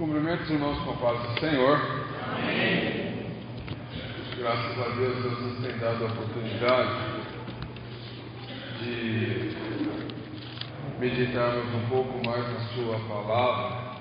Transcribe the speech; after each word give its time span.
Cumprimento 0.00 0.44
os 0.44 0.50
irmãos 0.50 0.78
com 0.78 0.92
a 0.92 0.94
paz 0.94 1.20
do 1.28 1.40
Senhor. 1.40 1.78
Amém. 2.34 3.26
Graças 4.38 4.78
a 4.78 4.88
Deus, 4.96 5.22
Deus 5.22 5.40
nos 5.42 5.58
tem 5.58 5.76
dado 5.76 6.04
a 6.04 6.06
oportunidade 6.06 6.90
de 8.80 9.56
meditarmos 10.98 11.74
um 11.74 11.88
pouco 11.90 12.26
mais 12.26 12.50
na 12.50 12.60
Sua 12.68 12.98
palavra. 13.00 14.00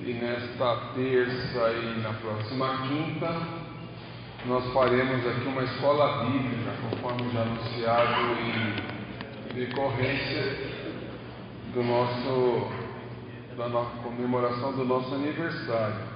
E 0.00 0.12
nesta 0.12 0.76
terça 0.94 1.72
e 1.72 2.00
na 2.00 2.12
próxima 2.12 2.86
quinta, 2.86 3.36
nós 4.46 4.72
faremos 4.72 5.26
aqui 5.26 5.48
uma 5.48 5.64
escola 5.64 6.24
bíblica, 6.26 6.70
conforme 6.88 7.32
já 7.32 7.42
anunciado 7.42 8.36
em 8.40 9.54
decorrência 9.54 10.70
do 11.74 11.82
nosso 11.82 12.83
da 13.56 13.68
comemoração 14.02 14.72
do 14.72 14.84
nosso 14.84 15.14
aniversário. 15.14 16.14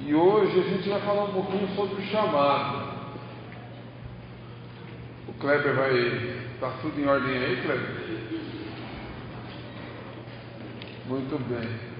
E 0.00 0.14
hoje 0.14 0.60
a 0.60 0.62
gente 0.62 0.88
vai 0.88 1.00
falar 1.00 1.24
um 1.24 1.32
pouquinho 1.32 1.68
sobre 1.74 2.02
o 2.02 2.06
chamado. 2.06 2.96
O 5.28 5.32
Kleber 5.34 5.74
vai. 5.74 6.46
Está 6.54 6.70
tudo 6.82 7.00
em 7.00 7.06
ordem 7.06 7.36
aí, 7.36 7.62
Kleber? 7.62 8.06
Muito 11.06 11.38
bem. 11.48 11.96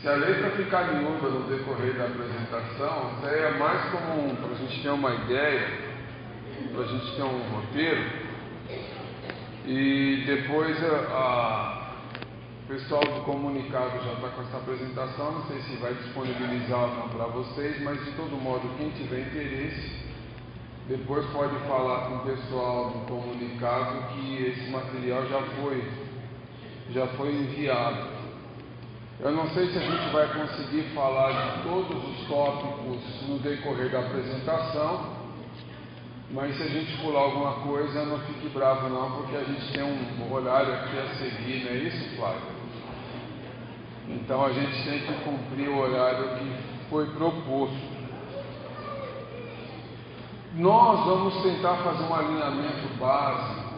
Se 0.00 0.08
a 0.08 0.12
letra 0.12 0.50
ficar 0.52 0.94
miúda 0.94 1.28
no 1.28 1.46
decorrer 1.46 1.92
da 1.94 2.06
apresentação, 2.06 3.12
aí 3.22 3.38
é 3.38 3.50
mais 3.58 3.90
como 3.90 4.34
para 4.36 4.52
a 4.52 4.54
gente 4.54 4.82
ter 4.82 4.88
uma 4.88 5.14
ideia, 5.14 5.68
para 6.72 6.84
a 6.84 6.86
gente 6.86 7.16
ter 7.16 7.22
um 7.22 7.42
roteiro. 7.50 8.02
E 9.66 10.24
depois 10.26 10.76
a, 10.82 11.79
pessoal 12.70 13.02
do 13.02 13.24
comunicado 13.24 13.98
já 14.04 14.12
está 14.12 14.28
com 14.28 14.42
essa 14.42 14.58
apresentação, 14.58 15.32
não 15.32 15.46
sei 15.48 15.60
se 15.62 15.74
vai 15.78 15.92
disponibilizar 15.92 16.78
ou 16.78 16.94
não 16.98 17.08
para 17.08 17.26
vocês, 17.26 17.82
mas 17.82 17.98
de 18.04 18.12
todo 18.12 18.40
modo, 18.40 18.62
quem 18.78 18.90
tiver 18.90 19.22
interesse, 19.22 19.90
depois 20.86 21.26
pode 21.30 21.56
falar 21.66 22.06
com 22.06 22.14
o 22.14 22.20
pessoal 22.20 22.90
do 22.90 23.06
comunicado 23.08 24.14
que 24.14 24.44
esse 24.44 24.70
material 24.70 25.26
já 25.26 25.42
foi, 25.60 25.84
já 26.92 27.08
foi 27.08 27.32
enviado. 27.32 28.20
Eu 29.18 29.32
não 29.32 29.50
sei 29.50 29.66
se 29.72 29.76
a 29.76 29.82
gente 29.82 30.12
vai 30.12 30.28
conseguir 30.32 30.82
falar 30.94 31.32
de 31.32 31.62
todos 31.64 32.04
os 32.04 32.28
tópicos 32.28 33.28
no 33.28 33.40
decorrer 33.40 33.90
da 33.90 33.98
apresentação, 33.98 35.18
mas 36.30 36.56
se 36.56 36.62
a 36.62 36.68
gente 36.68 36.96
pular 37.02 37.22
alguma 37.22 37.52
coisa, 37.66 38.04
não 38.04 38.20
fique 38.20 38.48
bravo 38.50 38.88
não, 38.88 39.16
porque 39.16 39.36
a 39.36 39.42
gente 39.42 39.72
tem 39.72 39.82
um 39.82 40.32
horário 40.32 40.72
aqui 40.72 40.98
a 41.00 41.14
seguir, 41.16 41.64
não 41.64 41.72
é 41.72 41.74
isso, 41.74 42.16
Flávio? 42.16 42.59
Então 44.14 44.44
a 44.44 44.52
gente 44.52 44.84
tem 44.84 45.00
que 45.00 45.12
cumprir 45.24 45.68
o 45.68 45.78
horário 45.78 46.38
que 46.38 46.88
foi 46.88 47.06
proposto. 47.10 48.00
Nós 50.54 51.06
vamos 51.06 51.42
tentar 51.42 51.76
fazer 51.76 52.02
um 52.04 52.14
alinhamento 52.14 52.88
básico 52.98 53.74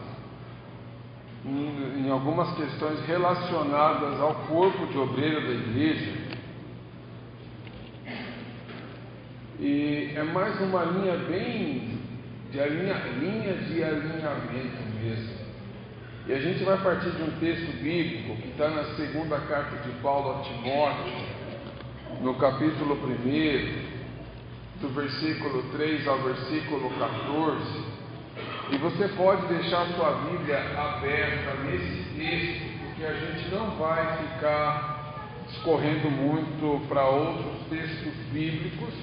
em, 1.45 2.07
em 2.07 2.11
algumas 2.11 2.55
questões 2.57 3.05
relacionadas 3.07 4.21
ao 4.21 4.35
corpo 4.47 4.87
de 4.87 4.99
obreiro 4.99 5.43
da 5.43 5.53
igreja. 5.53 6.13
E 9.61 10.13
é 10.17 10.23
mais 10.23 10.61
uma 10.61 10.83
linha 10.85 11.17
bem 11.19 11.99
de 12.51 12.61
alinha, 12.61 12.95
linha 13.19 13.55
de 13.55 13.85
alinhamento 13.85 14.83
mesmo. 15.01 15.42
E 16.25 16.33
a 16.33 16.39
gente 16.39 16.63
vai 16.63 16.79
partir 16.79 17.11
de 17.11 17.23
um 17.23 17.33
texto 17.41 17.83
bíblico 17.83 18.41
que 18.41 18.51
está 18.51 18.69
na 18.69 18.85
segunda 18.95 19.41
carta 19.41 19.77
de 19.79 19.91
Paulo 20.01 20.39
a 20.39 20.43
Timóteo, 20.45 21.13
no 22.21 22.35
capítulo 22.37 22.95
1, 22.95 24.81
do 24.81 24.89
versículo 24.95 25.65
3 25.73 26.07
ao 26.07 26.19
versículo 26.21 26.91
14. 26.91 27.85
E 28.71 28.77
você 28.77 29.09
pode 29.17 29.47
deixar 29.49 29.89
sua 29.97 30.13
Bíblia 30.31 30.59
aberta 30.79 31.55
nesse 31.65 32.05
texto, 32.17 32.79
porque 32.87 33.05
a 33.05 33.15
gente 33.15 33.53
não 33.53 33.71
vai 33.73 34.19
ficar 34.19 35.27
escorrendo 35.51 36.09
muito 36.09 36.87
para 36.87 37.05
outros 37.05 37.67
textos 37.69 38.15
bíblicos. 38.33 38.95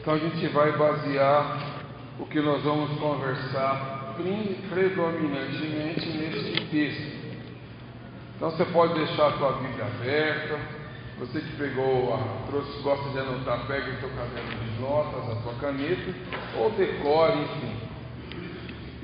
Então 0.00 0.14
a 0.14 0.18
gente 0.18 0.46
vai 0.48 0.72
basear 0.72 1.82
o 2.18 2.24
que 2.24 2.40
nós 2.40 2.62
vamos 2.62 2.98
conversar 2.98 4.01
predominantemente 4.68 6.06
neste 6.06 6.66
texto. 6.66 7.22
Então 8.36 8.50
você 8.50 8.64
pode 8.66 8.94
deixar 8.94 9.28
a 9.28 9.38
sua 9.38 9.52
Bíblia 9.52 9.86
aberta. 9.86 10.58
Você 11.18 11.40
que 11.40 11.56
pegou, 11.56 12.18
trouxe, 12.48 12.82
gosta 12.82 13.10
de 13.10 13.18
anotar, 13.18 13.66
pega 13.66 13.90
o 13.90 14.00
seu 14.00 14.08
caderno 14.10 14.64
de 14.64 14.80
notas, 14.80 15.30
a 15.30 15.42
sua 15.42 15.54
caneta, 15.54 16.14
ou 16.56 16.70
decore, 16.70 17.38
enfim. 17.42 17.76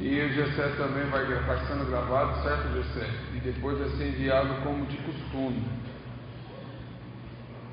E 0.01 0.21
o 0.21 0.29
Gessé 0.33 0.69
também 0.77 1.05
vai 1.11 1.23
estar 1.25 1.67
sendo 1.67 1.89
gravado, 1.89 2.43
certo, 2.43 2.73
Gessé? 2.73 3.09
E 3.35 3.41
depois 3.41 3.79
vai 3.79 3.89
ser 3.91 4.09
enviado 4.09 4.63
como 4.63 4.87
de 4.87 4.97
costume 4.97 5.78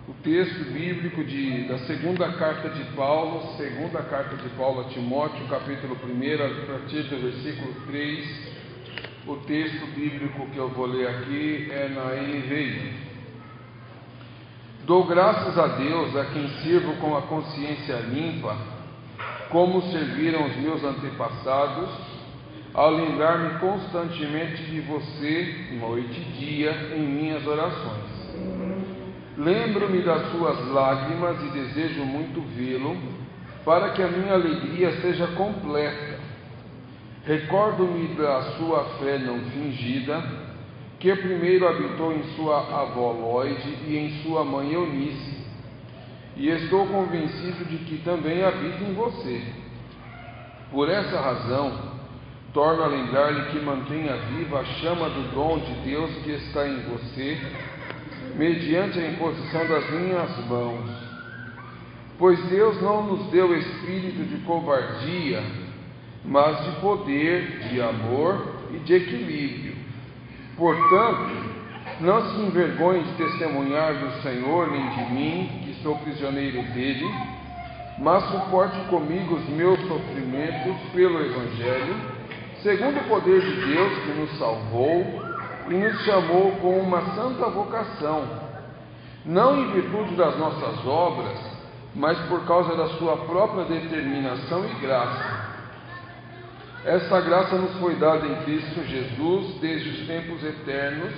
o 0.07 0.13
texto 0.21 0.65
bíblico 0.71 1.23
de, 1.23 1.67
da 1.67 1.79
segunda 1.79 2.31
carta 2.33 2.69
de 2.69 2.83
Paulo, 2.95 3.55
segunda 3.57 4.03
carta 4.03 4.35
de 4.35 4.49
Paulo 4.49 4.81
a 4.81 4.83
Timóteo, 4.89 5.47
capítulo 5.47 5.97
1, 6.03 6.43
a 6.43 6.65
partir 6.67 7.03
do 7.03 7.17
versículo 7.21 7.73
3. 7.87 8.55
O 9.25 9.37
texto 9.37 9.87
bíblico 9.95 10.47
que 10.51 10.57
eu 10.57 10.69
vou 10.69 10.85
ler 10.85 11.07
aqui 11.07 11.67
é 11.71 11.89
na 11.89 12.21
NVI. 12.21 12.93
Dou 14.85 15.05
graças 15.07 15.57
a 15.57 15.67
Deus 15.69 16.15
a 16.15 16.25
quem 16.25 16.47
sirvo 16.61 16.93
com 16.97 17.17
a 17.17 17.23
consciência 17.23 17.95
limpa, 18.01 18.55
como 19.49 19.81
serviram 19.91 20.45
os 20.45 20.55
meus 20.57 20.83
antepassados, 20.83 21.89
ao 22.75 22.91
lembrar-me 22.91 23.57
constantemente 23.57 24.61
de 24.65 24.81
você, 24.81 25.77
noite 25.79 26.21
e 26.21 26.39
dia, 26.39 26.93
em 26.95 27.01
minhas 27.01 27.47
orações. 27.47 28.64
Lembro-me 29.37 30.01
das 30.01 30.31
suas 30.31 30.65
lágrimas 30.69 31.37
e 31.43 31.49
desejo 31.49 32.05
muito 32.05 32.41
vê-lo, 32.55 32.95
para 33.65 33.89
que 33.89 34.01
a 34.01 34.07
minha 34.07 34.33
alegria 34.33 35.01
seja 35.01 35.27
completa. 35.27 36.19
Recordo-me 37.25 38.15
da 38.15 38.41
sua 38.57 38.85
fé 38.99 39.17
não 39.17 39.39
fingida, 39.39 40.23
que 40.99 41.13
primeiro 41.17 41.67
habitou 41.67 42.13
em 42.13 42.23
sua 42.35 42.59
avó 42.59 43.11
Lloyd 43.11 43.61
e 43.85 43.97
em 43.97 44.23
sua 44.23 44.45
mãe 44.45 44.71
Eunice, 44.71 45.45
e 46.37 46.47
estou 46.49 46.87
convencido 46.87 47.65
de 47.65 47.77
que 47.79 47.97
também 48.03 48.41
habita 48.43 48.83
em 48.83 48.93
você. 48.93 49.43
Por 50.71 50.89
essa 50.89 51.19
razão, 51.19 51.77
torno 52.53 52.83
a 52.83 52.87
lembrar-lhe 52.87 53.51
que 53.51 53.59
mantenha 53.59 54.15
viva 54.15 54.61
a 54.61 54.65
chama 54.65 55.09
do 55.09 55.33
dom 55.33 55.59
de 55.59 55.73
Deus 55.89 56.11
que 56.23 56.31
está 56.31 56.65
em 56.67 56.79
você 56.83 57.37
mediante 58.37 58.99
a 58.99 59.11
imposição 59.11 59.67
das 59.67 59.89
minhas 59.91 60.47
mãos. 60.47 60.89
Pois 62.17 62.41
Deus 62.49 62.81
não 62.81 63.03
nos 63.03 63.29
deu 63.31 63.57
espírito 63.57 64.23
de 64.23 64.37
covardia, 64.45 65.43
mas 66.23 66.63
de 66.65 66.79
poder, 66.79 67.59
de 67.69 67.81
amor 67.81 68.55
e 68.73 68.77
de 68.79 68.93
equilíbrio. 68.93 69.75
Portanto, 70.57 71.55
não 71.99 72.21
se 72.29 72.41
envergonhe 72.41 73.03
de 73.03 73.13
testemunhar 73.13 73.95
do 73.95 74.21
Senhor 74.21 74.71
nem 74.71 74.89
de 74.89 75.13
mim, 75.13 75.61
que 75.63 75.83
sou 75.83 75.97
prisioneiro 75.99 76.61
dele, 76.73 77.05
mas 77.99 78.23
suporte 78.25 78.77
comigo 78.89 79.35
os 79.35 79.49
meus 79.49 79.79
sofrimentos 79.87 80.75
pelo 80.93 81.19
Evangelho, 81.19 81.95
segundo 82.61 82.97
o 82.97 83.03
poder 83.03 83.41
de 83.41 83.65
Deus 83.65 83.93
que 83.99 84.19
nos 84.19 84.37
salvou 84.37 85.24
e 85.67 85.73
nos 85.73 85.99
chamou 86.03 86.51
com 86.57 86.79
uma 86.79 87.01
santa 87.15 87.49
vocação, 87.49 88.23
não 89.25 89.57
em 89.59 89.71
virtude 89.71 90.15
das 90.15 90.37
nossas 90.37 90.85
obras, 90.85 91.39
mas 91.95 92.17
por 92.27 92.45
causa 92.45 92.75
da 92.75 92.87
sua 92.97 93.17
própria 93.25 93.65
determinação 93.65 94.63
e 94.65 94.73
graça. 94.81 95.55
Essa 96.83 97.19
graça 97.21 97.55
nos 97.55 97.79
foi 97.79 97.95
dada 97.95 98.27
em 98.27 98.35
Cristo 98.43 98.83
Jesus 98.85 99.55
desde 99.59 99.89
os 99.89 100.07
tempos 100.07 100.43
eternos, 100.43 101.13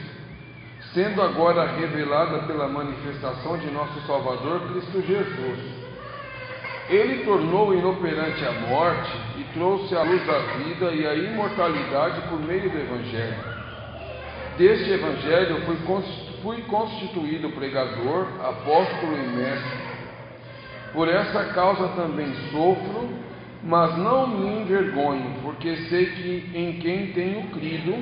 sendo 0.93 1.21
agora 1.21 1.65
revelada 1.65 2.43
pela 2.43 2.69
manifestação 2.69 3.57
de 3.57 3.69
nosso 3.71 3.99
Salvador 4.07 4.69
Cristo 4.69 5.01
Jesus. 5.01 5.87
Ele 6.87 7.25
tornou 7.25 7.73
inoperante 7.73 8.45
a 8.45 8.51
morte 8.53 9.11
e 9.37 9.43
trouxe 9.53 9.93
a 9.93 10.03
luz 10.03 10.25
da 10.25 10.39
vida 10.39 10.93
e 10.93 11.05
a 11.05 11.15
imortalidade 11.15 12.21
por 12.29 12.39
meio 12.39 12.69
do 12.69 12.77
Evangelho 12.77 13.56
Deste 14.57 14.89
Evangelho 14.89 15.61
fui, 16.41 16.61
constituído 16.63 17.49
pregador, 17.51 18.27
apóstolo 18.43 19.15
e 19.15 19.27
mestre. 19.37 19.77
Por 20.93 21.07
essa 21.07 21.53
causa 21.53 21.89
também 21.89 22.33
sofro, 22.49 23.07
mas 23.63 23.95
não 23.99 24.27
me 24.27 24.61
envergonho, 24.61 25.35
porque 25.43 25.75
sei 25.89 26.07
que 26.07 26.51
em 26.55 26.79
quem 26.79 27.11
tenho 27.11 27.43
crido, 27.51 27.93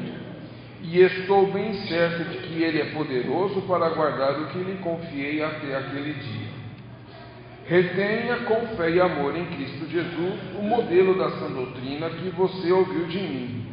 e 0.81 1.01
estou 1.01 1.51
bem 1.51 1.73
certo 1.87 2.29
de 2.29 2.37
que 2.37 2.63
Ele 2.63 2.79
é 2.79 2.85
poderoso 2.85 3.61
para 3.63 3.89
guardar 3.89 4.39
o 4.39 4.47
que 4.47 4.59
lhe 4.59 4.77
confiei 4.77 5.43
até 5.43 5.75
aquele 5.75 6.13
dia. 6.13 6.47
Retenha 7.67 8.37
com 8.45 8.77
fé 8.77 8.91
e 8.91 9.01
amor 9.01 9.35
em 9.35 9.45
Cristo 9.47 9.89
Jesus 9.89 10.39
o 10.57 10.61
modelo 10.61 11.17
da 11.17 11.31
sã 11.31 11.51
doutrina 11.51 12.11
que 12.11 12.29
você 12.29 12.71
ouviu 12.71 13.07
de 13.07 13.17
mim. 13.17 13.65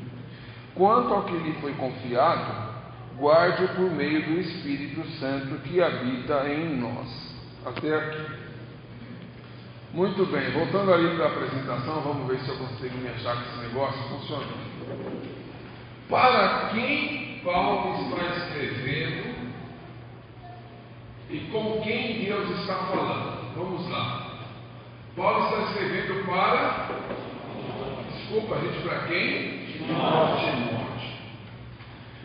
Quanto 0.74 1.12
ao 1.12 1.24
que 1.24 1.36
lhe 1.36 1.52
foi 1.60 1.74
confiado, 1.74 2.71
guarde-o 3.18 3.68
por 3.68 3.90
meio 3.90 4.22
do 4.24 4.40
Espírito 4.40 5.06
Santo 5.18 5.56
que 5.62 5.82
habita 5.82 6.48
em 6.48 6.76
nós. 6.76 7.32
Até 7.64 7.94
aqui. 7.94 8.42
Muito 9.92 10.24
bem, 10.26 10.50
voltando 10.52 10.92
ali 10.94 11.14
para 11.16 11.26
a 11.26 11.28
apresentação, 11.28 12.00
vamos 12.00 12.26
ver 12.26 12.40
se 12.40 12.48
eu 12.48 12.56
consigo 12.56 12.96
me 12.96 13.08
achar 13.08 13.36
com 13.36 13.42
esse 13.42 13.68
negócio 13.68 14.02
funcionando. 14.08 14.72
Para 16.08 16.70
quem 16.72 17.40
Paulo 17.44 18.02
está 18.02 18.36
escrevendo 18.36 19.52
e 21.28 21.38
com 21.52 21.80
quem 21.82 22.24
Deus 22.24 22.60
está 22.60 22.74
falando? 22.74 23.54
Vamos 23.54 23.88
lá. 23.90 24.32
Paulo 25.16 25.44
está 25.44 25.70
escrevendo 25.70 26.26
para. 26.26 26.88
Desculpa, 28.12 28.58
gente, 28.60 28.82
para 28.82 28.98
quem? 29.08 29.66
Timóteo. 29.66 30.81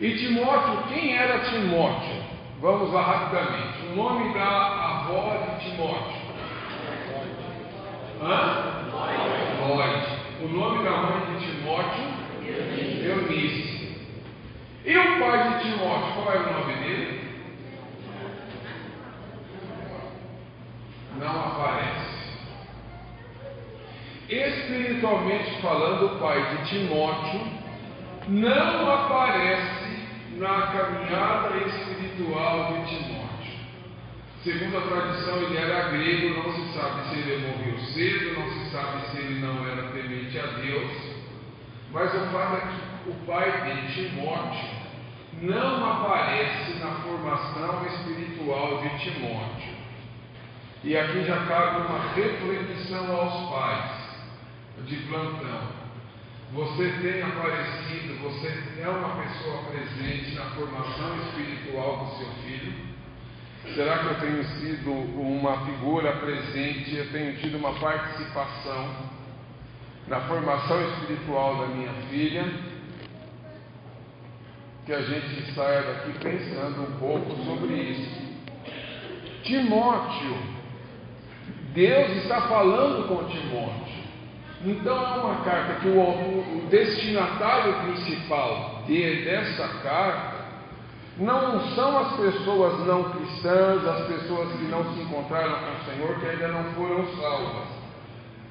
E 0.00 0.16
Timóteo, 0.16 0.84
quem 0.88 1.16
era 1.16 1.40
Timóteo? 1.40 2.22
Vamos 2.60 2.92
lá 2.92 3.02
rapidamente. 3.02 3.86
O 3.90 3.96
nome 3.96 4.32
da 4.32 4.46
avó 4.46 5.36
de 5.36 5.70
Timóteo. 5.70 6.22
Hã? 8.22 8.78
Lloyd. 9.66 10.18
O 10.40 10.48
nome 10.48 10.84
da 10.84 10.90
mãe 10.90 11.36
de 11.36 11.46
Timóteo? 11.46 12.04
Eunice. 13.04 13.98
E 14.84 14.96
o 14.96 15.18
pai 15.18 15.48
de 15.48 15.62
Timóteo, 15.64 16.14
qual 16.14 16.32
era 16.32 16.48
o 16.48 16.60
nome 16.60 16.74
dele? 16.74 17.20
Não 21.16 21.40
aparece. 21.40 22.08
Espiritualmente 24.28 25.60
falando, 25.60 26.06
o 26.06 26.18
pai 26.20 26.56
de 26.56 26.68
Timóteo 26.68 27.40
não 28.28 28.92
aparece 28.92 29.77
na 30.38 30.68
caminhada 30.68 31.56
espiritual 31.56 32.72
de 32.72 32.96
Timóteo. 32.96 33.28
Segundo 34.44 34.78
a 34.78 34.80
tradição, 34.82 35.36
ele 35.42 35.56
era 35.56 35.88
grego, 35.88 36.42
não 36.42 36.52
se 36.54 36.78
sabe 36.78 37.08
se 37.08 37.18
ele 37.18 37.46
morreu 37.48 37.78
cedo, 37.78 38.38
não 38.38 38.50
se 38.52 38.70
sabe 38.70 39.06
se 39.10 39.18
ele 39.18 39.40
não 39.40 39.66
era 39.66 39.90
temente 39.90 40.38
a 40.38 40.46
Deus. 40.46 40.92
Mas 41.92 42.14
o 42.14 42.26
fato 42.30 42.56
é 42.56 42.60
que 42.60 43.10
o 43.10 43.14
pai 43.26 43.50
de 43.62 43.94
Timóteo 43.94 44.78
não 45.42 45.92
aparece 45.92 46.78
na 46.78 46.90
formação 47.02 47.86
espiritual 47.86 48.80
de 48.82 48.98
Timóteo. 48.98 49.78
E 50.84 50.96
aqui 50.96 51.24
já 51.24 51.44
cabe 51.46 51.88
uma 51.88 52.14
reflexão 52.14 53.16
aos 53.16 53.50
pais 53.50 53.90
de 54.86 54.96
plantão. 55.08 55.87
Você 56.52 56.90
tem 57.02 57.22
aparecido, 57.22 58.22
você 58.22 58.80
é 58.80 58.88
uma 58.88 59.22
pessoa 59.22 59.64
presente 59.64 60.34
na 60.34 60.46
formação 60.46 61.16
espiritual 61.18 62.06
do 62.06 62.16
seu 62.16 62.28
filho? 62.42 62.72
Será 63.74 63.98
que 63.98 64.06
eu 64.06 64.14
tenho 64.20 64.44
sido 64.44 64.90
uma 64.90 65.66
figura 65.66 66.12
presente, 66.16 66.96
eu 66.96 67.12
tenho 67.12 67.36
tido 67.36 67.58
uma 67.58 67.74
participação 67.74 69.10
na 70.06 70.22
formação 70.22 70.80
espiritual 70.88 71.58
da 71.58 71.66
minha 71.66 71.92
filha? 72.08 72.50
Que 74.86 74.92
a 74.94 75.02
gente 75.02 75.54
saia 75.54 75.82
daqui 75.82 76.18
pensando 76.18 76.82
um 76.82 76.98
pouco 76.98 77.44
sobre 77.44 77.74
isso. 77.74 78.28
Timóteo, 79.42 80.36
Deus 81.74 82.22
está 82.22 82.48
falando 82.48 83.06
com 83.06 83.28
Timóteo. 83.28 84.07
Então 84.64 84.96
é 84.96 85.18
uma 85.20 85.44
carta 85.44 85.74
que 85.80 85.88
o, 85.88 86.00
o 86.00 86.66
destinatário 86.68 87.74
principal 87.84 88.82
de, 88.86 89.24
dessa 89.24 89.68
carta 89.82 90.38
não 91.18 91.74
são 91.74 91.98
as 91.98 92.16
pessoas 92.16 92.86
não 92.86 93.10
cristãs, 93.10 93.84
as 93.86 94.06
pessoas 94.06 94.52
que 94.52 94.64
não 94.64 94.84
se 94.94 95.00
encontraram 95.00 95.54
com 95.54 95.70
o 95.70 95.84
Senhor, 95.84 96.20
que 96.20 96.26
ainda 96.26 96.48
não 96.48 96.64
foram 96.74 97.06
salvas. 97.16 97.78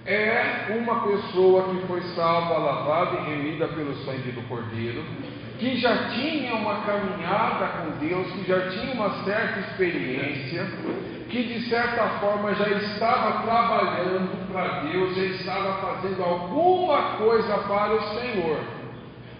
É 0.06 0.78
uma 0.80 1.02
pessoa 1.06 1.64
que 1.64 1.88
foi 1.88 2.02
salva, 2.16 2.58
lavada 2.58 3.20
e 3.20 3.30
remida 3.30 3.68
pelo 3.68 3.94
sangue 4.06 4.32
do 4.32 4.48
Cordeiro, 4.48 5.04
que 5.60 5.78
já 5.78 6.10
tinha 6.10 6.56
uma 6.56 6.82
caminhada 6.86 7.68
com 7.68 8.06
Deus, 8.06 8.32
que 8.32 8.46
já 8.48 8.70
tinha 8.70 8.94
uma 8.94 9.24
certa 9.26 9.60
experiência, 9.60 10.66
que 11.30 11.44
de 11.44 11.70
certa 11.70 12.08
forma 12.20 12.54
já 12.56 12.70
estava 12.70 13.44
trabalhando 13.44 14.52
para 14.52 14.82
Deus, 14.82 15.16
já 15.16 15.24
estava 15.24 15.74
fazendo 15.74 16.24
alguma 16.24 17.18
coisa 17.18 17.58
para 17.60 17.96
o 17.96 18.02
Senhor. 18.16 18.60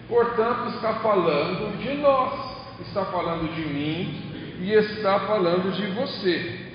Portanto, 0.08 0.68
está 0.68 0.94
falando 0.94 1.78
de 1.78 1.94
nós 1.94 2.58
está 2.80 3.04
falando 3.06 3.52
de 3.54 3.62
mim 3.62 4.22
e 4.60 4.72
está 4.72 5.20
falando 5.20 5.72
de 5.72 5.86
você. 5.88 6.68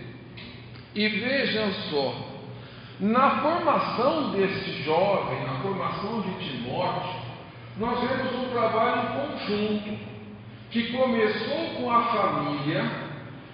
E 0.96 1.08
vejam 1.08 1.72
só, 1.90 2.14
na 3.00 3.42
formação 3.42 4.32
deste 4.32 4.84
jovem, 4.84 5.44
na 5.44 5.60
formação 5.62 6.22
de 6.22 6.34
Timóteo, 6.34 7.22
nós 7.78 8.00
vemos 8.02 8.34
um 8.36 8.50
trabalho 8.52 9.30
conjunto 9.30 9.98
que 10.70 10.92
começou 10.92 11.76
com 11.78 11.92
a 11.92 12.04
família, 12.04 12.92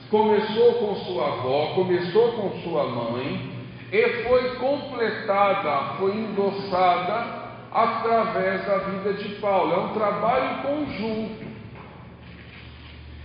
começou 0.09 0.73
com 0.75 0.95
sua 1.05 1.27
avó, 1.27 1.73
começou 1.75 2.33
com 2.33 2.59
sua 2.61 2.87
mãe 2.87 3.59
e 3.91 4.23
foi 4.23 4.55
completada, 4.55 5.97
foi 5.97 6.11
endossada 6.11 7.39
através 7.71 8.65
da 8.65 8.77
vida 8.79 9.13
de 9.13 9.35
Paulo. 9.35 9.73
É 9.73 9.77
um 9.77 9.93
trabalho 9.93 10.63
conjunto. 10.63 11.49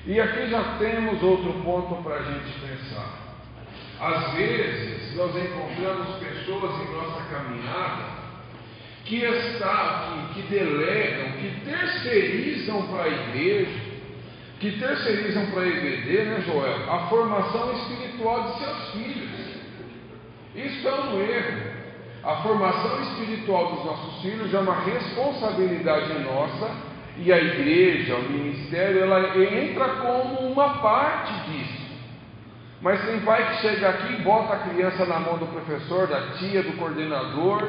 E 0.06 0.20
aqui 0.20 0.50
já 0.50 0.76
temos 0.78 1.22
outro 1.22 1.52
ponto 1.64 2.02
para 2.02 2.16
a 2.16 2.22
gente 2.22 2.60
pensar. 2.60 3.24
Às 4.00 4.34
vezes, 4.34 5.16
nós 5.16 5.34
encontramos 5.34 6.16
pessoas 6.16 6.72
em 6.80 6.92
nossa 6.92 7.22
caminhada 7.30 8.24
que, 9.04 9.16
está, 9.16 10.28
que, 10.34 10.42
que 10.42 10.48
delegam, 10.48 11.32
que 11.32 11.60
terceirizam 11.64 12.82
para 12.88 13.04
a 13.04 13.08
igreja, 13.08 13.93
que 14.60 14.78
terceirizam 14.78 15.46
para 15.46 15.62
a 15.62 15.66
EBD, 15.66 16.24
né, 16.24 16.44
Joel, 16.46 16.92
a 16.92 17.06
formação 17.08 17.72
espiritual 17.72 18.42
de 18.42 18.58
seus 18.58 18.90
filhos. 18.92 19.30
Isso 20.54 20.88
é 20.88 20.94
um 20.94 21.20
erro. 21.20 21.74
A 22.22 22.36
formação 22.36 23.02
espiritual 23.02 23.74
dos 23.74 23.84
nossos 23.84 24.22
filhos 24.22 24.54
é 24.54 24.58
uma 24.58 24.80
responsabilidade 24.80 26.18
nossa 26.22 26.70
e 27.18 27.32
a 27.32 27.38
igreja, 27.38 28.16
o 28.16 28.30
ministério, 28.30 29.02
ela 29.02 29.36
entra 29.38 29.88
como 29.96 30.50
uma 30.50 30.78
parte 30.78 31.32
disso. 31.50 31.84
Mas 32.80 33.04
tem 33.06 33.20
pai 33.20 33.46
que 33.48 33.62
chega 33.62 33.88
aqui 33.88 34.14
e 34.14 34.22
bota 34.22 34.54
a 34.54 34.58
criança 34.68 35.04
na 35.06 35.20
mão 35.20 35.38
do 35.38 35.46
professor, 35.46 36.06
da 36.06 36.20
tia, 36.38 36.62
do 36.62 36.76
coordenador, 36.76 37.68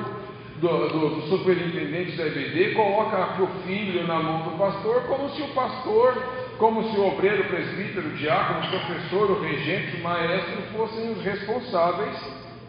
do, 0.57 0.87
do, 0.87 1.09
do 1.15 1.21
superintendente 1.27 2.17
da 2.17 2.25
EBD, 2.25 2.73
coloca 2.75 3.41
o 3.41 3.47
filho 3.65 4.07
na 4.07 4.19
mão 4.19 4.43
do 4.43 4.57
pastor, 4.57 5.03
como 5.03 5.29
se 5.29 5.41
o 5.41 5.47
pastor, 5.49 6.21
como 6.57 6.91
se 6.91 6.97
o 6.97 7.07
obreiro, 7.07 7.43
o 7.43 7.47
presbítero, 7.47 8.07
o 8.07 8.15
diácono, 8.15 8.65
o 8.65 8.69
professor, 8.69 9.31
o 9.31 9.41
regente, 9.41 9.97
o 9.97 10.03
maestro 10.03 10.61
fossem 10.73 11.11
os 11.11 11.21
responsáveis 11.23 12.17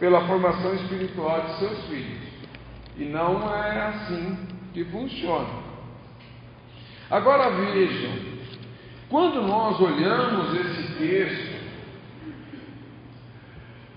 pela 0.01 0.27
formação 0.27 0.75
espiritual 0.75 1.41
de 1.43 1.59
seus 1.59 1.85
filhos. 1.85 2.27
E 2.97 3.05
não 3.05 3.55
é 3.55 3.87
assim 3.87 4.39
que 4.73 4.85
funciona. 4.87 5.67
Agora 7.11 7.51
vejam, 7.51 8.13
quando 9.09 9.43
nós 9.43 9.81
olhamos 9.81 10.53
esse 10.61 10.95
texto, 10.95 11.57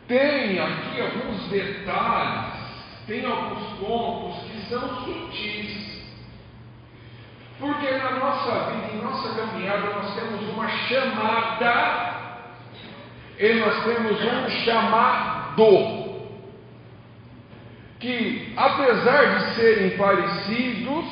tem 0.07 0.59
aqui 0.59 1.01
alguns 1.01 1.47
detalhes, 1.49 2.53
tem 3.07 3.25
alguns 3.25 3.79
pontos 3.79 4.43
que 4.43 4.69
são 4.69 5.05
sutis. 5.05 5.88
Porque 7.59 7.91
na 7.91 8.11
nossa 8.11 8.71
vida, 8.71 8.93
em 8.93 9.01
nossa 9.01 9.35
caminhada, 9.35 9.93
nós 9.93 10.15
temos 10.15 10.49
uma 10.49 10.67
chamada 10.67 12.09
e 13.37 13.53
nós 13.53 13.83
temos 13.83 14.17
um 14.21 14.49
chamado. 14.63 16.09
Que 17.99 18.53
apesar 18.55 19.39
de 19.39 19.55
serem 19.55 19.97
parecidos, 19.97 21.05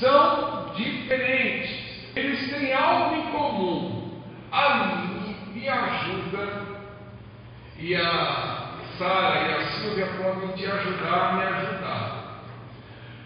são 0.00 0.72
diferentes. 0.74 2.12
Eles 2.16 2.50
têm 2.50 2.72
algo 2.72 3.16
em 3.16 3.22
comum. 3.30 4.22
A 4.50 4.74
mim 4.86 5.36
me 5.54 5.68
ajuda 5.68 6.62
e 7.78 7.94
a 7.94 8.62
Sara 8.98 9.48
e 9.48 9.54
a 9.54 9.64
Silvia 9.72 10.06
podem 10.06 10.48
te 10.56 10.66
ajudar 10.66 11.14
a 11.14 11.32
me 11.32 11.42
ajudar. 11.42 12.01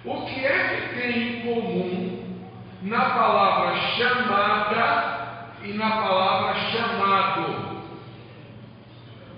O 0.06 0.24
que 0.24 0.46
é 0.46 0.68
que 0.68 1.00
tem 1.00 1.18
em 1.18 1.40
comum 1.40 2.16
na 2.82 3.10
palavra 3.10 3.76
chamada 3.96 5.16
e 5.64 5.72
na 5.72 5.90
palavra 5.90 6.54
chamado. 6.70 7.76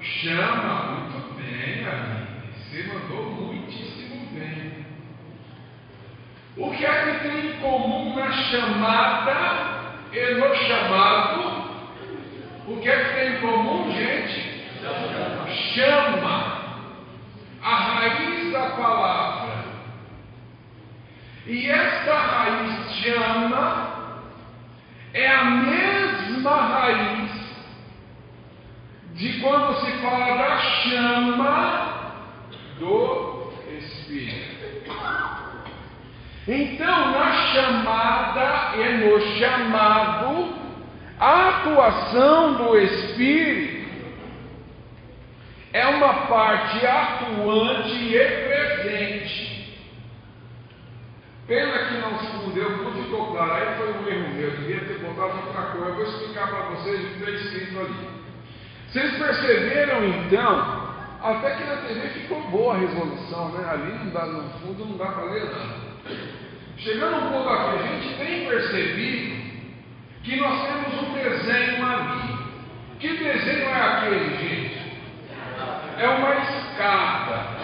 Chama 0.00 0.82
muito 0.90 1.34
bem, 1.36 1.86
amigo. 1.86 2.28
Você 2.52 2.82
mandou 2.82 3.30
muitíssimo 3.30 4.26
bem. 4.32 4.84
O 6.58 6.70
que 6.76 6.84
é 6.84 7.04
que 7.04 7.28
tem 7.28 7.46
em 7.46 7.52
comum 7.60 8.14
na 8.14 8.30
chamada 8.30 9.94
e 10.12 10.34
no 10.34 10.54
chamado? 10.54 11.68
O 12.66 12.80
que 12.82 12.90
é 12.90 13.04
que 13.04 13.14
tem 13.14 13.36
em 13.36 13.40
comum, 13.40 13.90
gente? 13.92 14.68
Chama. 15.74 16.58
A 17.62 17.74
raiz 17.74 18.52
da 18.52 18.70
palavra. 18.70 19.57
E 21.48 21.66
esta 21.70 22.14
raiz 22.14 22.92
chama 22.96 23.88
é 25.14 25.26
a 25.26 25.44
mesma 25.44 26.56
raiz 26.56 27.30
de 29.14 29.40
quando 29.40 29.80
se 29.80 29.92
fala 30.02 30.36
da 30.36 30.58
chama 30.58 32.12
do 32.78 33.50
Espírito. 33.78 34.92
Então, 36.46 37.12
na 37.12 37.32
chamada 37.32 38.76
e 38.76 38.96
no 38.98 39.20
chamado, 39.38 40.54
a 41.18 41.48
atuação 41.48 42.54
do 42.56 42.78
Espírito 42.78 43.88
é 45.72 45.86
uma 45.86 46.12
parte 46.26 46.86
atuante 46.86 48.14
e 48.14 48.18
presente. 48.18 49.57
Pena 51.48 51.78
que 51.78 51.94
não 51.94 52.18
se 52.18 52.50
deu, 52.50 52.76
não 52.76 52.92
ficou 52.92 53.32
claro. 53.32 53.52
Aí 53.54 53.78
foi 53.78 53.88
um 53.88 54.06
erro 54.06 54.34
meu, 54.34 54.50
devia 54.50 54.80
ter 54.80 54.98
botado 54.98 55.46
outra 55.46 55.62
coisa. 55.72 55.86
Eu 55.86 55.94
vou 55.94 56.04
explicar 56.04 56.48
para 56.48 56.60
vocês 56.74 57.00
o 57.00 57.06
que 57.06 57.18
está 57.18 57.30
escrito 57.30 57.80
ali. 57.80 58.08
Vocês 58.88 59.16
perceberam 59.16 60.04
então, 60.04 60.94
até 61.22 61.56
que 61.56 61.64
na 61.64 61.76
TV 61.76 62.08
ficou 62.08 62.42
boa 62.50 62.74
a 62.74 62.78
resolução, 62.78 63.48
né? 63.52 63.66
Ali 63.66 63.92
não 63.92 64.10
dá, 64.10 64.26
no 64.26 64.50
fundo 64.60 64.84
não 64.84 64.98
dá 64.98 65.06
para 65.06 65.24
ler 65.24 65.44
nada. 65.44 65.88
Chegando 66.76 67.16
um 67.16 67.30
pouco 67.32 67.48
aqui, 67.48 67.78
a 67.78 67.86
gente 67.86 68.18
tem 68.18 68.46
percebido 68.46 69.48
que 70.24 70.36
nós 70.36 70.66
temos 70.66 71.02
um 71.02 71.14
desenho 71.14 71.86
ali. 71.86 72.38
Que 73.00 73.08
desenho 73.16 73.68
é 73.70 73.82
aquele, 73.82 74.36
gente? 74.36 74.78
É 75.96 76.08
uma 76.08 76.34
escada. 76.34 77.57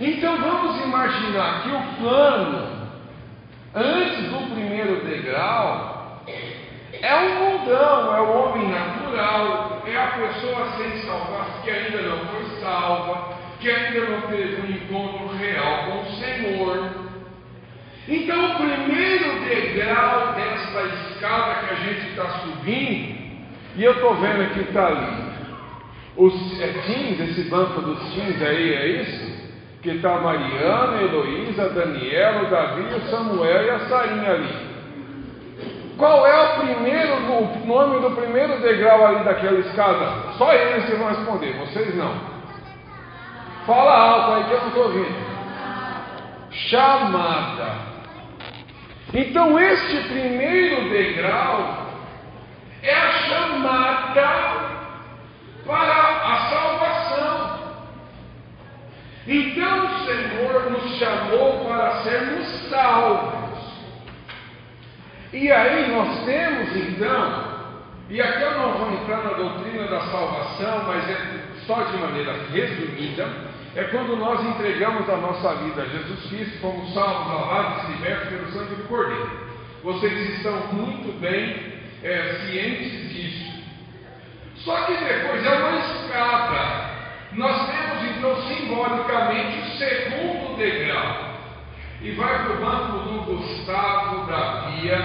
Então 0.00 0.36
vamos 0.36 0.80
imaginar 0.84 1.62
que 1.62 1.70
o 1.70 1.82
plano, 2.00 2.88
antes 3.74 4.30
do 4.30 4.54
primeiro 4.54 5.04
degrau, 5.04 6.22
é 7.02 7.16
um 7.16 7.34
mundão, 7.34 8.16
é 8.16 8.20
o 8.20 8.32
homem 8.32 8.68
natural, 8.68 9.82
é 9.86 9.96
a 9.96 10.06
pessoa 10.06 10.68
sem 10.76 11.02
salvar, 11.02 11.62
que 11.64 11.70
ainda 11.70 12.02
não 12.02 12.26
foi 12.26 12.60
salva, 12.60 13.34
que 13.58 13.68
ainda 13.68 14.00
não 14.06 14.20
teve 14.22 14.62
um 14.62 14.70
encontro 14.70 15.36
real 15.36 15.86
com 15.86 16.00
o 16.00 16.14
Senhor. 16.14 16.90
Então, 18.06 18.52
o 18.52 18.54
primeiro 18.54 19.40
degrau 19.48 20.32
desta 20.34 20.80
escada 20.82 21.66
que 21.66 21.72
a 21.72 21.76
gente 21.76 22.08
está 22.10 22.24
subindo, 22.38 23.18
e 23.76 23.82
eu 23.82 23.92
estou 23.92 24.14
vendo 24.14 24.54
que 24.54 24.60
está 24.60 24.86
ali, 24.86 25.28
os 26.16 26.60
é, 26.60 26.68
teens, 26.86 27.20
esse 27.20 27.48
banco 27.50 27.80
dos 27.80 28.14
teens 28.14 28.40
aí, 28.40 28.74
é 28.74 28.86
isso? 29.02 29.47
Que 29.82 29.90
está 29.90 30.18
Mariana, 30.18 31.02
Heloísa, 31.02 31.68
Daniela, 31.70 32.50
Davi, 32.50 32.94
o 32.94 33.00
Samuel 33.10 33.64
e 33.64 33.70
a 33.70 33.78
Sarinha 33.80 34.32
ali. 34.32 34.68
Qual 35.96 36.26
é 36.26 36.42
o 36.42 36.60
primeiro, 36.60 37.14
o 37.14 37.66
nome 37.66 38.00
do 38.00 38.10
primeiro 38.14 38.60
degrau 38.60 39.04
ali 39.04 39.24
daquela 39.24 39.58
escada? 39.58 40.32
Só 40.38 40.52
eles 40.52 40.88
vão 40.96 41.08
responder, 41.08 41.52
vocês 41.58 41.94
não. 41.96 42.14
Fala 43.66 43.96
alto 43.96 44.32
aí 44.32 44.44
que 44.44 44.52
eu 44.52 44.60
não 44.60 44.68
estou 44.68 44.84
ouvindo. 44.84 45.28
Chamada. 46.50 47.72
Então, 49.12 49.58
este 49.58 50.08
primeiro 50.08 50.88
degrau 50.88 51.86
é 52.82 52.94
a 52.94 53.10
chamada 53.10 54.68
para 55.66 55.92
a 55.92 56.36
salvação. 56.50 56.97
Então, 59.28 59.84
o 59.84 60.06
Senhor 60.06 60.70
nos 60.70 60.98
chamou 60.98 61.66
para 61.66 62.02
sermos 62.02 62.46
salvos. 62.70 63.58
E 65.34 65.52
aí 65.52 65.92
nós 65.92 66.24
temos 66.24 66.74
então, 66.74 67.58
e 68.08 68.22
aqui 68.22 68.40
eu 68.42 68.58
não 68.58 68.78
vou 68.78 68.90
entrar 68.94 69.22
na 69.22 69.34
doutrina 69.34 69.86
da 69.86 70.00
salvação, 70.00 70.84
mas 70.86 71.10
é 71.10 71.18
só 71.66 71.82
de 71.82 71.98
maneira 71.98 72.32
resumida, 72.50 73.28
é 73.76 73.84
quando 73.84 74.16
nós 74.16 74.42
entregamos 74.46 75.06
a 75.10 75.16
nossa 75.18 75.56
vida 75.56 75.82
a 75.82 75.84
Jesus 75.84 76.30
Cristo, 76.30 76.60
fomos 76.62 76.94
salvos, 76.94 77.34
lavados 77.34 77.90
libertos 77.90 78.28
pelo 78.30 78.50
sangue 78.52 78.76
do 78.76 78.88
Cordeiro. 78.88 79.30
Vocês 79.84 80.36
estão 80.36 80.56
muito 80.72 81.20
bem 81.20 81.74
é, 82.02 82.46
cientes 82.46 83.10
disso. 83.10 83.62
Só 84.56 84.86
que 84.86 84.92
depois 84.92 85.44
é 85.44 85.54
uma 85.54 85.78
escada. 85.80 86.98
Nós 87.32 87.66
temos 87.66 87.87
então 88.18 88.36
simbolicamente 88.42 89.58
o 89.58 89.78
segundo 89.78 90.56
degrau. 90.56 91.28
E 92.00 92.10
vai 92.12 92.44
para 92.44 92.52
o 92.52 92.58
banco 92.58 92.98
do 93.08 93.22
Gustavo, 93.24 94.26
da 94.26 94.68
Bia, 94.68 94.98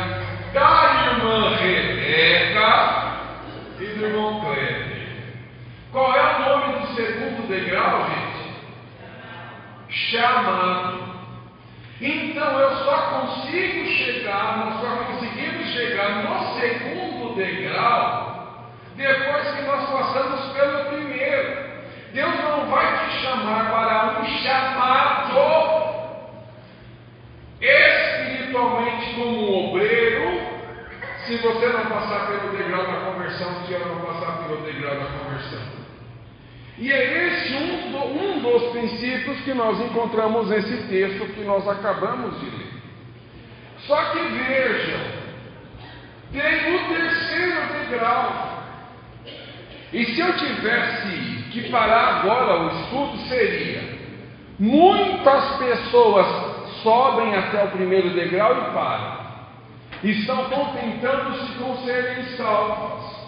da 0.53 1.11
irmã 1.11 1.55
Rebeca 1.55 3.13
e 3.79 3.85
do 3.85 4.05
irmão 4.05 4.41
Kleber. 4.41 5.03
Qual 5.91 6.15
é 6.15 6.21
o 6.21 6.39
nome 6.39 6.79
do 6.79 6.95
segundo 6.95 7.47
degrau, 7.47 8.07
gente? 8.09 8.33
chamado. 9.93 11.13
Então 12.01 12.59
eu 12.59 12.77
só 12.83 12.97
consigo 12.97 13.85
chegar, 13.85 14.57
nós 14.57 14.81
só 14.81 15.03
conseguimos 15.05 15.67
chegar 15.67 16.23
no 16.23 16.59
segundo 16.59 17.35
degrau 17.35 18.33
depois 18.95 19.55
que 19.55 19.61
nós 19.63 19.89
passamos 19.89 20.53
pelo 20.53 20.85
primeiro. 20.85 21.62
Deus 22.13 22.35
não 22.43 22.67
vai 22.67 23.09
te 23.09 23.21
chamar 23.21 23.71
para 23.71 24.21
um 24.21 24.25
chamado 24.37 25.83
espiritualmente 27.59 29.15
como 29.15 29.31
um 29.31 29.69
obreiro, 29.69 30.41
se 31.25 31.37
você 31.37 31.67
não 31.69 31.85
passar 31.87 32.27
pelo 32.27 32.55
degrau 32.55 32.85
da 32.85 33.11
conversão, 33.11 33.65
se 33.65 33.73
eu 33.73 33.79
não 33.79 34.01
passar 34.01 34.43
pelo 34.43 34.61
degrau 34.61 34.95
da 34.95 35.05
conversão. 35.05 35.61
E 36.77 36.91
é 36.91 37.27
esse 37.27 37.53
um, 37.55 37.91
do, 37.91 37.97
um 37.97 38.39
dos 38.41 38.71
princípios 38.71 39.39
que 39.41 39.53
nós 39.53 39.79
encontramos 39.79 40.49
nesse 40.49 40.87
texto 40.87 41.33
que 41.33 41.41
nós 41.41 41.67
acabamos 41.67 42.39
de 42.39 42.45
ler. 42.45 42.73
Só 43.87 44.03
que 44.11 44.19
vejam, 44.19 44.99
tem 46.31 46.75
o 46.75 46.87
terceiro 46.89 47.89
degrau. 47.89 48.63
E 49.93 50.05
se 50.05 50.19
eu 50.19 50.35
tivesse 50.37 51.42
que 51.53 51.69
parar 51.69 52.21
agora 52.21 52.63
o 52.63 52.67
estudo, 52.79 53.17
seria: 53.29 53.81
muitas 54.59 55.57
pessoas 55.57 56.27
sobem 56.81 57.35
até 57.35 57.63
o 57.63 57.69
primeiro 57.69 58.09
degrau 58.09 58.51
e 58.57 58.73
param. 58.73 59.23
Estão 60.03 60.45
contentando-se 60.45 61.53
com 61.53 61.77
serem 61.85 62.25
salvas. 62.35 63.23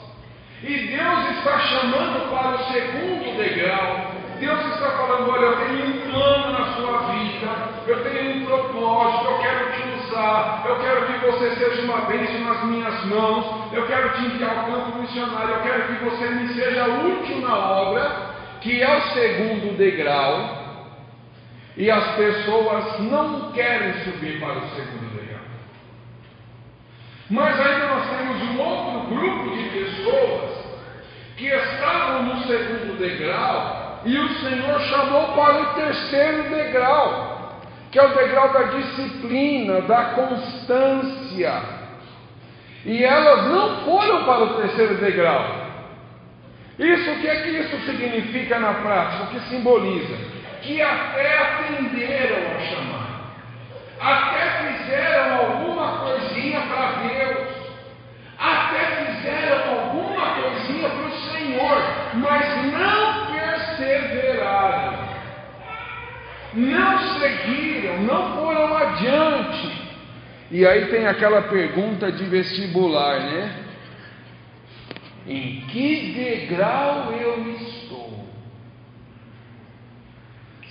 E 0.64 0.74
Deus 0.88 1.38
está 1.38 1.60
chamando 1.60 2.30
para 2.32 2.56
o 2.56 2.74
segundo 2.74 3.38
degrau. 3.38 4.12
Deus 4.40 4.66
está 4.74 4.92
falando: 4.92 5.30
olha, 5.30 5.46
eu 5.46 5.58
tenho 5.58 5.86
um 5.86 6.12
plano 6.12 6.52
na 6.52 6.66
sua 6.74 6.98
vida, 7.14 7.48
eu 7.88 8.04
tenho 8.04 8.42
um 8.42 8.46
propósito, 8.46 9.28
eu 10.66 10.80
quero 10.80 11.06
que 11.06 11.26
você 11.26 11.56
seja 11.56 11.82
uma 11.84 12.02
bênção 12.02 12.40
nas 12.42 12.64
minhas 12.64 13.06
mãos, 13.06 13.74
eu 13.74 13.86
quero 13.86 14.10
te 14.14 14.26
enviar 14.26 14.58
ao 14.58 14.66
campo 14.66 15.00
missionário, 15.00 15.56
eu 15.56 15.62
quero 15.62 15.84
que 15.84 16.04
você 16.06 16.30
me 16.30 16.54
seja 16.54 16.86
útil 16.88 17.42
na 17.42 17.58
obra, 17.58 18.36
que 18.62 18.82
é 18.82 18.98
o 18.98 19.02
segundo 19.14 19.78
degrau. 19.78 20.66
E 21.78 21.92
as 21.92 22.16
pessoas 22.16 23.00
não 23.02 23.52
querem 23.52 23.94
subir 24.04 24.40
para 24.40 24.60
o 24.60 24.70
segundo 24.70 25.14
degrau. 25.16 25.44
Mas 27.30 27.60
ainda 27.60 27.88
nós 27.88 28.10
temos 28.10 28.42
um 28.42 28.60
outro 28.60 29.16
grupo 29.16 29.58
de 29.58 29.64
pessoas 29.70 30.66
que 31.38 31.48
estavam 31.48 32.24
no 32.24 32.44
segundo 32.44 32.98
degrau, 32.98 34.02
e 34.06 34.18
o 34.18 34.30
Senhor 34.40 34.80
chamou 34.82 35.34
para 35.34 35.62
o 35.62 35.66
terceiro 35.74 36.44
degrau, 36.44 37.35
que 37.96 38.00
é 38.00 38.04
o 38.04 38.14
degrau 38.14 38.50
da 38.52 38.64
disciplina, 38.64 39.80
da 39.84 40.04
constância. 40.16 41.62
E 42.84 43.02
elas 43.02 43.46
não 43.48 43.86
foram 43.86 44.26
para 44.26 44.44
o 44.44 44.54
terceiro 44.56 44.96
degrau. 44.96 45.46
Isso 46.78 47.10
o 47.10 47.22
que 47.22 47.28
é 47.30 47.36
que 47.38 47.50
isso 47.52 47.86
significa 47.86 48.60
na 48.60 48.74
prática? 48.74 49.24
O 49.24 49.28
que 49.28 49.40
simboliza? 49.48 50.14
Que 50.62 50.82
até 50.82 51.38
atenderam 51.38 52.52
ao 52.52 52.60
chamado, 52.60 53.16
até 54.02 54.50
fizeram 54.66 55.38
alguma 55.38 56.00
coisinha 56.00 56.60
para 56.64 56.92
Deus, 57.08 57.48
até 58.38 59.06
fizeram 59.06 59.80
alguma 59.80 60.36
coisinha 60.42 60.90
para 60.90 61.06
o 61.06 61.12
Senhor, 61.32 61.82
mas 62.16 62.74
não 62.74 63.26
perseveraram, 63.28 64.85
não 66.56 67.20
seguiram, 67.20 68.02
não 68.04 68.36
foram 68.36 68.78
adiante. 68.78 69.86
E 70.52 70.66
aí 70.66 70.86
tem 70.88 71.06
aquela 71.08 71.44
pergunta 71.44 72.12
de 72.12 72.24
vestibular, 72.26 73.20
né? 73.20 73.64
Em 75.28 75.62
que 75.68 76.14
degrau 76.14 77.12
eu 77.12 77.52
estou? 77.52 78.26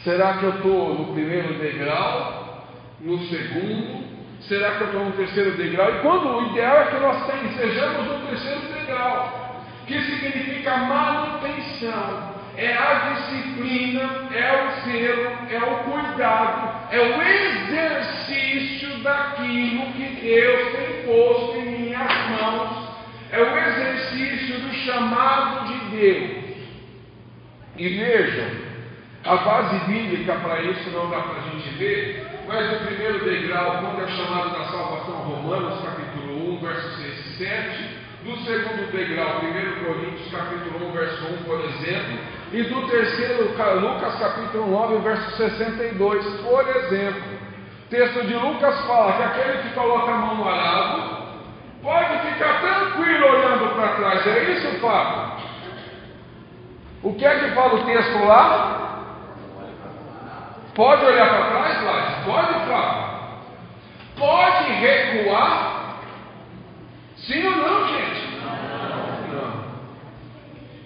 Será 0.05 0.39
que 0.39 0.45
eu 0.45 0.57
estou 0.57 0.95
no 0.95 1.13
primeiro 1.13 1.59
degrau? 1.59 2.67
No 3.01 3.19
segundo? 3.27 4.05
Será 4.43 4.77
que 4.77 4.83
eu 4.83 4.87
estou 4.89 5.05
no 5.07 5.13
terceiro 5.13 5.57
degrau? 5.57 5.97
E 5.97 5.99
quando 6.01 6.29
o 6.29 6.51
ideal 6.51 6.77
é 6.77 6.87
que 6.87 7.01
nós 7.01 7.27
sejamos 7.57 8.07
no 8.07 8.27
terceiro 8.27 8.61
degrau, 8.73 9.65
que 9.87 10.01
significa 10.03 10.77
manutenção, 10.77 12.34
é 12.57 12.73
a 12.73 13.15
disciplina, 13.15 14.29
é 14.33 14.65
o 14.65 14.81
zelo, 14.83 15.33
é 15.51 15.59
o 15.59 15.77
cuidado, 15.85 16.93
é 16.93 17.01
o 17.01 17.23
exercício 17.23 18.99
daquilo 19.03 19.93
que 19.93 20.21
Deus 20.23 20.73
tem 20.77 21.03
posto 21.05 21.59
em 21.59 21.65
minhas 21.65 22.31
mãos, 22.31 22.89
é 23.31 23.41
o 23.41 23.59
exercício 23.59 24.61
do 24.61 24.75
chamado 24.75 25.67
de 25.67 25.97
Deus. 25.97 26.45
E 27.77 27.89
vejam, 27.89 28.65
a 29.25 29.37
base 29.37 29.79
bíblica 29.87 30.35
para 30.35 30.63
isso 30.63 30.91
não 30.91 31.11
dá 31.11 31.21
para 31.21 31.41
a 31.41 31.51
gente 31.51 31.69
ver, 31.71 32.25
mas 32.47 32.73
o 32.73 32.85
primeiro 32.87 33.25
degrau, 33.25 33.79
quando 33.81 34.05
é 34.05 34.09
chamado 34.09 34.51
da 34.51 34.65
salvação, 34.67 35.15
Romanos 35.23 35.83
capítulo 35.83 36.57
1, 36.57 36.61
verso 36.61 37.03
6 37.03 37.27
e 37.27 37.39
7, 37.39 38.05
do 38.25 38.37
segundo 38.45 38.93
degrau, 38.93 39.41
1 39.41 39.85
Coríntios 39.85 40.31
capítulo 40.31 40.89
1, 40.89 40.93
verso 40.93 41.25
1, 41.27 41.37
por 41.45 41.61
exemplo, 41.61 42.19
e 42.55 42.63
do 42.63 42.87
terceiro, 42.87 43.53
Lucas 43.81 44.15
capítulo 44.21 44.71
9, 44.71 44.99
verso 44.99 45.37
62, 45.37 46.41
por 46.43 46.69
exemplo. 46.69 47.39
Texto 47.91 48.27
de 48.29 48.35
Lucas 48.35 48.81
fala 48.87 49.13
que 49.15 49.23
aquele 49.25 49.59
que 49.59 49.75
coloca 49.75 50.13
a 50.13 50.17
mão 50.17 50.37
no 50.37 50.49
arado 50.49 51.25
pode 51.83 52.17
ficar 52.19 52.61
tranquilo 52.61 53.27
olhando 53.27 53.75
para 53.75 53.89
trás. 53.97 54.27
É 54.29 54.43
isso, 54.53 54.81
Fábio? 54.81 55.33
O 57.03 57.15
que 57.15 57.27
é 57.27 57.41
que 57.41 57.51
fala 57.57 57.75
o 57.75 57.85
texto 57.87 58.25
lá? 58.25 59.05
Pode 60.77 61.05
olhar 61.07 61.29
para 61.29 61.51
trás, 61.51 61.85
Lázaro? 61.85 62.25
Pode, 62.25 62.55
Fábio? 62.69 63.15
Pode 64.17 64.73
recuar? 64.75 65.97
Sim 67.17 67.47
ou 67.47 67.57
não, 67.57 67.89
gente? 67.89 68.24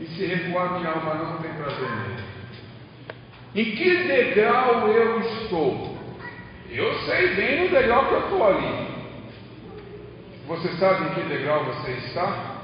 E 0.08 0.16
se 0.16 0.26
recuar 0.26 0.78
minha 0.78 0.90
alma 0.90 1.14
não 1.14 1.38
tem 1.38 1.52
prazer 1.52 1.90
nele. 1.90 2.24
Em 3.54 3.64
que 3.76 4.08
degrau 4.08 4.88
eu 4.88 5.20
estou? 5.20 5.98
Eu 6.70 6.94
sei 7.00 7.34
bem 7.34 7.64
no 7.64 7.68
degrau 7.70 8.06
que 8.06 8.14
eu 8.14 8.20
estou 8.20 8.46
ali. 8.46 8.88
Você 10.46 10.68
sabe 10.78 11.04
em 11.04 11.14
que 11.14 11.28
degrau 11.28 11.64
você 11.64 11.90
está? 11.92 12.56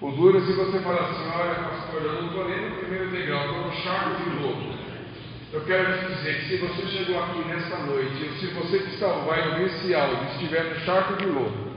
O 0.00 0.10
duro 0.10 0.38
é 0.38 0.40
se 0.40 0.52
você 0.52 0.80
falar 0.80 1.10
assim, 1.10 1.30
olha 1.32 1.54
pastor, 1.54 2.02
eu 2.02 2.22
não 2.22 2.26
estou 2.26 2.48
nem 2.48 2.70
no 2.70 2.76
primeiro 2.76 3.10
degrau, 3.10 3.44
estou 3.44 3.66
no 3.66 3.72
charco 3.72 4.22
de 4.22 4.30
novo. 4.30 4.72
Eu 5.52 5.60
quero 5.64 5.98
te 5.98 6.14
dizer 6.14 6.40
que 6.40 6.48
se 6.48 6.56
você 6.56 6.86
chegou 6.86 7.22
aqui 7.22 7.46
nesta 7.46 7.76
noite, 7.78 8.24
ou 8.24 8.32
se 8.38 8.46
você 8.46 8.78
que 8.78 8.94
está, 8.94 9.06
vai 9.08 9.48
ouvir 9.50 9.66
esse 9.66 9.94
áudio, 9.94 10.24
estiver 10.32 10.64
no 10.64 10.80
charco 10.80 11.14
de 11.18 11.26
lodo, 11.26 11.71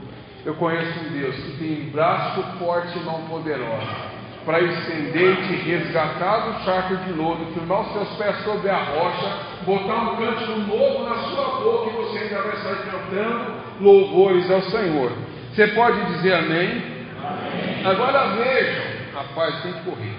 eu 0.46 0.54
conheço 0.54 1.00
um 1.00 1.12
Deus 1.12 1.34
que 1.34 1.56
tem 1.58 1.90
braço 1.90 2.40
forte 2.60 2.96
e 2.96 3.02
mão 3.02 3.20
poderosa 3.22 4.16
para 4.44 4.60
estender 4.60 5.32
e 5.32 5.46
te 5.48 5.54
resgatar 5.68 6.38
do 6.38 6.64
charco 6.64 6.96
de 6.98 7.12
lodo, 7.14 7.46
firmar 7.52 7.80
os 7.80 7.92
seus 7.92 8.08
pés 8.10 8.44
sobre 8.44 8.70
a 8.70 8.76
rocha, 8.76 9.38
botar 9.66 10.02
um 10.02 10.16
cântico 10.16 10.52
novo 10.60 11.02
na 11.02 11.16
sua 11.16 11.60
boca 11.60 11.90
e 11.90 11.96
você 11.96 12.18
ainda 12.18 12.42
vai 12.42 12.56
sair 12.58 12.90
cantando 12.92 13.54
louvores 13.80 14.48
ao 14.48 14.62
Senhor. 14.62 15.10
Você 15.52 15.66
pode 15.66 16.00
dizer 16.14 16.34
amém? 16.34 16.80
amém. 17.24 17.84
Agora 17.84 18.28
vejam, 18.36 18.84
rapaz, 19.14 19.62
tem 19.62 19.72
que 19.72 19.80
correr. 19.80 20.14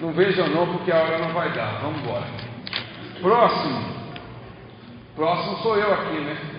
Não 0.00 0.12
vejam 0.12 0.46
não, 0.50 0.68
porque 0.68 0.92
a 0.92 0.98
hora 0.98 1.18
não 1.18 1.30
vai 1.30 1.50
dar. 1.50 1.80
Vamos 1.82 2.00
embora. 2.00 2.26
Próximo. 3.20 3.98
Próximo 5.16 5.56
sou 5.56 5.76
eu 5.76 5.92
aqui, 5.94 6.16
né? 6.20 6.57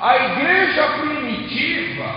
A 0.00 0.16
igreja 0.16 0.88
primitiva, 1.00 2.08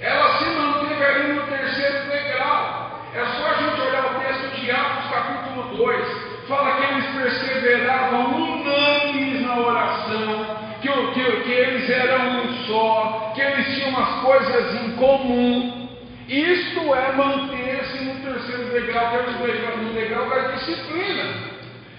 ela 0.00 0.38
se 0.38 0.44
manteve 0.44 1.04
ali 1.04 1.32
no 1.32 1.42
terceiro 1.42 2.08
degrau. 2.08 3.02
É 3.12 3.24
só 3.24 3.46
a 3.48 3.54
gente 3.54 3.80
olhar 3.80 4.04
o 4.12 4.20
texto 4.20 4.60
de 4.60 4.70
Atos, 4.70 5.10
capítulo 5.10 5.76
2. 5.76 6.46
Fala 6.46 6.76
que 6.76 6.92
eles 6.92 7.06
perseveravam 7.06 8.34
unânimes 8.36 9.42
na 9.42 9.58
oração, 9.58 10.56
que, 10.80 10.88
que, 10.88 11.40
que 11.42 11.50
eles 11.50 11.90
eram 11.90 12.42
um 12.42 12.54
só, 12.66 13.32
que 13.34 13.40
eles 13.40 13.74
tinham 13.74 13.98
as 13.98 14.20
coisas 14.20 14.84
em 14.84 14.92
comum. 14.92 15.88
Isto 16.28 16.94
é 16.94 17.12
manter-se 17.12 18.04
no 18.04 18.14
terceiro 18.22 18.70
degrau, 18.70 19.10
que 19.10 19.16
é 19.16 19.76
no 19.78 19.92
degrau 19.94 20.30
da 20.30 20.52
disciplina. 20.52 21.54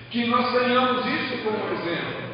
Que 0.10 0.25
nós 0.27 0.53
tenhamos 0.53 1.05
isso 1.05 1.43
como 1.43 1.73
exemplo 1.73 2.24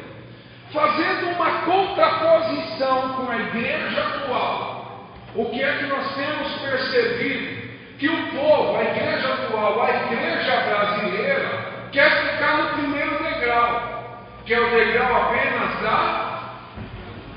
fazendo 0.72 1.34
uma 1.36 1.50
contraposição 1.62 3.08
com 3.14 3.30
a 3.30 3.36
igreja 3.36 4.00
atual, 4.00 5.10
o 5.34 5.44
que 5.46 5.62
é 5.62 5.72
que 5.78 5.86
nós 5.86 6.14
temos 6.14 6.52
percebido? 6.60 7.62
Que 7.98 8.08
o 8.08 8.26
povo, 8.30 8.76
a 8.76 8.82
igreja 8.82 9.28
atual, 9.34 9.82
a 9.82 9.90
igreja 9.90 10.56
brasileira, 10.60 11.88
quer 11.92 12.10
ficar 12.10 12.56
no 12.56 12.68
primeiro 12.70 13.22
degrau, 13.22 14.18
que 14.44 14.54
é 14.54 14.60
o 14.60 14.70
degrau 14.70 15.22
apenas 15.22 15.80
da. 15.82 16.32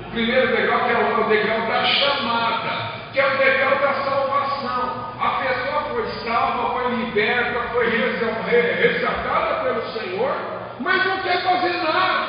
O 0.00 0.10
primeiro 0.10 0.56
degrau, 0.56 0.80
que 0.80 0.92
é 0.92 0.98
o 0.98 1.28
degrau 1.28 1.60
da 1.68 1.84
chamada, 1.84 2.92
que 3.12 3.20
é 3.20 3.26
o 3.26 3.38
degrau 3.38 3.78
da 3.78 3.94
salvação. 4.04 5.06
A 5.20 5.28
pessoa 5.42 5.82
foi 5.90 6.06
salva, 6.24 6.70
foi 6.74 6.94
liberta, 6.96 7.60
foi 7.72 7.88
resgatada 7.88 9.62
pelo 9.62 9.82
Senhor, 9.92 10.34
mas 10.80 11.04
não 11.04 11.18
quer 11.18 11.42
fazer 11.42 11.72
nada 11.82 12.25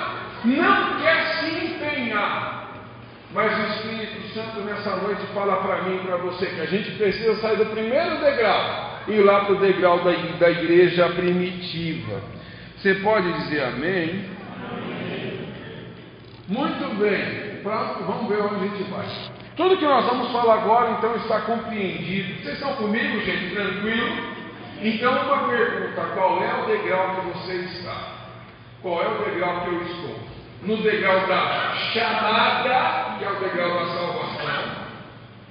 não 0.55 1.01
quer 1.01 1.25
se 1.39 1.65
empenhar. 1.65 2.57
Mas 3.33 3.51
o 3.57 3.73
Espírito 3.73 4.33
Santo 4.33 4.61
nessa 4.61 4.95
noite 4.97 5.21
fala 5.33 5.57
para 5.57 5.83
mim 5.83 5.97
e 5.97 6.07
para 6.07 6.17
você 6.17 6.45
que 6.45 6.61
a 6.61 6.65
gente 6.65 6.91
precisa 6.91 7.35
sair 7.41 7.57
do 7.57 7.65
primeiro 7.65 8.19
degrau 8.19 9.01
e 9.07 9.11
ir 9.13 9.21
lá 9.21 9.41
para 9.41 9.53
o 9.53 9.59
degrau 9.59 9.99
da, 9.99 10.11
da 10.11 10.49
igreja 10.49 11.09
primitiva. 11.09 12.21
Você 12.77 12.95
pode 12.95 13.31
dizer 13.33 13.63
amém? 13.63 14.25
amém. 14.71 15.49
Muito 16.47 16.95
bem. 16.99 17.61
Pronto, 17.61 18.03
vamos 18.05 18.29
ver 18.29 18.41
onde 18.41 18.55
a 18.55 18.67
gente 18.67 18.83
vai. 18.89 19.05
Tudo 19.57 19.77
que 19.77 19.85
nós 19.85 20.05
vamos 20.05 20.31
falar 20.31 20.61
agora, 20.61 20.91
então, 20.91 21.15
está 21.15 21.41
compreendido. 21.41 22.43
Vocês 22.43 22.53
estão 22.53 22.75
comigo, 22.75 23.19
gente? 23.21 23.53
Tranquilo? 23.55 24.37
Então, 24.81 25.11
uma 25.11 25.49
pergunta: 25.49 26.01
qual 26.13 26.43
é 26.43 26.61
o 26.61 26.65
degrau 26.67 27.15
que 27.15 27.27
você 27.29 27.53
está? 27.55 27.97
Qual 28.81 29.01
é 29.01 29.07
o 29.07 29.25
degrau 29.25 29.61
que 29.61 29.69
eu 29.69 29.81
estou? 29.81 30.36
No 30.61 30.77
degrau 30.77 31.27
da 31.27 31.73
chamada, 31.93 33.17
que 33.17 33.25
é 33.25 33.29
o 33.29 33.35
degrau 33.35 33.79
da 33.79 33.85
salvação, 33.93 34.87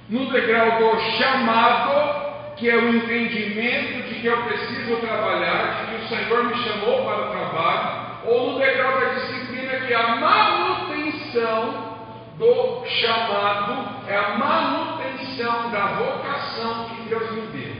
no 0.09 0.31
degrau 0.31 0.79
do 0.79 0.99
chamado, 1.17 2.55
que 2.57 2.69
é 2.69 2.75
o 2.75 2.95
entendimento 2.95 4.07
de 4.07 4.15
que 4.15 4.27
eu 4.27 4.37
preciso 4.43 4.97
trabalhar, 4.97 5.85
de 5.85 5.91
que 5.91 6.03
o 6.03 6.07
Senhor 6.07 6.43
me 6.45 6.55
chamou 6.63 7.05
para 7.05 7.27
o 7.27 7.31
trabalho, 7.31 8.07
ou 8.25 8.51
no 8.51 8.59
degrau 8.59 8.99
da 8.99 9.07
disciplina, 9.13 9.79
que 9.85 9.93
é 9.93 9.95
a 9.95 10.15
manutenção 10.15 11.97
do 12.37 12.85
chamado, 12.85 13.89
é 14.07 14.17
a 14.17 14.29
manutenção 14.37 15.71
da 15.71 15.85
vocação 15.87 16.89
que 16.89 17.09
Deus 17.09 17.31
me 17.31 17.41
deu. 17.47 17.75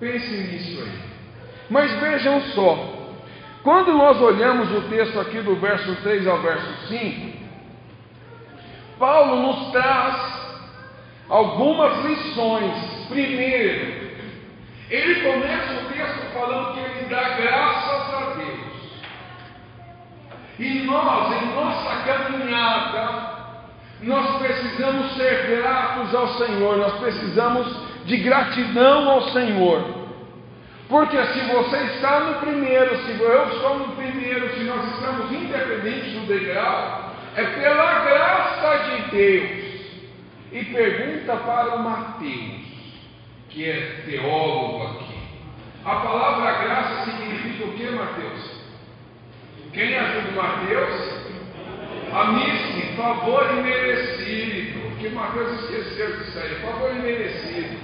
Pense 0.00 0.30
nisso 0.30 0.82
aí. 0.82 0.98
Mas 1.68 1.92
vejam 2.00 2.40
só, 2.52 2.99
quando 3.62 3.92
nós 3.92 4.20
olhamos 4.20 4.70
o 4.72 4.88
texto 4.88 5.20
aqui 5.20 5.40
do 5.40 5.56
verso 5.56 5.94
3 5.96 6.26
ao 6.26 6.38
verso 6.38 6.88
5, 6.88 7.38
Paulo 8.98 9.36
nos 9.42 9.70
traz 9.70 10.16
algumas 11.28 12.04
lições. 12.04 13.06
Primeiro, 13.08 14.10
ele 14.88 15.14
começa 15.20 15.72
o 15.74 15.92
texto 15.92 16.32
falando 16.32 16.74
que 16.74 16.80
ele 16.80 17.08
dá 17.08 17.28
graças 17.28 18.14
a 18.14 18.34
Deus. 18.36 18.60
E 20.58 20.80
nós, 20.80 21.42
em 21.42 21.46
nossa 21.54 21.96
caminhada, 22.04 23.30
nós 24.02 24.38
precisamos 24.38 25.16
ser 25.16 25.56
gratos 25.56 26.14
ao 26.14 26.28
Senhor, 26.34 26.76
nós 26.78 26.94
precisamos 26.94 27.90
de 28.06 28.16
gratidão 28.16 29.10
ao 29.10 29.22
Senhor. 29.30 29.99
Porque 30.90 31.16
se 31.24 31.40
você 31.42 31.76
está 31.94 32.18
no 32.18 32.40
primeiro, 32.40 32.96
se 33.04 33.12
eu 33.12 33.48
estou 33.48 33.78
no 33.78 33.94
primeiro, 33.94 34.52
se 34.54 34.64
nós 34.64 34.92
estamos 34.92 35.30
independentes 35.30 36.12
do 36.14 36.26
degrau, 36.26 37.14
é 37.36 37.44
pela 37.44 38.00
graça 38.00 38.78
de 38.90 39.10
Deus. 39.12 39.70
E 40.50 40.64
pergunta 40.64 41.36
para 41.36 41.76
o 41.76 41.84
Mateus, 41.84 42.66
que 43.50 43.70
é 43.70 44.02
teólogo 44.04 44.82
aqui. 44.82 45.14
A 45.84 45.94
palavra 45.94 46.64
graça 46.64 47.04
significa 47.04 47.66
o 47.66 47.72
que, 47.74 47.88
Mateus? 47.88 48.60
Quem 49.72 49.96
ajuda 49.96 50.28
o 50.28 50.42
Mateus? 50.42 51.20
Amice, 52.12 52.96
favor 52.96 53.48
imerecido. 53.58 54.98
Que 54.98 55.08
Mateus 55.10 55.52
esqueceu 55.62 56.16
disso 56.16 56.36
aí, 56.36 56.56
favor 56.56 56.90
imerecido. 56.96 57.78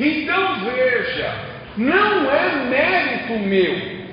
Então 0.00 0.64
veja, 0.64 1.53
não 1.76 2.30
é 2.30 2.48
mérito 2.66 3.32
meu, 3.40 4.04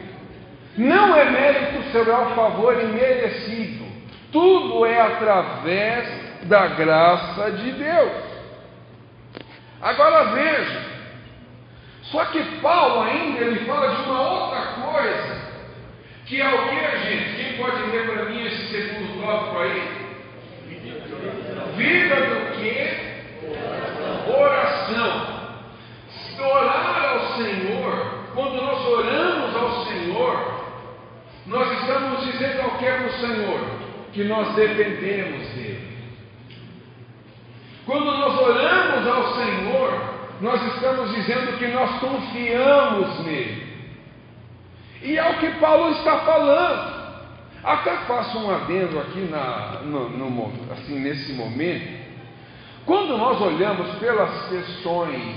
não 0.77 1.15
é 1.15 1.25
mérito 1.29 1.91
seu, 1.91 2.03
é 2.03 2.17
o 2.17 2.35
favor 2.35 2.81
imerecido. 2.81 3.85
Tudo 4.31 4.85
é 4.85 4.99
através 4.99 6.07
da 6.43 6.67
graça 6.67 7.51
de 7.51 7.71
Deus. 7.73 8.11
Agora 9.81 10.23
veja, 10.33 10.81
só 12.03 12.25
que 12.25 12.41
Paulo 12.61 13.01
ainda 13.01 13.39
ele 13.41 13.65
fala 13.65 13.95
de 13.95 14.01
uma 14.03 14.21
outra 14.21 14.61
coisa, 14.61 15.41
que 16.25 16.41
é 16.41 16.47
o 16.47 16.69
que, 16.69 17.09
gente? 17.09 17.35
Quem 17.35 17.57
pode 17.57 17.83
ler 17.83 18.05
para 18.09 18.25
mim 18.25 18.45
esse 18.45 18.67
segundo 18.71 19.21
tópico 19.21 19.59
aí? 19.59 20.01
Vida 21.75 22.15
do 22.15 22.51
que? 22.57 23.11
Oração. 24.31 25.41
Orar 26.41 27.10
quando 28.33 28.61
nós 28.61 28.85
oramos 28.87 29.55
ao 29.55 29.85
Senhor, 29.85 30.61
nós 31.47 31.71
estamos 31.79 32.25
dizendo 32.25 32.61
ao 32.61 32.77
que 32.77 32.85
é 32.85 33.05
o 33.05 33.19
Senhor? 33.19 33.81
que 34.13 34.23
nós 34.23 34.53
dependemos 34.55 35.47
dele. 35.49 35.91
Quando 37.85 38.05
nós 38.05 38.39
oramos 38.39 39.07
ao 39.07 39.35
Senhor, 39.35 40.01
nós 40.41 40.61
estamos 40.73 41.15
dizendo 41.15 41.57
que 41.57 41.67
nós 41.67 41.99
confiamos 41.99 43.25
nele. 43.25 43.71
E 45.01 45.17
é 45.17 45.29
o 45.29 45.39
que 45.39 45.49
Paulo 45.59 45.91
está 45.91 46.19
falando. 46.19 47.01
Até 47.63 47.95
faço 48.05 48.39
um 48.39 48.51
adendo 48.51 48.99
aqui 48.99 49.19
na, 49.21 49.81
no, 49.83 50.09
no, 50.09 50.73
assim, 50.73 50.99
nesse 50.99 51.33
momento. 51.33 52.01
Quando 52.85 53.17
nós 53.17 53.39
olhamos 53.39 53.95
pelas 53.99 54.49
questões, 54.49 55.35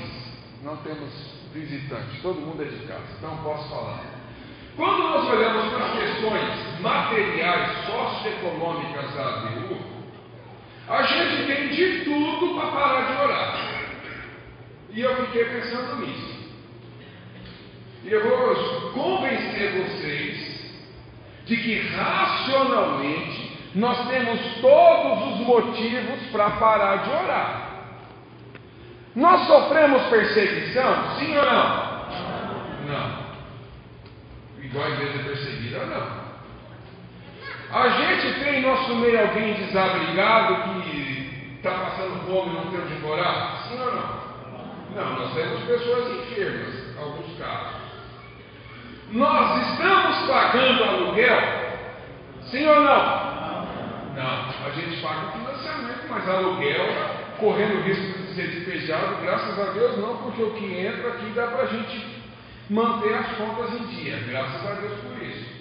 não 0.63 0.77
temos 0.79 1.13
visitantes, 1.55 2.21
todo 2.21 2.41
mundo 2.41 2.63
é 2.63 2.67
de 2.67 2.87
casa, 2.87 3.05
então 3.17 3.37
posso 3.39 3.69
falar. 3.71 4.01
Quando 4.77 4.99
nós 4.99 5.29
olhamos 5.31 5.73
para 5.73 5.87
as 5.87 5.93
questões 5.93 6.81
materiais, 6.81 7.87
socioeconômicas 7.87 9.15
da 9.15 9.29
ADU, 9.29 9.79
a 10.89 11.03
gente 11.03 11.47
tem 11.47 11.69
de 11.69 12.05
tudo 12.05 12.61
para 12.61 12.71
parar 12.73 13.07
de 13.07 13.23
orar. 13.23 13.75
E 14.91 15.01
eu 15.01 15.27
fiquei 15.27 15.45
pensando 15.45 16.05
nisso. 16.05 16.35
E 18.05 18.13
eu 18.13 18.29
vou 18.29 18.91
convencer 18.93 19.73
vocês 19.73 20.55
de 21.47 21.57
que 21.57 21.81
racionalmente 21.89 23.55
nós 23.75 24.09
temos 24.09 24.41
todos 24.61 25.35
os 25.35 25.47
motivos 25.47 26.21
para 26.31 26.51
parar 26.51 26.97
de 26.97 27.11
orar. 27.11 27.64
Nós 29.17 29.47
sofremos 29.47 30.03
perseguição? 30.05 31.17
Sim 31.19 31.37
ou 31.37 31.45
não? 31.45 31.95
Não 32.87 33.25
igual 34.75 34.87
a 34.87 34.91
igreja 34.91 35.19
perseguida, 35.23 35.87
não. 35.87 36.25
A 37.71 37.89
gente 37.89 38.41
tem 38.41 38.59
em 38.59 38.63
nosso 38.63 38.95
meio 38.97 39.21
alguém 39.21 39.55
desabrigado 39.55 40.73
que 40.83 41.55
está 41.57 41.71
passando 41.71 42.27
fome 42.27 42.51
e 42.51 42.55
não 42.55 42.71
tem 42.71 42.81
onde 42.81 42.95
morar? 43.03 43.65
Sim 43.69 43.81
ou 43.81 43.95
não? 43.95 44.25
Não, 44.95 45.19
nós 45.19 45.35
temos 45.35 45.63
pessoas 45.63 46.13
enfermas, 46.19 46.75
em 46.75 47.03
alguns 47.03 47.39
casos. 47.39 47.85
Nós 49.11 49.69
estamos 49.69 50.29
pagando 50.29 50.85
aluguel? 50.85 51.41
Sim 52.43 52.67
ou 52.67 52.81
não? 52.81 53.25
Não, 54.15 54.67
a 54.67 54.71
gente 54.75 55.03
paga 55.03 55.33
financiamento, 55.33 56.07
mas 56.09 56.29
aluguel, 56.29 56.87
correndo 57.39 57.83
risco 57.83 58.19
de 58.19 58.35
ser 58.35 58.49
despejado, 58.49 59.17
graças 59.23 59.59
a 59.59 59.73
Deus 59.73 59.99
não, 59.99 60.17
porque 60.19 60.43
o 60.43 60.55
que 60.55 60.79
entra 60.79 61.09
aqui 61.09 61.27
dá 61.35 61.47
para 61.49 61.63
a 61.63 61.67
gente 61.67 62.23
manter 62.71 63.15
as 63.15 63.27
contas 63.37 63.73
em 63.75 63.87
dia, 63.87 64.17
graças 64.29 64.67
a 64.67 64.75
Deus 64.75 65.01
por 65.01 65.23
isso. 65.23 65.55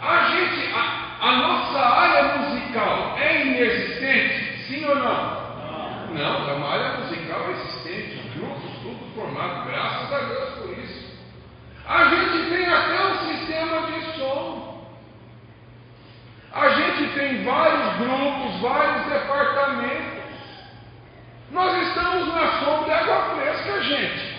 A 0.00 0.24
gente, 0.30 0.74
a, 0.74 1.28
a 1.28 1.36
nossa 1.36 1.78
área 1.78 2.38
musical 2.38 3.16
é 3.18 3.46
inexistente? 3.46 4.62
Sim 4.66 4.84
ou 4.86 4.96
não? 4.96 5.42
Não, 6.14 6.50
é 6.50 6.52
uma 6.54 6.68
área 6.68 6.98
musical 6.98 7.50
existente, 7.50 8.30
grupos, 8.36 8.70
tudo 8.82 9.14
formado, 9.14 9.66
graças 9.66 10.12
a 10.12 10.18
Deus 10.18 10.48
por 10.58 10.78
isso. 10.78 11.12
A 11.86 12.04
gente 12.04 12.50
tem 12.50 12.66
até 12.66 13.06
um 13.06 13.28
sistema 13.28 13.82
de 13.86 14.18
som. 14.18 14.88
A 16.52 16.68
gente 16.68 17.14
tem 17.14 17.44
vários 17.44 17.96
grupos, 17.96 18.60
vários 18.60 19.06
departamentos. 19.06 20.11
Nós 21.52 21.88
estamos 21.88 22.34
na 22.34 22.64
sombra 22.64 22.84
de 22.84 22.90
água 22.92 23.36
fresca, 23.36 23.82
gente. 23.82 24.32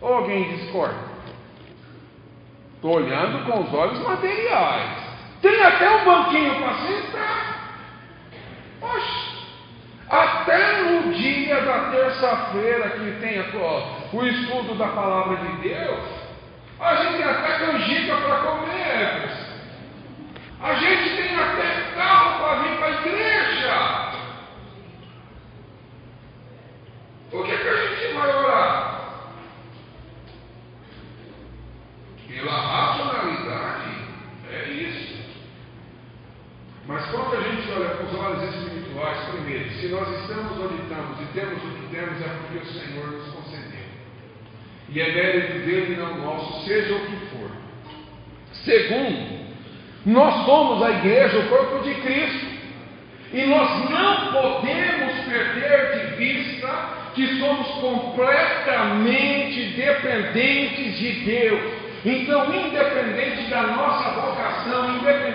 Ou 0.00 0.14
alguém 0.14 0.56
discorda? 0.56 1.08
Estou 2.76 2.94
olhando 2.94 3.44
com 3.44 3.60
os 3.60 3.74
olhos 3.74 3.98
materiais. 4.00 5.08
Tem 5.42 5.62
até 5.62 5.90
um 5.90 6.04
banquinho 6.04 6.54
para 6.62 6.74
sentar. 6.74 7.58
Oxe, 8.80 9.38
até 10.08 10.82
no 10.82 11.12
dia 11.12 11.60
da 11.60 11.90
terça-feira 11.90 12.90
que 12.90 13.20
tem 13.20 13.40
o 14.12 14.24
estudo 14.24 14.78
da 14.78 14.86
palavra 14.88 15.36
de 15.38 15.68
Deus, 15.68 16.04
a 16.78 16.94
gente 16.94 17.22
até 17.22 17.58
canjica 17.58 18.16
para 18.16 18.36
comer. 18.36 19.28
A 20.62 20.74
gente 20.74 21.16
tem 21.16 21.36
até 21.36 21.94
carro 21.96 22.40
para 22.40 22.54
vir 22.62 22.76
para 22.78 22.86
a 22.86 22.90
igreja. 22.90 23.57
O 27.32 27.42
que, 27.42 27.56
que 27.56 27.68
a 27.68 27.76
gente 27.76 28.14
vai 28.14 28.34
orar? 28.34 28.98
Pela 32.26 32.52
racionalidade, 32.52 33.90
é 34.50 34.68
isso. 34.68 35.18
Mas 36.86 37.04
quando 37.10 37.36
a 37.36 37.40
gente 37.42 37.70
olha 37.70 37.90
com 37.96 38.04
os 38.04 38.14
olhos 38.14 38.54
espirituais, 38.54 39.18
primeiro, 39.30 39.70
se 39.72 39.88
nós 39.88 40.08
estamos 40.20 40.58
onde 40.58 40.82
estamos 40.82 41.20
e 41.20 41.24
temos 41.34 41.62
o 41.62 41.66
que 41.66 41.94
temos, 41.94 42.20
é 42.20 42.28
porque 42.28 42.58
o 42.58 42.66
Senhor 42.66 43.06
nos 43.08 43.34
concedeu. 43.34 43.78
E 44.88 45.00
é 45.00 45.12
mérito 45.12 45.52
dele, 45.66 45.96
não 45.96 46.16
nosso, 46.18 46.64
seja 46.64 46.94
o 46.94 47.06
que 47.06 47.26
for. 47.26 47.50
Segundo, 48.64 49.38
nós 50.06 50.46
somos 50.46 50.82
a 50.82 50.90
igreja, 50.92 51.38
o 51.40 51.48
corpo 51.50 51.84
de 51.84 51.94
Cristo. 51.96 52.58
E 53.34 53.44
nós 53.44 53.90
não 53.90 54.32
podemos 54.32 55.12
perder 55.26 55.92
de 55.92 56.16
vista 56.16 56.68
que 57.14 57.38
somos 57.38 57.66
completamente 57.80 59.64
dependentes 59.76 60.98
de 60.98 61.12
Deus. 61.24 61.88
Então, 62.04 62.54
independente 62.54 63.50
da 63.50 63.62
nossa 63.62 64.10
vocação, 64.10 64.96
independente 64.96 65.27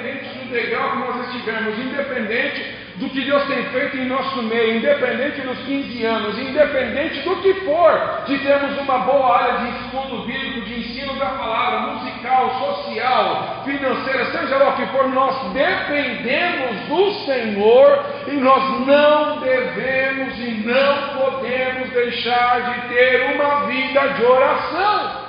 do 0.53 0.59
degrau 0.59 0.91
que 0.91 0.97
nós 0.97 1.27
estivermos, 1.27 1.79
independente 1.79 2.83
do 2.97 3.09
que 3.09 3.21
Deus 3.21 3.43
tem 3.47 3.63
feito 3.71 3.97
em 3.97 4.05
nosso 4.05 4.43
meio, 4.43 4.77
independente 4.77 5.41
dos 5.41 5.57
15 5.65 6.05
anos, 6.05 6.37
independente 6.37 7.21
do 7.21 7.35
que 7.37 7.53
for, 7.65 8.23
de 8.27 8.37
termos 8.37 8.77
uma 8.77 8.99
boa 8.99 9.35
área 9.35 9.57
de 9.57 9.85
estudo 9.85 10.23
bíblico, 10.27 10.61
de 10.61 10.79
ensino 10.79 11.15
da 11.15 11.25
palavra, 11.25 11.93
musical, 11.93 12.59
social, 12.59 13.63
financeira, 13.65 14.25
seja 14.25 14.57
lá 14.57 14.69
o 14.69 14.75
que 14.75 14.85
for, 14.87 15.09
nós 15.09 15.53
dependemos 15.53 16.87
do 16.87 17.11
Senhor 17.25 18.05
e 18.27 18.31
nós 18.33 18.85
não 18.85 19.39
devemos 19.39 20.37
e 20.37 20.51
não 20.63 21.19
podemos 21.19 21.89
deixar 21.89 22.61
de 22.61 22.93
ter 22.93 23.35
uma 23.35 23.65
vida 23.65 24.07
de 24.09 24.23
oração. 24.23 25.23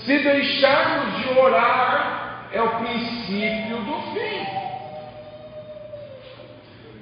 Se 0.00 0.18
deixarmos 0.18 1.22
de 1.22 1.38
orar, 1.38 2.21
é 2.52 2.62
o 2.62 2.68
princípio 2.68 3.76
do 3.78 3.94
fim. 4.12 4.62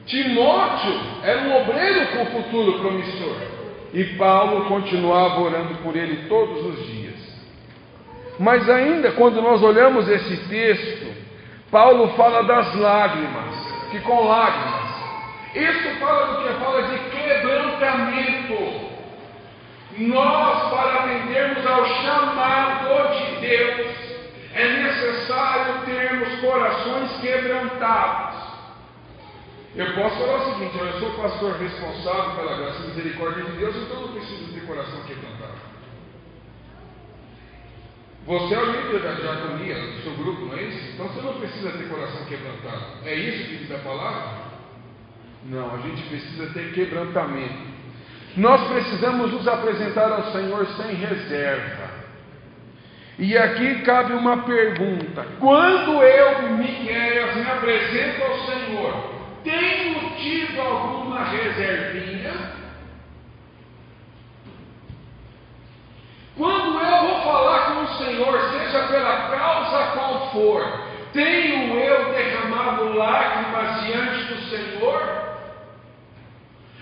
Timóteo 0.07 1.01
era 1.23 1.41
um 1.43 1.63
obreiro 1.63 2.07
com 2.09 2.27
futuro 2.27 2.79
promissor. 2.81 3.37
E 3.93 4.05
Paulo 4.17 4.67
continuava 4.67 5.41
orando 5.41 5.75
por 5.83 5.97
ele 5.97 6.29
todos 6.29 6.65
os 6.65 6.87
dias. 6.87 7.11
Mas 8.39 8.69
ainda 8.69 9.13
quando 9.13 9.43
nós 9.43 9.63
olhamos 9.63 10.09
esse 10.09 10.37
texto, 10.49 11.15
Paulo 11.71 12.09
fala 12.17 12.43
das 12.45 12.75
lágrimas, 12.77 13.55
que 13.91 14.01
com 14.01 14.27
lágrimas. 14.27 14.91
Isso 15.55 15.99
fala 15.99 16.27
do 16.27 16.43
que? 16.43 16.65
Fala 16.65 16.83
de 16.83 16.99
quebrantamento. 17.11 18.91
Nós, 19.99 20.71
para 20.71 21.05
atendermos 21.05 21.67
ao 21.67 21.85
chamado 21.87 23.15
de 23.15 23.41
Deus, 23.47 24.00
corações 26.51 27.21
quebrantados. 27.21 28.51
Eu 29.77 29.95
posso 29.95 30.17
falar 30.17 30.37
o 30.37 30.55
seguinte: 30.55 30.77
eu 30.77 30.99
sou 30.99 31.11
pastor 31.15 31.53
responsável 31.57 32.35
pela 32.35 32.57
graça 32.57 32.83
e 32.83 32.87
misericórdia 32.89 33.45
de 33.45 33.53
Deus, 33.53 33.77
então 33.77 34.03
eu 34.03 34.09
preciso 34.09 34.53
ter 34.53 34.67
coração 34.67 35.01
quebrantado. 35.05 35.71
Você 38.27 38.55
é 38.55 38.59
o 38.59 38.65
líder 38.67 39.01
da 39.01 39.13
diaconia 39.13 39.75
do 39.75 40.03
seu 40.03 40.13
grupo, 40.15 40.43
não 40.43 40.57
é 40.57 40.63
isso? 40.63 40.93
Então 40.93 41.09
você 41.09 41.21
não 41.23 41.35
precisa 41.35 41.71
ter 41.71 41.89
coração 41.89 42.25
quebrantado. 42.27 42.85
É 43.05 43.15
isso 43.15 43.49
que 43.49 43.57
diz 43.59 43.73
a 43.73 43.79
palavra? 43.79 44.51
Não, 45.45 45.75
a 45.75 45.79
gente 45.79 46.03
precisa 46.03 46.47
ter 46.53 46.73
quebrantamento. 46.73 47.71
Nós 48.37 48.69
precisamos 48.69 49.33
nos 49.33 49.49
apresentar 49.49 50.13
ao 50.13 50.33
Senhor 50.33 50.67
sem 50.77 50.95
reserva. 50.95 51.90
E 53.19 53.37
aqui 53.37 53.83
cabe 53.83 54.13
uma 54.15 54.39
pergunta: 54.39 55.27
quando 55.39 56.03
eu, 56.03 56.49
Miquel, 56.53 57.37
me 57.37 57.43
apresento 57.43 58.23
ao 58.23 58.39
Senhor, 58.47 59.15
tenho 59.45 60.11
tido 60.17 60.61
alguma 60.61 61.25
reservinha? 61.25 62.61
Quando 66.37 66.81
eu 66.81 67.09
vou 67.09 67.21
falar 67.23 67.75
com 67.75 67.83
o 67.83 67.99
Senhor, 67.99 68.41
seja 68.53 68.87
pela 68.89 69.29
causa 69.29 69.93
qual 69.93 70.31
for, 70.33 70.85
tenho 71.13 71.79
eu 71.79 72.13
derramado 72.13 72.97
lágrimas 72.97 73.85
diante 73.85 74.25
do 74.25 74.41
Senhor? 74.49 75.21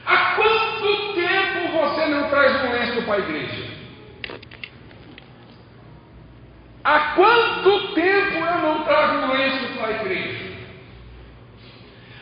Há 0.07 0.37
quanto 0.37 1.15
tempo 1.15 1.77
você 1.77 2.07
não 2.07 2.29
traz 2.31 2.65
um 2.65 2.73
lenço 2.73 3.03
para 3.03 3.15
a 3.15 3.19
igreja? 3.19 3.78
Há 6.85 7.15
quanto 7.15 7.95
tempo 7.95 8.37
eu 8.37 8.59
não 8.59 8.85
trago 8.85 9.33
lenço 9.33 9.75
para 9.75 9.87
a 9.87 9.91
igreja? 9.91 10.49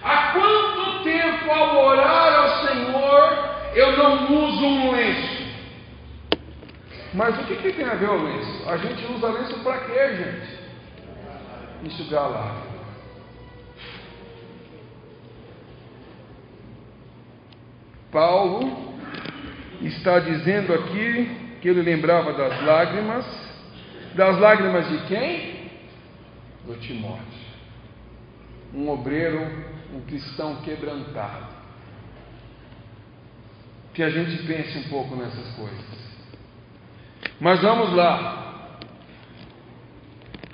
Há 0.03 0.33
quanto 0.33 1.05
tempo 1.05 1.51
ao 1.51 1.87
orar 1.87 2.35
ao 2.35 2.67
Senhor 2.67 3.57
eu 3.75 3.97
não 3.97 4.33
uso 4.33 4.65
um 4.65 4.93
lenço? 4.93 5.47
Mas 7.15 7.39
o 7.39 7.45
que, 7.45 7.57
que 7.57 7.73
tem 7.73 7.87
a 7.87 7.95
ver 7.95 8.11
o 8.11 8.23
lenço? 8.23 8.69
A 8.69 8.77
gente 8.77 9.05
usa 9.13 9.29
lenço 9.29 9.59
para 9.61 9.79
quê, 9.79 10.17
gente? 10.17 10.67
Enxugar 11.85 12.29
lá. 12.29 12.63
Paulo 18.11 18.95
está 19.83 20.19
dizendo 20.21 20.73
aqui 20.73 21.59
que 21.61 21.69
ele 21.69 21.83
lembrava 21.83 22.33
das 22.33 22.63
lágrimas. 22.63 23.46
Das 24.17 24.39
lágrimas 24.39 24.89
de 24.89 24.99
quem? 25.07 25.71
Do 26.65 26.75
Timóteo. 26.77 27.47
Um 28.73 28.89
obreiro, 28.89 29.41
um 29.93 30.01
cristão 30.01 30.57
quebrantado. 30.63 31.55
Que 33.93 34.03
a 34.03 34.09
gente 34.09 34.43
pense 34.45 34.79
um 34.79 34.85
pouco 34.85 35.15
nessas 35.17 35.55
coisas. 35.55 35.85
Mas 37.39 37.61
vamos 37.61 37.93
lá. 37.95 38.79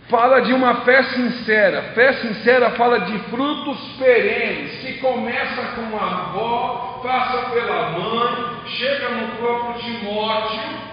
Fala 0.09 0.41
de 0.41 0.53
uma 0.53 0.83
fé 0.83 1.03
sincera. 1.05 1.95
Fé 1.95 2.15
sincera 2.15 2.73
fala 2.73 3.03
de 3.03 3.19
frutos 3.31 3.79
perenes, 3.97 4.81
que 4.81 4.99
começa 4.99 5.63
com 5.77 5.97
a 5.97 6.23
avó, 6.23 7.01
passa 7.03 7.51
pela 7.51 7.91
mãe, 7.91 8.67
chega 8.67 9.09
no 9.11 9.37
próprio 9.37 9.83
Timóteo, 9.83 10.93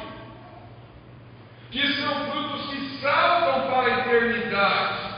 que 1.71 1.87
são 1.95 2.25
frutos 2.27 2.38
que 2.99 3.01
saltam 3.01 3.61
para 3.61 3.87
a 3.87 3.99
eternidade, 3.99 5.09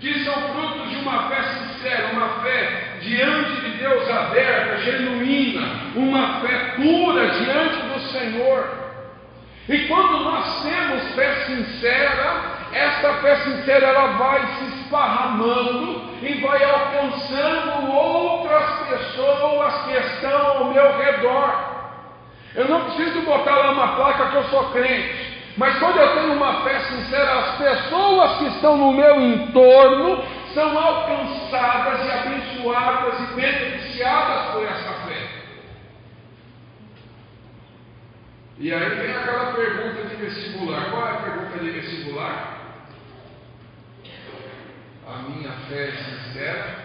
que 0.00 0.24
são 0.24 0.34
frutos 0.34 0.90
de 0.90 0.96
uma 0.96 1.28
fé 1.28 1.42
sincera, 1.42 2.10
uma 2.12 2.28
fé 2.42 2.98
diante 3.00 3.60
de 3.62 3.70
Deus 3.78 4.10
aberta, 4.10 4.76
genuína, 4.78 5.66
uma 5.96 6.40
fé 6.40 6.74
pura 6.76 7.26
diante 7.28 7.76
do 7.86 8.00
Senhor. 8.10 8.82
E 9.68 9.78
quando 9.86 10.24
nós 10.24 10.62
temos 10.62 11.14
fé 11.14 11.34
sincera, 11.46 12.52
essa 12.72 13.14
fé 13.14 13.36
sincera 13.36 13.86
ela 13.86 14.06
vai 14.18 14.46
se 14.46 14.64
esparramando 14.76 16.02
e 16.22 16.34
vai 16.40 16.64
alcançando 16.64 17.92
outras 17.92 18.88
pessoas 18.88 19.74
que 19.84 19.92
estão 19.92 20.46
ao 20.58 20.64
meu 20.66 20.98
redor. 20.98 21.72
Eu 22.54 22.68
não 22.68 22.84
preciso 22.84 23.22
botar 23.22 23.56
lá 23.56 23.70
uma 23.70 23.96
placa 23.96 24.26
que 24.26 24.36
eu 24.36 24.44
sou 24.44 24.70
crente, 24.72 25.21
mas 25.56 25.78
quando 25.78 25.98
eu 25.98 26.14
tenho 26.14 26.32
uma 26.34 26.62
fé 26.62 26.80
sincera, 26.80 27.40
as 27.40 27.58
pessoas 27.58 28.38
que 28.38 28.44
estão 28.46 28.76
no 28.76 28.92
meu 28.92 29.20
entorno 29.20 30.24
são 30.54 30.78
alcançadas 30.78 32.06
e 32.06 32.10
abençoadas 32.10 33.20
e 33.20 33.34
beneficiadas 33.34 34.52
por 34.52 34.64
essa 34.64 35.02
E 38.62 38.72
aí 38.72 38.90
vem 38.90 39.10
aquela 39.10 39.54
pergunta 39.54 40.04
de 40.04 40.14
vestibular. 40.14 40.90
Qual 40.90 41.04
é 41.04 41.10
a 41.10 41.14
pergunta 41.14 41.58
de 41.58 41.70
vestibular? 41.72 42.58
A 45.04 45.18
minha 45.22 45.50
fé 45.68 45.88
é 45.88 45.92
sincera. 45.92 46.76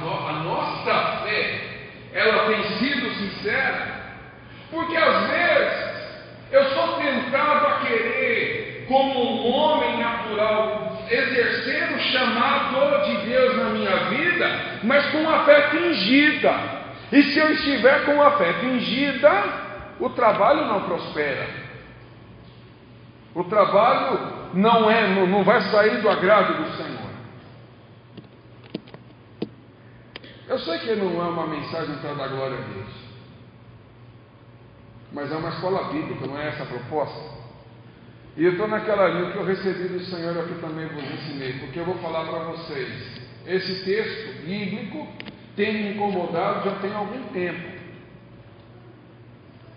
No, 0.00 0.28
a 0.28 0.32
nossa 0.44 1.24
fé, 1.24 1.88
ela 2.12 2.46
tem 2.46 2.62
sido 2.78 3.12
sincera. 3.14 4.01
Porque 4.72 4.96
às 4.96 5.28
vezes 5.28 5.92
eu 6.50 6.64
sou 6.70 6.96
tentado 6.96 7.66
a 7.66 7.80
querer, 7.86 8.86
como 8.88 9.46
um 9.46 9.52
homem 9.52 9.98
natural, 9.98 10.98
exercer 11.10 11.92
o 11.92 11.98
chamado 12.00 13.04
de 13.04 13.16
Deus 13.28 13.56
na 13.58 13.64
minha 13.66 13.96
vida, 14.06 14.60
mas 14.82 15.06
com 15.12 15.28
a 15.28 15.44
fé 15.44 15.68
fingida. 15.70 16.54
E 17.12 17.22
se 17.22 17.38
eu 17.38 17.52
estiver 17.52 18.06
com 18.06 18.22
a 18.22 18.32
fé 18.38 18.54
fingida, 18.54 19.30
o 20.00 20.08
trabalho 20.10 20.64
não 20.66 20.82
prospera. 20.84 21.46
O 23.34 23.44
trabalho 23.44 24.50
não 24.54 24.90
é, 24.90 25.06
não 25.08 25.44
vai 25.44 25.60
sair 25.62 26.00
do 26.00 26.08
agrado 26.08 26.64
do 26.64 26.76
Senhor. 26.76 27.12
Eu 30.48 30.58
sei 30.58 30.78
que 30.80 30.94
não 30.96 31.22
é 31.22 31.28
uma 31.28 31.46
mensagem 31.46 31.96
para 31.96 32.14
dar 32.14 32.28
glória 32.28 32.58
a 32.58 32.60
Deus. 32.60 33.11
Mas 35.12 35.30
é 35.30 35.36
uma 35.36 35.50
escola 35.50 35.92
bíblica, 35.92 36.26
não 36.26 36.38
é 36.38 36.48
essa 36.48 36.62
a 36.62 36.66
proposta? 36.66 37.42
E 38.36 38.44
eu 38.44 38.52
estou 38.52 38.66
naquela 38.66 39.08
linha 39.08 39.30
que 39.30 39.36
eu 39.36 39.44
recebi 39.44 39.88
do 39.88 40.00
Senhor 40.04 40.38
aqui 40.38 40.54
também 40.60 40.86
vos 40.88 41.04
ensinei, 41.04 41.52
porque 41.54 41.78
eu 41.78 41.84
vou 41.84 41.96
falar 41.96 42.24
para 42.24 42.44
vocês. 42.44 43.20
Esse 43.46 43.84
texto 43.84 44.46
bíblico 44.46 45.06
tem 45.54 45.72
me 45.74 45.94
incomodado 45.94 46.64
já 46.64 46.76
tem 46.76 46.94
algum 46.94 47.22
tempo. 47.24 47.72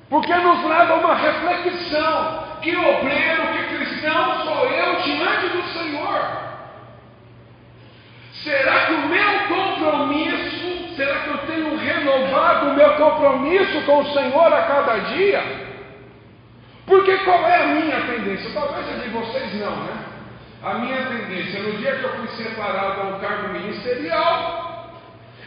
Porque 0.09 0.33
nos 0.33 0.63
leva 0.63 0.93
a 0.93 0.97
uma 0.97 1.15
reflexão: 1.15 2.59
que 2.61 2.75
obreiro, 2.75 3.43
que 3.53 3.75
cristão 3.75 4.43
sou 4.43 4.67
eu 4.67 5.01
diante 5.01 5.49
do 5.49 5.63
Senhor? 5.73 6.45
Será 8.43 8.85
que 8.85 8.93
o 8.93 9.07
meu 9.07 9.47
compromisso, 9.47 10.44
renovado 12.15 12.69
o 12.69 12.73
meu 12.73 12.89
compromisso 12.93 13.81
com 13.81 13.99
o 13.99 14.13
Senhor 14.13 14.53
a 14.53 14.61
cada 14.63 14.97
dia? 14.99 15.43
Porque 16.85 17.17
qual 17.19 17.45
é 17.45 17.63
a 17.63 17.67
minha 17.67 18.01
tendência? 18.01 18.51
Talvez 18.53 18.87
a 18.87 19.03
de 19.03 19.09
vocês 19.09 19.59
não, 19.59 19.75
né? 19.75 19.97
A 20.63 20.73
minha 20.75 21.03
tendência, 21.05 21.59
no 21.61 21.77
dia 21.77 21.95
que 21.95 22.03
eu 22.03 22.09
fui 22.11 22.27
separado 22.43 23.01
ao 23.01 23.19
cargo 23.19 23.49
ministerial, 23.49 24.91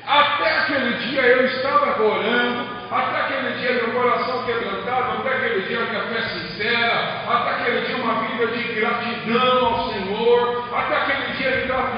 até 0.07 0.59
aquele 0.59 0.95
dia 0.99 1.23
eu 1.23 1.47
estava 1.47 2.03
orando, 2.03 2.67
até 2.91 3.21
aquele 3.21 3.53
dia 3.59 3.73
meu 3.73 3.93
coração 3.93 4.45
quebrantado, 4.45 5.19
até 5.19 5.37
aquele 5.37 5.63
dia 5.63 5.81
minha 5.81 6.03
fé 6.03 6.23
sincera, 6.29 7.25
até 7.29 7.51
aquele 7.51 7.87
dia 7.87 7.97
uma 7.97 8.15
vida 8.27 8.47
de 8.47 8.63
gratidão 8.75 9.67
ao 9.67 9.91
Senhor, 9.91 10.69
até 10.75 10.97
aquele 10.97 11.33
dia 11.37 11.49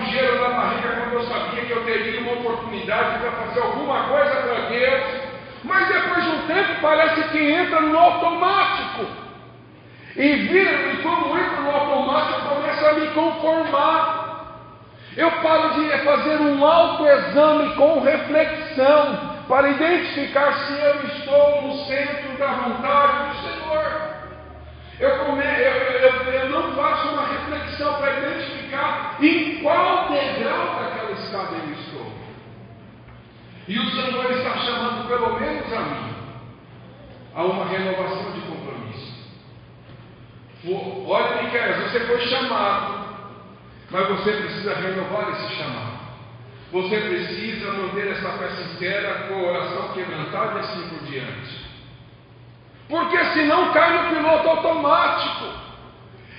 um 0.01 0.07
gelo 0.07 0.43
na 0.43 0.49
barriga 0.49 0.60
quando 0.60 0.60
eu 1.21 1.27
sabia 1.27 1.65
que 1.65 1.71
eu 1.73 1.85
teria 1.85 2.21
uma 2.21 2.33
oportunidade 2.33 3.19
para 3.19 3.33
fazer 3.33 3.61
alguma 3.61 4.05
coisa 4.05 4.37
para 4.37 4.55
Deus. 4.69 5.31
Mas 5.65 5.89
depois 5.89 6.25
de 6.25 6.31
um 6.31 6.47
tempo 6.47 6.81
parece 6.81 7.23
que 7.29 7.39
entra 7.39 7.81
no 7.81 7.99
automático. 7.99 9.07
E 10.17 10.35
vira, 10.35 10.93
e 10.93 10.97
como 11.03 11.39
entra 11.39 11.61
no 11.61 11.71
automático, 11.71 12.49
começa 12.49 12.89
a 12.89 12.93
me 12.95 13.07
conformar. 13.09 14.31
Eu 15.17 15.31
paro 15.43 15.75
de 15.75 15.91
fazer 16.05 16.41
um 16.41 16.65
autoexame 16.65 17.75
com 17.75 18.01
reflexão 18.01 19.31
para 19.49 19.69
identificar 19.69 20.53
se 20.53 20.73
eu 20.73 21.07
estou 21.07 21.63
no 21.63 21.85
centro 21.85 22.39
da 22.39 22.47
vontade 22.47 23.29
do 23.29 23.35
Senhor. 23.43 24.11
Eu, 25.01 25.19
come, 25.25 25.43
eu, 25.43 25.73
eu, 25.73 26.33
eu 26.33 26.49
não 26.51 26.75
faço 26.75 27.09
uma 27.09 27.27
reflexão 27.27 27.95
para 27.95 28.19
identificar 28.19 29.17
em 29.21 29.63
qual 29.63 30.09
degrau 30.11 30.79
daquela 30.79 31.11
escada 31.13 31.57
eu 31.57 31.73
estou. 31.73 32.13
E 33.71 33.79
o 33.79 33.91
Senhor 33.91 34.33
está 34.33 34.59
chamando, 34.59 35.07
pelo 35.07 35.39
menos 35.39 35.73
a 35.73 35.81
mim, 35.81 36.15
a 37.35 37.45
uma 37.45 37.65
renovação 37.67 38.33
de 38.33 38.41
compromisso. 38.41 39.31
Olha, 41.07 41.43
Miquel, 41.43 41.89
você 41.89 42.01
foi 42.01 42.21
chamado 42.27 43.01
mas 43.91 44.09
você 44.09 44.33
precisa 44.33 44.75
renovar 44.75 45.31
esse 45.31 45.55
chamado. 45.57 46.01
Você 46.73 46.97
precisa 46.97 47.73
manter 47.73 48.07
essa 48.13 48.31
fé 48.39 48.49
sincera, 48.51 49.27
com 49.27 49.35
o 49.35 49.45
coração 49.45 49.93
quebrantado 49.93 50.57
e 50.57 50.61
assim 50.61 50.89
por 50.89 51.07
diante. 51.07 51.71
Porque 52.89 53.25
senão 53.33 53.73
cai 53.73 53.91
no 53.91 54.15
piloto 54.15 54.49
automático. 54.49 55.47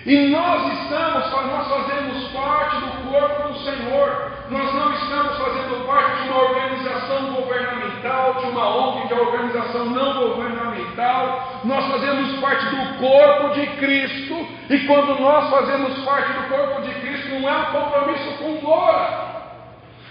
E 0.05 0.29
nós 0.29 0.81
estamos, 0.81 1.29
nós 1.29 1.67
fazemos 1.67 2.27
parte 2.29 2.77
do 2.77 3.11
corpo 3.11 3.49
do 3.49 3.59
Senhor. 3.59 4.31
Nós 4.51 4.73
não 4.75 4.93
estamos 4.93 5.37
fazendo 5.37 5.87
parte 5.87 6.23
de 6.23 6.29
uma 6.29 6.41
organização 6.41 7.33
governamental, 7.35 8.33
de 8.33 8.45
uma 8.47 8.67
ONG, 8.75 9.07
que 9.07 9.13
é 9.13 9.17
organização 9.17 9.85
não 9.85 10.27
governamental. 10.27 11.61
Nós 11.63 11.89
fazemos 11.89 12.37
parte 12.41 12.65
do 12.65 12.99
corpo 12.99 13.53
de 13.53 13.65
Cristo. 13.77 14.45
E 14.69 14.79
quando 14.79 15.17
nós 15.21 15.49
fazemos 15.49 15.97
parte 16.03 16.33
do 16.33 16.49
corpo 16.49 16.81
de 16.81 16.93
Cristo, 16.95 17.29
não 17.39 17.47
é 17.47 17.57
um 17.59 17.65
compromisso 17.71 18.37
com 18.39 18.67
Lora. 18.67 19.31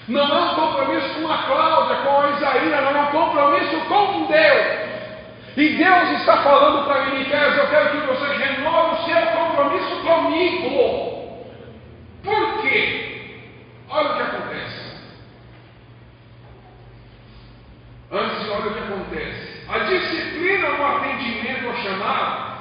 Não 0.08 0.22
é 0.22 0.40
um 0.40 0.54
compromisso 0.54 1.20
com 1.20 1.30
a 1.30 1.38
Cláudia, 1.42 1.96
com 1.96 2.20
a 2.22 2.30
Isaías, 2.30 2.82
não 2.82 2.96
é 2.96 3.02
um 3.02 3.06
compromisso 3.12 3.76
com 3.88 4.24
Deus. 4.24 4.90
E 5.58 5.68
Deus 5.68 6.10
está 6.12 6.38
falando 6.38 6.86
para 6.86 7.04
mim, 7.06 7.20
eu 7.20 7.66
quero 7.68 7.90
que 7.90 8.06
você 8.06 8.36
renove 8.36 8.94
o 8.94 9.04
seu 9.04 9.20
compromisso 9.36 9.96
comigo. 9.96 11.28
Por 12.24 12.62
quê? 12.62 13.09
Olha 13.90 14.12
o 14.12 14.16
que 14.16 14.22
acontece. 14.22 14.90
Antes, 18.12 18.48
olha 18.48 18.66
o 18.66 18.72
que 18.72 18.78
acontece. 18.78 19.64
A 19.68 19.78
disciplina 19.80 20.68
no 20.70 20.86
atendimento 20.86 21.66
ao 21.66 21.76
chamado, 21.76 22.58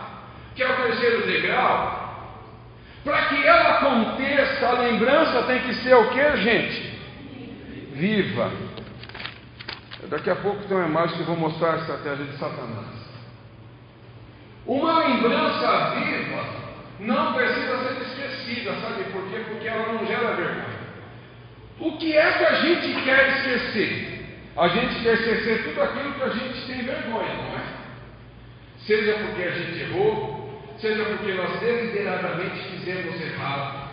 que 0.56 0.63
é 0.63 0.70
o 0.70 0.76
terceiro 0.76 1.28
degrau, 1.28 2.00
para 3.04 3.26
que 3.28 3.48
ela 3.48 3.78
aconteça, 3.78 4.68
a 4.68 4.72
lembrança 4.74 5.44
tem 5.44 5.62
que 5.62 5.76
ser 5.76 5.96
o 5.96 6.10
que, 6.10 6.38
gente? 6.38 7.00
Viva. 7.94 8.52
Daqui 10.10 10.30
a 10.30 10.36
pouco 10.36 10.63
tem 10.63 10.78
uma 10.78 10.88
imagem 10.88 11.15
que 11.15 11.22
eu 11.22 11.28
vou 11.28 11.38
mostrar 11.38 11.74
a 11.74 11.78
estratégia 11.78 12.26
de 12.26 12.38
Satanás. 12.38 13.00
Uma 14.65 15.00
lembrança 15.00 15.96
viva 15.96 16.46
não 17.00 17.34
precisa 17.34 17.78
ser 17.78 18.02
esquecida, 18.02 18.74
sabe 18.82 19.04
por 19.06 19.30
quê? 19.30 19.44
Porque 19.48 19.68
ela 19.68 19.94
não 19.94 20.06
gera 20.06 20.36
vergonha. 20.36 20.79
O 21.80 21.98
que 21.98 22.18
é 22.18 22.32
que 22.34 22.46
a 22.46 22.62
gente 22.62 23.04
quer 23.04 23.30
esquecer? 23.30 24.20
A 24.58 24.68
gente 24.68 25.02
quer 25.02 25.13
esquecer 25.13 25.63
tudo 25.63 25.82
aquilo 25.82 26.13
que 26.13 26.24
a 26.24 26.30
gente 26.30 26.68
tem 26.68 26.84
vergonha, 26.84 27.34
não 27.34 27.58
é? 27.58 27.63
Seja 28.80 29.13
porque 29.13 29.44
a 29.44 29.52
gente 29.52 29.80
errou, 29.80 30.62
seja 30.78 31.06
porque 31.06 31.34
nós 31.34 31.60
deliberadamente 31.60 32.60
fizemos 32.70 33.22
errado, 33.22 33.89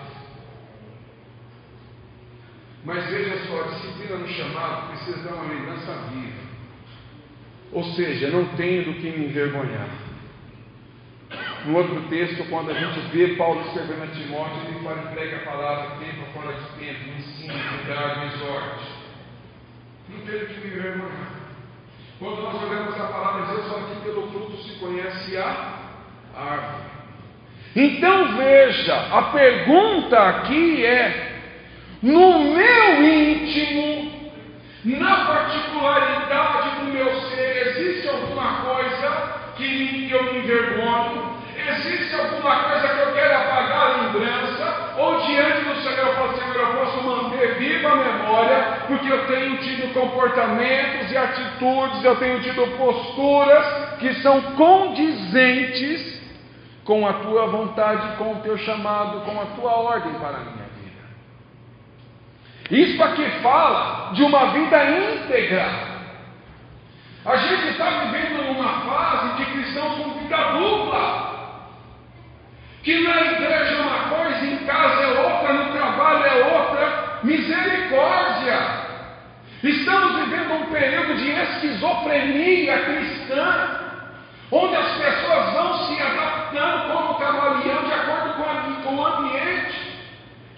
mas 2.86 3.04
veja 3.10 3.36
só, 3.48 3.62
a 3.62 3.68
disciplina 3.74 4.16
no 4.16 4.28
chamado 4.28 4.88
precisa 4.88 5.28
dar 5.28 5.34
uma 5.34 5.52
lembrança 5.52 5.92
viva. 6.12 6.46
Ou 7.72 7.82
seja, 7.94 8.30
não 8.30 8.44
tenho 8.56 8.84
do 8.84 8.94
que 8.94 9.10
me 9.10 9.26
envergonhar. 9.26 9.88
No 11.64 11.76
outro 11.78 12.00
texto, 12.02 12.48
quando 12.48 12.70
a 12.70 12.74
gente 12.74 13.00
vê 13.08 13.34
Paulo 13.34 13.60
escrevendo 13.62 14.04
a 14.04 14.06
Timóteo, 14.06 14.68
ele 14.68 14.84
fala, 14.84 15.10
emprega 15.10 15.36
a 15.38 15.40
palavra 15.40 15.96
tempo 15.96 16.24
fora 16.32 16.52
de 16.52 16.64
tempo, 16.78 17.10
ensina, 17.46 17.78
cuidado, 17.84 18.26
exorte. 18.26 18.86
Não 20.08 20.18
do 20.18 20.46
que 20.46 20.60
me 20.60 20.74
envergonhar. 20.74 21.36
Quando 22.18 22.42
nós 22.42 22.62
olhamos 22.62 23.00
a 23.00 23.04
palavra 23.04 23.46
de 23.46 23.52
Deus, 23.52 23.68
fala 23.68 23.88
que 23.88 24.00
pelo 24.02 24.28
fruto 24.28 24.56
se 24.62 24.78
conhece 24.78 25.36
a 25.36 25.78
árvore. 26.34 26.86
Então 27.74 28.36
veja, 28.36 28.94
a 29.12 29.22
pergunta 29.24 30.18
aqui 30.18 30.84
é: 30.84 31.42
no 32.02 32.54
meu 32.54 33.04
íntimo, 33.04 34.32
na 34.84 35.26
particularidade 35.26 36.80
do 36.80 36.92
meu 36.92 37.20
ser, 37.28 37.66
existe 37.66 38.08
alguma 38.08 38.62
coisa 38.62 39.52
que 39.56 40.10
eu 40.10 40.22
me 40.32 40.38
envergonho? 40.38 41.36
Existe 41.68 42.14
alguma 42.14 42.64
coisa 42.64 42.88
que 42.88 43.00
eu 43.00 43.12
quero 43.12 43.34
apagar 43.34 43.78
a 43.78 44.02
lembrança? 44.02 44.55
Ou 44.98 45.20
diante 45.26 45.64
do 45.64 45.82
Senhor 45.82 45.98
eu 45.98 46.14
falo, 46.14 46.36
Senhor, 46.38 46.56
eu 46.56 46.72
posso 46.74 47.02
manter 47.02 47.58
viva 47.58 47.88
a 47.90 47.96
memória, 47.96 48.78
porque 48.86 49.12
eu 49.12 49.26
tenho 49.26 49.58
tido 49.58 49.92
comportamentos 49.92 51.10
e 51.10 51.16
atitudes, 51.16 52.04
eu 52.04 52.16
tenho 52.16 52.40
tido 52.40 52.66
posturas 52.78 53.98
que 53.98 54.14
são 54.22 54.40
condizentes 54.54 56.16
com 56.84 57.06
a 57.06 57.12
tua 57.14 57.46
vontade, 57.46 58.16
com 58.16 58.32
o 58.32 58.36
teu 58.36 58.56
chamado, 58.58 59.20
com 59.20 59.40
a 59.40 59.46
tua 59.56 59.72
ordem 59.72 60.14
para 60.14 60.38
mim. 60.38 60.56
Isso 62.70 63.02
aqui 63.02 63.24
fala 63.42 64.12
de 64.12 64.22
uma 64.22 64.46
vida 64.46 64.84
íntegra. 64.90 65.96
A 67.24 67.36
gente 67.36 67.68
está 67.68 67.90
vivendo 67.90 68.44
numa 68.44 68.80
fase 68.80 69.36
de 69.36 69.44
cristãos 69.46 69.96
com 69.96 70.10
vida 70.20 70.36
dupla. 70.36 71.36
Que 72.82 73.02
na 73.02 73.20
igreja 73.20 73.74
é 73.74 73.80
uma 73.80 74.16
coisa, 74.16 74.35
casa 74.66 75.02
é 75.02 75.20
outra, 75.20 75.52
no 75.52 75.72
trabalho 75.72 76.26
é 76.26 76.58
outra. 76.58 77.20
Misericórdia! 77.22 78.86
Estamos 79.62 80.20
vivendo 80.20 80.52
um 80.52 80.66
período 80.66 81.14
de 81.14 81.30
esquizofrenia 81.30 82.78
cristã, 82.84 83.80
onde 84.52 84.76
as 84.76 84.92
pessoas 84.98 85.52
vão 85.54 85.86
se 85.86 86.02
adaptando 86.02 86.92
como 86.92 87.14
camaleão 87.14 87.84
de 87.84 87.92
acordo 87.92 88.34
com, 88.34 88.82
com 88.82 88.96
o 88.96 89.06
ambiente. 89.06 89.96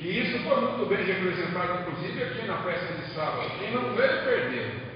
E 0.01 0.21
isso 0.21 0.39
foi 0.45 0.61
muito 0.61 0.87
bem 0.87 1.05
representado, 1.05 1.81
inclusive, 1.81 2.23
aqui 2.23 2.47
na 2.47 2.57
festa 2.59 2.95
de 2.95 3.15
sábado. 3.15 3.51
Quem 3.59 3.71
não 3.73 3.95
veio, 3.95 4.25
perdeu. 4.25 4.89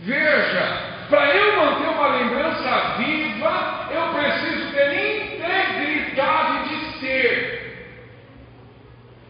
Veja, 0.00 0.78
para 1.08 1.34
eu 1.34 1.56
manter 1.56 1.88
uma 1.88 2.08
lembrança 2.08 2.96
viva, 2.98 3.88
eu 3.90 4.12
preciso 4.12 4.72
ter 4.72 5.36
integridade 5.36 6.68
de 6.68 6.98
ser. 7.00 7.53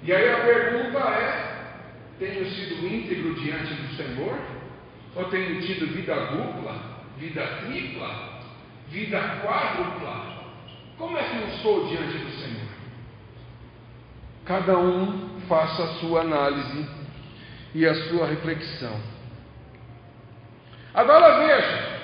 E 0.04 0.12
aí 0.12 0.30
a 0.30 0.40
pergunta 0.40 0.98
é: 0.98 1.54
tenho 2.18 2.46
sido 2.50 2.86
íntegro 2.86 3.34
diante 3.34 3.72
do 3.72 3.96
Senhor? 3.96 4.38
Ou 5.16 5.24
tenho 5.26 5.60
tido 5.62 5.86
vida 5.94 6.14
dupla, 6.26 6.76
vida 7.18 7.42
tripla, 7.64 8.40
vida 8.88 9.18
quádrupla? 9.42 10.34
Como 10.98 11.16
é 11.16 11.22
que 11.22 11.36
eu 11.36 11.48
sou 11.62 11.86
diante 11.88 12.18
do 12.18 12.30
Senhor? 12.32 12.68
Cada 14.44 14.78
um 14.78 15.40
faça 15.48 15.84
a 15.84 15.94
sua 15.94 16.20
análise 16.20 16.86
e 17.74 17.86
a 17.86 17.94
sua 18.08 18.26
reflexão. 18.26 19.00
Agora 20.92 21.38
veja, 21.38 21.94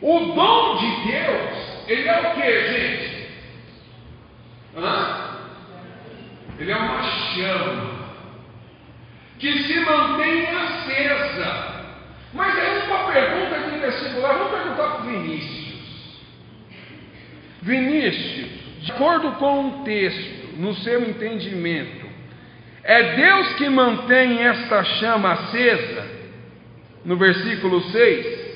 o 0.00 0.18
dom 0.32 0.76
de 0.76 1.10
Deus, 1.10 1.88
ele 1.88 2.08
é 2.08 2.20
o 2.20 2.34
que, 2.34 2.68
gente? 2.68 3.28
Hã? 4.76 5.27
Ele 6.58 6.72
é 6.72 6.76
uma 6.76 7.02
chama 7.02 7.98
que 9.38 9.62
se 9.62 9.80
mantém 9.80 10.46
acesa. 10.48 11.78
Mas 12.34 12.58
aí 12.58 12.86
uma 12.86 13.12
pergunta 13.12 13.56
aqui 13.56 13.70
no 13.70 13.80
vestibular, 13.80 14.32
vamos 14.34 14.50
perguntar 14.50 14.88
para 14.88 15.00
o 15.00 15.02
Vinícius. 15.04 16.20
Vinícius, 17.62 18.50
de 18.82 18.92
acordo 18.92 19.32
com 19.32 19.68
o 19.68 19.84
texto, 19.84 20.56
no 20.56 20.74
seu 20.76 21.08
entendimento, 21.08 22.06
é 22.82 23.16
Deus 23.16 23.54
que 23.54 23.68
mantém 23.68 24.42
esta 24.42 24.82
chama 24.84 25.32
acesa, 25.32 26.06
no 27.04 27.16
versículo 27.16 27.80
6. 27.82 28.48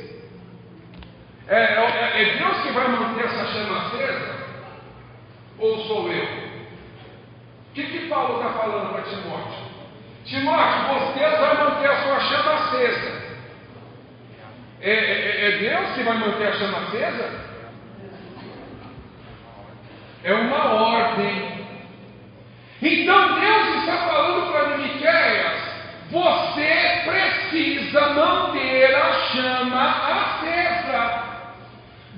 É, 1.48 1.56
é, 1.56 2.22
é, 2.22 2.38
Deus 2.38 2.62
que 2.62 2.72
vai 2.72 2.88
manter 2.88 3.24
essa 3.24 3.46
chama 3.52 3.86
acesa? 3.86 4.42
Ou 5.58 5.78
sou 5.86 6.12
eu? 6.12 6.41
O 7.72 7.74
que, 7.74 7.84
que 7.84 8.08
Paulo 8.08 8.36
está 8.36 8.52
falando 8.60 8.92
para 8.92 9.02
Timóteo? 9.02 9.72
Timóteo, 10.26 11.14
Deus 11.18 11.40
vai 11.40 11.56
manter 11.56 11.90
a 11.90 12.02
sua 12.02 12.20
chama 12.20 12.52
acesa. 12.52 13.22
É, 14.82 14.90
é, 14.90 15.46
é 15.46 15.58
Deus 15.58 15.94
que 15.94 16.02
vai 16.02 16.18
manter 16.18 16.48
a 16.48 16.52
chama 16.52 16.78
acesa? 16.78 17.52
É 20.22 20.34
uma 20.34 20.74
ordem 20.74 21.52
então 22.82 23.40
Deus 23.40 23.76
está 23.76 23.96
falando 24.08 24.50
para 24.50 24.76
Miqueias: 24.78 25.52
você 26.10 27.02
precisa 27.04 28.00
manter 28.08 28.92
a 28.92 29.12
chama 29.12 29.88
acesa. 30.10 31.32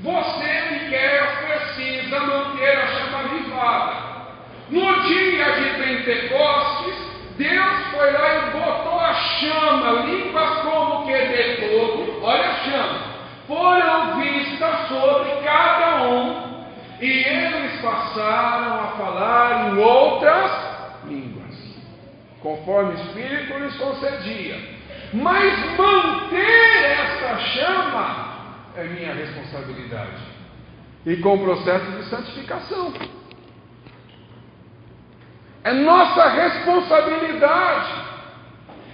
Você, 0.03 0.63
Miqueias, 0.71 1.31
precisa 1.39 2.21
manter 2.21 2.79
a 2.79 2.87
chama 2.87 3.19
avivada. 3.21 4.04
No 4.75 5.03
dia 5.05 5.53
de 5.53 5.71
Pentecostes, 5.81 6.97
Deus 7.39 7.87
foi 7.93 8.11
lá 8.11 8.35
e 8.35 8.51
botou 8.51 8.99
a 8.99 9.15
chama, 9.15 10.03
línguas 10.03 10.63
como 10.63 11.07
que 11.07 11.13
de 11.13 11.57
fogo, 11.61 12.19
olha 12.25 12.51
a 12.51 12.55
chama, 12.55 12.99
foram 13.47 14.21
vistas 14.21 14.89
sobre 14.89 15.31
cada 15.45 16.03
um 16.09 16.65
e 17.01 17.07
eles 17.07 17.81
passaram 17.83 18.81
a 18.81 18.87
falar 18.99 19.69
em 19.69 19.79
outras 19.79 20.51
línguas. 21.07 21.55
conforme 22.41 22.95
o 22.95 22.97
Espírito 22.97 23.57
lhes 23.57 23.77
concedia. 23.77 24.59
Mas 25.13 25.77
manter 25.79 26.85
essa 26.85 27.39
chama 27.39 28.35
é 28.77 28.83
minha 28.83 29.15
responsabilidade. 29.15 30.21
E 31.07 31.17
com 31.19 31.37
o 31.37 31.45
processo 31.45 31.93
de 31.93 32.11
santificação. 32.11 32.93
É 35.65 35.73
nossa 35.73 36.29
responsabilidade. 36.29 37.93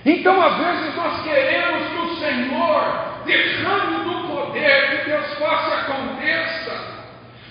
Então, 0.07 0.41
às 0.41 0.57
vezes, 0.57 0.97
nós 0.97 1.23
queremos 1.23 1.89
que 1.89 1.99
o 1.99 2.17
Senhor 2.17 3.11
derrame 3.27 4.05
do 4.05 4.29
poder, 4.29 4.91
que 4.91 5.11
Deus 5.11 5.35
faça 5.35 5.75
aconteça. 5.81 7.01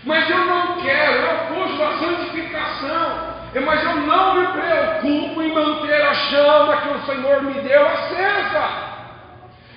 Mas 0.06 0.30
eu 0.30 0.38
não 0.46 0.78
quero, 0.82 1.14
eu 1.14 1.38
fujo 1.48 1.78
da 1.78 1.92
santificação. 2.00 3.30
Mas 3.66 3.84
eu 3.84 3.96
não 3.96 4.36
me 4.36 4.48
preocupo 4.48 5.42
em 5.42 5.52
manter 5.52 6.02
a 6.02 6.14
chama 6.14 6.78
que 6.78 6.90
o 6.90 7.06
Senhor 7.06 7.44
me 7.44 7.54
deu 7.62 7.88
acesa. 7.88 8.90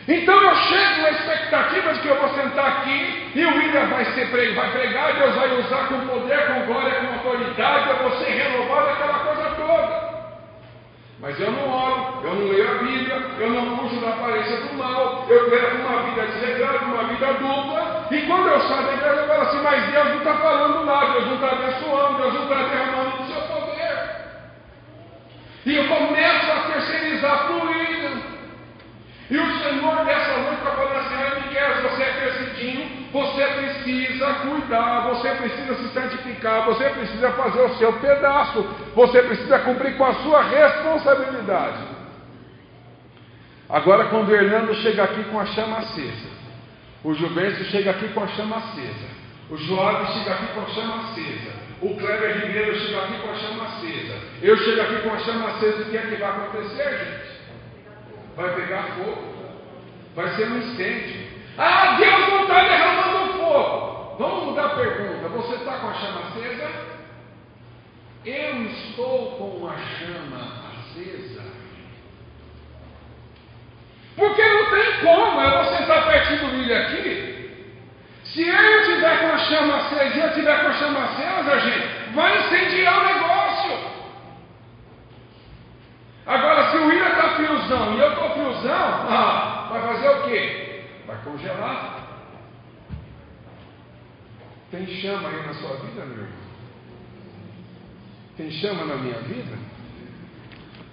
Então 0.06 0.34
eu 0.34 0.54
chego 0.56 1.02
na 1.02 1.10
expectativa 1.10 1.94
de 1.94 2.00
que 2.00 2.08
eu 2.08 2.16
vou 2.16 2.28
sentar 2.34 2.66
aqui 2.66 3.30
e 3.36 3.44
o 3.44 3.56
William 3.56 3.86
vai, 3.86 4.04
ser 4.06 4.26
vai 4.54 4.70
pregar, 4.72 5.12
Deus 5.14 5.34
vai 5.36 5.60
usar 5.60 5.88
com 5.88 6.00
poder, 6.06 6.46
com 6.48 6.66
glória, 6.66 6.92
com 6.92 7.28
autoridade, 7.28 7.88
eu 7.88 7.96
vou 7.96 8.18
ser 8.18 8.30
renovado, 8.30 8.90
aquela 8.90 9.18
coisa. 9.20 9.31
Mas 11.22 11.38
eu 11.38 11.52
não 11.52 11.70
oro, 11.70 12.18
eu 12.24 12.34
não 12.34 12.48
leio 12.48 12.68
a 12.68 12.82
Bíblia, 12.82 13.14
eu 13.38 13.50
não 13.50 13.76
fujo 13.76 14.00
da 14.00 14.08
aparência 14.08 14.56
do 14.56 14.74
mal, 14.74 15.24
eu 15.28 15.50
levo 15.50 15.86
uma 15.86 16.02
vida 16.02 16.26
desregrada, 16.26 16.84
uma 16.84 17.04
vida 17.04 17.32
dupla, 17.34 18.08
e 18.10 18.22
quando 18.22 18.48
eu 18.48 18.60
saio 18.62 18.86
da 18.86 18.92
igreja 18.94 19.20
eu 19.20 19.28
falo 19.28 19.42
assim, 19.42 19.62
mas 19.62 19.92
Deus 19.92 20.08
não 20.08 20.18
está 20.18 20.34
falando 20.34 20.84
nada, 20.84 21.12
Deus 21.12 21.26
não 21.26 21.34
está 21.34 21.52
abençoando, 21.52 22.18
Deus 22.18 22.34
não 22.34 22.42
está 22.42 22.54
derramando 22.56 23.22
o 23.22 23.26
seu 23.26 23.40
poder. 23.42 24.16
E 25.64 25.76
eu 25.76 25.88
começo 25.88 26.50
a 26.50 26.72
terceirizar 26.72 27.46
para 27.46 27.52
o 27.52 27.66
William. 27.68 28.22
E 29.30 29.38
o 29.38 29.58
Senhor 29.60 30.04
nessa 30.04 30.38
noite 30.38 30.58
está 30.58 30.70
falando 30.72 30.96
assim, 30.96 31.40
Miguel, 31.46 31.82
você 31.82 32.02
é 32.02 32.12
crescidinho, 32.14 33.01
você 33.12 33.46
precisa 33.46 34.34
cuidar, 34.34 35.08
você 35.08 35.30
precisa 35.30 35.74
se 35.74 35.88
santificar, 35.92 36.64
você 36.64 36.88
precisa 36.90 37.30
fazer 37.32 37.60
o 37.60 37.74
seu 37.76 37.92
pedaço, 37.94 38.62
você 38.94 39.22
precisa 39.22 39.58
cumprir 39.60 39.96
com 39.96 40.04
a 40.04 40.14
sua 40.14 40.42
responsabilidade. 40.42 41.84
Agora, 43.68 44.06
quando 44.06 44.28
o 44.28 44.34
Hernando 44.34 44.74
chega 44.76 45.04
aqui 45.04 45.24
com 45.24 45.38
a 45.38 45.46
chama 45.46 45.78
acesa, 45.78 46.30
o 47.04 47.14
Juvencio 47.14 47.64
chega 47.66 47.90
aqui 47.90 48.08
com 48.08 48.22
a 48.22 48.28
chama 48.28 48.56
acesa, 48.56 49.22
o 49.50 49.56
Joab 49.56 50.06
chega 50.12 50.32
aqui 50.32 50.46
com 50.54 50.60
a 50.60 50.66
chama 50.66 50.96
acesa, 50.96 51.52
o 51.82 51.96
Kleber 51.96 52.46
Ribeiro 52.46 52.78
chega 52.78 52.98
aqui 53.02 53.18
com 53.18 53.30
a 53.30 53.34
chama 53.34 53.64
acesa, 53.64 54.18
eu 54.42 54.56
chego 54.56 54.80
aqui 54.80 54.96
com 55.02 55.14
a 55.14 55.18
chama 55.18 55.48
acesa, 55.50 55.82
o 55.82 55.90
que 55.90 55.96
é 55.96 56.02
que 56.02 56.16
vai 56.16 56.30
acontecer, 56.30 56.98
gente? 56.98 57.32
vai 58.36 58.54
pegar 58.54 58.82
fogo, 58.96 59.34
vai 60.14 60.34
ser 60.36 60.48
um 60.48 60.58
incêndio. 60.58 61.41
Ah, 61.58 61.96
Deus 61.98 62.28
não 62.28 62.42
está 62.42 62.62
derramando 62.62 63.32
fogo. 63.34 64.16
Vamos 64.18 64.44
mudar 64.44 64.66
a 64.66 64.76
pergunta: 64.76 65.28
você 65.28 65.54
está 65.56 65.72
com 65.78 65.88
a 65.88 65.94
chama 65.94 66.20
acesa? 66.20 66.70
Eu 68.24 68.62
estou 68.66 69.32
com 69.32 69.68
a 69.68 69.76
chama 69.76 70.62
acesa. 70.72 71.42
Porque 74.16 74.42
não 74.42 74.70
tem 74.70 75.00
como 75.00 75.40
eu 75.40 75.50
vou 75.50 75.76
sentar 75.76 76.06
pertinho 76.06 76.40
do 76.40 76.56
milho 76.56 76.78
aqui. 76.78 77.32
Se 78.24 78.48
eu 78.48 78.80
estiver 78.80 79.20
com 79.20 79.34
a 79.34 79.38
chama 79.38 79.76
acesa 79.76 80.16
e 80.16 80.20
eu 80.20 80.28
estiver 80.28 80.60
com 80.62 80.68
a 80.68 80.72
chama 80.74 81.04
acesa, 81.04 81.60
gente, 81.60 82.12
vai 82.14 82.38
incendiar 82.38 82.98
o 82.98 83.06
negócio. 83.06 83.92
Agora, 86.24 86.70
se 86.70 86.76
o 86.76 86.86
William 86.86 87.08
está 87.08 87.30
friozão 87.30 87.94
e 87.94 88.00
eu 88.00 88.12
estou 88.12 88.30
friozão, 88.30 89.06
ah, 89.10 89.66
vai 89.70 89.82
fazer 89.82 90.08
o 90.08 90.22
quê? 90.22 90.61
Congelar. 91.24 92.08
Tem 94.70 94.86
chama 94.86 95.28
aí 95.28 95.46
na 95.46 95.54
sua 95.54 95.76
vida, 95.76 96.04
meu 96.06 96.24
irmão? 96.24 96.42
Tem 98.36 98.50
chama 98.50 98.84
na 98.84 98.96
minha 98.96 99.20
vida? 99.20 99.58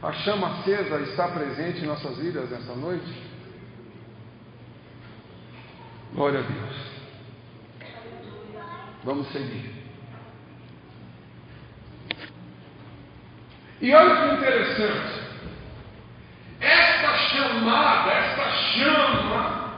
A 0.02 0.12
chama 0.12 0.60
acesa 0.60 1.00
está 1.02 1.28
presente 1.30 1.80
em 1.84 1.88
nossas 1.88 2.18
vidas 2.18 2.50
nessa 2.50 2.76
noite? 2.76 3.30
Glória 6.14 6.40
a 6.40 6.44
Deus. 6.44 6.90
Vamos 9.04 9.32
seguir. 9.32 9.80
E 13.82 13.94
olha 13.94 14.16
que 14.16 14.36
interessante. 14.36 15.20
Esta 16.60 17.18
chamada, 17.30 18.12
esta 18.12 18.52
chama, 18.52 19.70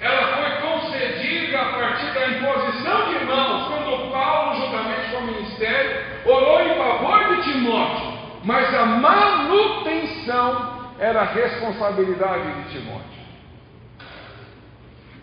ela 0.00 0.36
foi 0.36 0.68
concedida 0.68 1.60
a 1.60 1.72
partir 1.72 2.14
da 2.14 2.21
imposição 2.36 3.12
de 3.12 3.24
mãos, 3.24 3.68
quando 3.68 4.10
Paulo, 4.10 4.60
juntamente 4.60 5.10
com 5.10 5.18
o 5.18 5.26
ministério, 5.26 6.02
orou 6.24 6.62
em 6.62 6.74
favor 6.76 7.36
de 7.36 7.52
Timóteo. 7.52 8.12
Mas 8.44 8.74
a 8.74 8.86
manutenção 8.86 10.90
era 10.98 11.20
a 11.20 11.24
responsabilidade 11.24 12.62
de 12.62 12.70
Timóteo. 12.70 13.22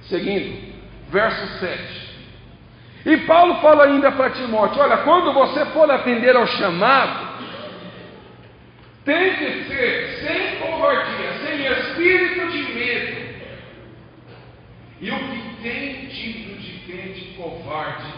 Seguindo, 0.03 0.73
verso 1.09 1.59
7. 1.59 2.09
E 3.05 3.17
Paulo 3.17 3.55
fala 3.61 3.85
ainda 3.85 4.11
para 4.11 4.31
Timóteo: 4.31 4.81
Olha, 4.81 4.97
quando 4.97 5.33
você 5.33 5.65
for 5.67 5.89
atender 5.89 6.35
ao 6.35 6.45
chamado, 6.47 7.29
tem 9.05 9.35
que 9.35 9.63
ser 9.65 10.19
sem 10.21 10.57
covardia, 10.57 11.33
sem 11.45 11.65
espírito 11.65 12.49
de 12.49 12.73
medo. 12.73 13.29
E 15.01 15.11
o 15.11 15.17
que 15.17 15.48
tem 15.61 16.07
tido 16.07 16.59
de 16.59 16.79
crente 16.85 17.33
covarde 17.35 18.13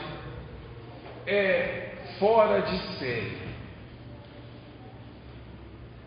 é 1.28 1.92
fora 2.20 2.62
de 2.62 2.78
série. 2.98 3.42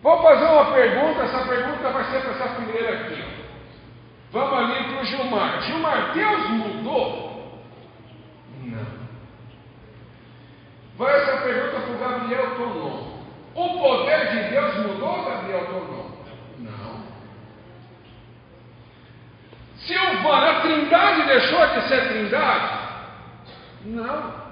Vou 0.02 0.22
fazer 0.22 0.44
uma 0.44 0.72
pergunta, 0.72 1.22
essa 1.22 1.46
pergunta 1.46 1.90
vai 1.90 2.04
ser 2.10 2.20
para 2.20 2.32
essa 2.32 2.54
primeira 2.56 2.94
aqui. 2.94 3.24
Vamos 4.32 4.58
ali 4.58 4.84
para 4.84 5.00
o 5.00 5.04
Gilmar. 5.04 5.62
Gilmar, 5.62 6.12
Deus 6.12 6.50
mudou? 6.50 7.62
Não. 8.64 8.86
Vai 10.96 11.22
essa 11.22 11.42
pergunta 11.42 11.80
para 11.80 11.94
o 11.94 11.98
Gabriel 11.98 12.54
Tonon. 12.56 13.14
O 13.54 13.78
poder 13.78 14.30
de 14.30 14.50
Deus 14.50 14.76
mudou, 14.86 15.24
Gabriel 15.24 15.66
tornou? 15.66 16.18
Não. 16.58 17.04
Silvana, 19.86 20.50
a 20.50 20.60
trindade 20.60 21.26
deixou 21.26 21.66
de 21.66 21.88
ser 21.88 22.08
trindade? 22.08 22.84
Não. 23.84 24.44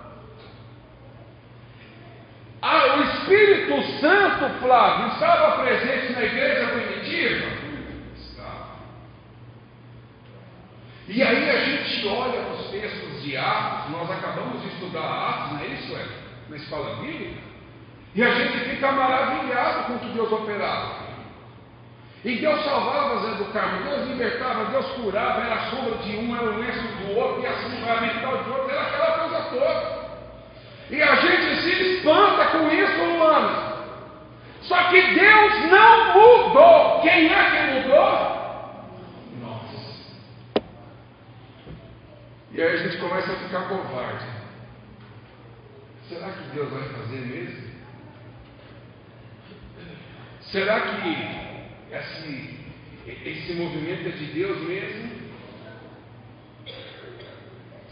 Ah, 2.61 2.97
o 2.97 3.03
Espírito 3.03 3.83
Santo, 3.99 4.61
Flávio, 4.61 5.09
estava 5.09 5.63
presente 5.63 6.13
na 6.13 6.23
igreja 6.23 6.69
primitiva? 6.69 7.47
Estava. 8.17 8.67
E 11.09 11.23
aí 11.23 11.51
a 11.51 11.65
gente 11.65 12.07
olha 12.07 12.41
os 12.53 12.71
textos 12.71 13.23
de 13.23 13.37
Atos, 13.37 13.91
nós 13.91 14.11
acabamos 14.11 14.63
de 14.63 14.69
estudar 14.69 15.01
Atos, 15.01 15.53
não 15.53 15.61
é 15.61 15.67
isso, 15.67 15.97
é? 15.97 16.07
Na 16.51 16.57
escola 16.57 16.97
bíblica. 17.03 17.41
E 18.15 18.23
a 18.23 18.35
gente 18.35 18.59
fica 18.69 18.93
maravilhado 18.93 19.85
com 19.85 19.95
o 19.95 19.99
que 19.99 20.09
Deus 20.11 20.31
operava. 20.31 21.02
E 22.25 22.37
Deus 22.37 22.65
salvava 22.65 23.21
Zé 23.21 23.35
do 23.35 23.53
Carmo, 23.53 23.83
Deus 23.83 24.09
libertava, 24.09 24.67
Deus 24.67 24.87
curava, 24.93 25.41
era 25.41 25.55
a 25.57 25.71
sombra 25.71 25.97
de 25.99 26.17
um, 26.17 26.37
era 26.37 26.45
o 26.45 26.59
lenço 26.59 26.81
do 26.81 27.19
outro, 27.19 27.43
e 27.43 27.47
assim 27.47 27.85
vai 27.85 28.01
mental 28.01 28.45
de 28.45 28.51
outro, 28.51 28.71
era 28.71 28.83
aquela 28.83 29.19
coisa 29.19 29.43
toda. 29.51 30.03
E 30.91 31.03
a 31.03 31.15
gente 31.17 31.63
se 31.63 31.97
espanta 31.97 32.47
com 32.47 32.69
isso, 32.71 33.03
humano. 33.03 33.73
Só 34.63 34.85
que 34.85 35.03
Deus 35.15 35.71
não 35.71 36.15
mudou. 36.15 37.01
Quem 37.01 37.33
é 37.33 37.51
que 37.51 37.73
mudou? 37.73 38.13
Nós. 39.41 40.13
E 42.53 42.63
aí 42.63 42.75
a 42.75 42.77
gente 42.77 42.99
começa 42.99 43.33
a 43.33 43.37
ficar 43.37 43.63
covarde. 43.63 44.27
Será 46.09 46.31
que 46.31 46.55
Deus 46.55 46.71
vai 46.71 46.83
fazer 46.83 47.21
mesmo? 47.21 47.73
Será 50.43 50.81
que 50.81 51.42
esse, 51.93 52.59
esse 53.25 53.53
movimento 53.55 54.09
é 54.09 54.13
de 54.13 54.25
Deus 54.27 54.59
mesmo? 54.63 55.11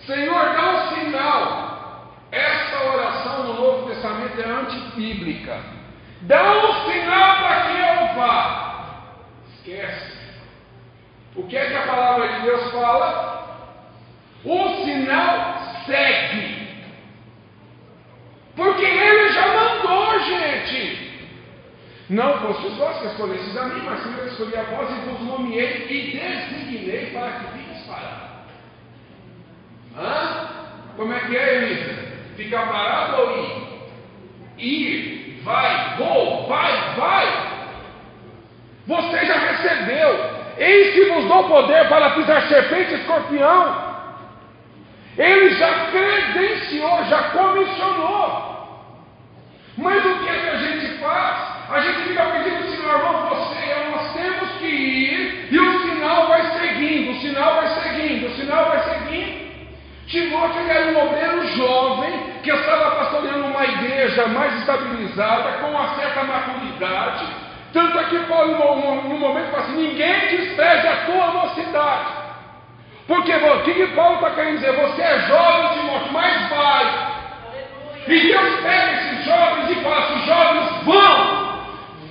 Senhor, 0.06 0.44
dá 0.54 0.70
um 0.70 0.94
sinal. 0.94 2.16
Essa 2.32 2.84
oração 2.84 3.44
no 3.44 3.54
Novo 3.54 3.88
Testamento 3.88 4.40
é 4.40 4.44
antibíblica. 4.44 5.60
Dá 6.22 6.42
um 6.42 6.90
sinal 6.90 7.36
para 7.38 7.60
que 7.60 7.72
eu 7.72 8.14
vá. 8.16 9.02
Esquece. 9.54 10.20
O 11.36 11.42
que 11.46 11.56
é 11.56 11.66
que 11.66 11.76
a 11.76 11.86
palavra 11.86 12.28
de 12.28 12.42
Deus 12.42 12.72
fala? 12.72 13.76
O 14.44 14.84
sinal 14.84 15.82
segue. 15.86 16.60
Porque 18.56 18.84
ele 18.84 19.32
já 19.32 19.46
mandou, 19.48 20.20
gente. 20.20 20.99
Não 22.10 22.38
fostes 22.40 22.76
vós 22.76 22.98
que 22.98 23.06
escolhestes 23.06 23.56
a 23.56 23.66
mim, 23.66 23.82
mas 23.84 24.04
eu 24.04 24.26
escolhi 24.26 24.56
a 24.56 24.62
vós 24.64 24.90
e 24.90 25.08
vos 25.08 25.20
nomeei 25.20 25.86
e 25.88 26.18
designei 26.18 27.10
para 27.12 27.30
que 27.30 27.58
fiques 27.58 27.86
parado. 27.86 28.30
Hã? 29.96 30.48
Como 30.96 31.12
é 31.12 31.20
que 31.20 31.36
é, 31.36 31.54
Elisa? 31.54 31.94
Ficar 32.36 32.66
parado 32.66 33.22
ou 33.22 33.38
ir? 33.38 33.70
Ir, 34.58 35.40
vai, 35.44 35.96
vou, 35.98 36.48
vai, 36.48 36.94
vai. 36.96 37.50
Você 38.88 39.26
já 39.26 39.38
recebeu. 39.38 40.40
Eis 40.58 40.92
que 40.92 41.04
vos 41.12 41.26
dou 41.26 41.44
poder 41.44 41.88
para 41.88 42.10
pisar 42.10 42.48
serpente 42.48 42.90
e 42.90 42.94
escorpião. 42.96 43.90
Ele 45.16 45.50
já 45.50 45.86
credenciou, 45.92 47.04
já 47.04 47.22
comissionou. 47.30 48.50
Mas 49.78 50.04
o 50.04 50.18
que, 50.18 50.28
é 50.28 50.40
que 50.40 50.48
a 50.48 50.56
gente 50.56 50.98
faz? 50.98 51.49
A 51.70 51.80
gente 51.80 52.08
fica 52.08 52.24
pedindo, 52.24 52.68
Senhor, 52.68 52.96
irmão, 52.96 53.28
você, 53.28 53.90
nós 53.92 54.12
temos 54.12 54.50
que 54.58 54.66
ir, 54.66 55.48
e 55.52 55.58
o 55.58 55.80
sinal 55.82 56.26
vai 56.26 56.42
seguindo, 56.58 57.12
o 57.12 57.20
sinal 57.20 57.54
vai 57.54 57.68
seguindo, 57.68 58.26
o 58.26 58.34
sinal 58.34 58.64
vai 58.64 58.82
seguindo. 58.82 59.50
Timóteo 60.08 60.68
era 60.68 60.90
um 60.90 61.06
obreiro 61.06 61.46
jovem 61.56 62.10
que 62.42 62.50
estava 62.50 62.96
pastoreando 62.96 63.44
uma 63.44 63.64
igreja 63.64 64.26
mais 64.26 64.58
estabilizada, 64.58 65.52
com 65.60 65.70
uma 65.70 65.94
certa 65.94 66.24
maturidade. 66.24 67.26
Tanto 67.72 67.96
é 68.00 68.04
que 68.04 68.18
Paulo, 68.20 69.04
no 69.08 69.18
momento, 69.18 69.52
fala 69.52 69.62
assim: 69.62 69.76
ninguém 69.76 70.36
despreze 70.36 70.88
a 70.88 70.96
tua 71.06 71.26
mocidade. 71.28 72.20
Porque 73.06 73.32
o 73.32 73.62
que 73.62 73.86
Paulo 73.94 74.16
está 74.16 74.30
querendo 74.30 74.56
dizer? 74.56 74.72
Você 74.72 75.02
é 75.02 75.20
jovem, 75.20 75.78
Timóteo, 75.78 76.12
mas 76.12 76.48
vai. 76.48 77.10
E 78.08 78.20
Deus 78.20 78.60
pega 78.60 78.92
esses 78.92 79.24
jovens 79.24 79.70
e 79.70 79.74
fala 79.82 79.98
assim: 79.98 80.26
jovens, 80.26 80.84
vão, 80.84 81.49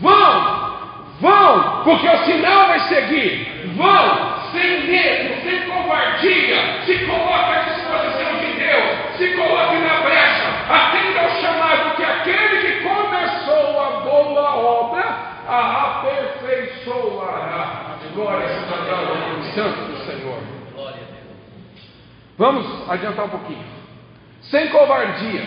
vão, 0.02 0.80
vão, 1.22 1.84
porque 1.84 2.08
o 2.08 2.18
sinal 2.26 2.68
vai 2.68 2.80
seguir. 2.82 3.74
Vão, 3.76 4.40
sem 4.52 4.88
medo, 4.88 5.42
sem 5.44 5.62
covardia, 5.70 6.84
se 6.86 7.06
coloque 7.06 7.54
à 7.54 7.60
disposição 7.64 8.40
de 8.40 8.54
Deus, 8.54 9.18
se 9.18 9.28
coloque 9.36 9.76
na 9.78 10.02
brecha, 10.02 10.50
atenda 10.70 11.22
ao 11.22 11.30
chamado 11.42 11.96
que 11.96 12.04
aquele 12.04 12.58
que 12.62 12.84
começou 12.84 13.82
a 13.82 13.90
boa 14.02 14.56
obra 14.56 15.04
a 15.48 16.02
aperfeiçoará. 16.02 17.86
Glória 18.16 18.48
dada 18.48 18.92
ao 18.96 19.44
Santo 19.54 19.82
do 19.82 19.98
Senhor. 20.06 20.40
Vamos 22.38 22.90
adiantar 22.90 23.26
um 23.26 23.30
pouquinho. 23.30 23.66
Sem 24.44 24.70
covardia. 24.70 25.46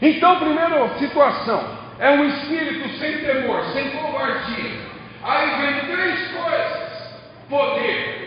Então, 0.00 0.38
primeira 0.38 0.88
situação 0.98 1.83
é 1.98 2.10
um 2.10 2.24
espírito 2.28 2.98
sem 2.98 3.18
temor, 3.18 3.64
sem 3.72 3.90
covardia. 3.90 4.94
Aí 5.22 5.50
vem 5.60 5.96
três 5.96 6.32
coisas: 6.32 7.14
poder. 7.48 8.24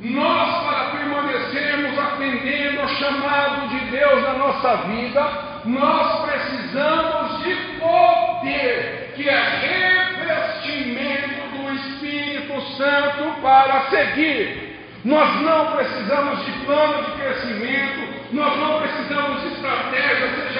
Nós, 0.00 0.64
para 0.64 0.90
permanecermos 0.96 1.98
atendendo 1.98 2.80
ao 2.80 2.88
chamado 2.88 3.68
de 3.68 3.78
Deus 3.90 4.22
na 4.22 4.32
nossa 4.32 4.76
vida, 4.88 5.50
nós 5.66 6.22
precisamos 6.26 7.42
de 7.42 7.54
poder, 7.78 9.12
que 9.14 9.28
é 9.28 10.14
revestimento 10.16 11.56
do 11.56 11.74
Espírito 11.74 12.60
Santo 12.78 13.42
para 13.42 13.90
seguir. 13.90 14.70
Nós 15.04 15.40
não 15.42 15.72
precisamos 15.72 16.44
de 16.46 16.52
plano 16.64 17.04
de 17.04 17.12
crescimento, 17.12 18.34
nós 18.34 18.56
não 18.58 18.80
precisamos 18.80 19.42
de 19.42 19.48
estratégia, 19.48 20.28
seja 20.34 20.59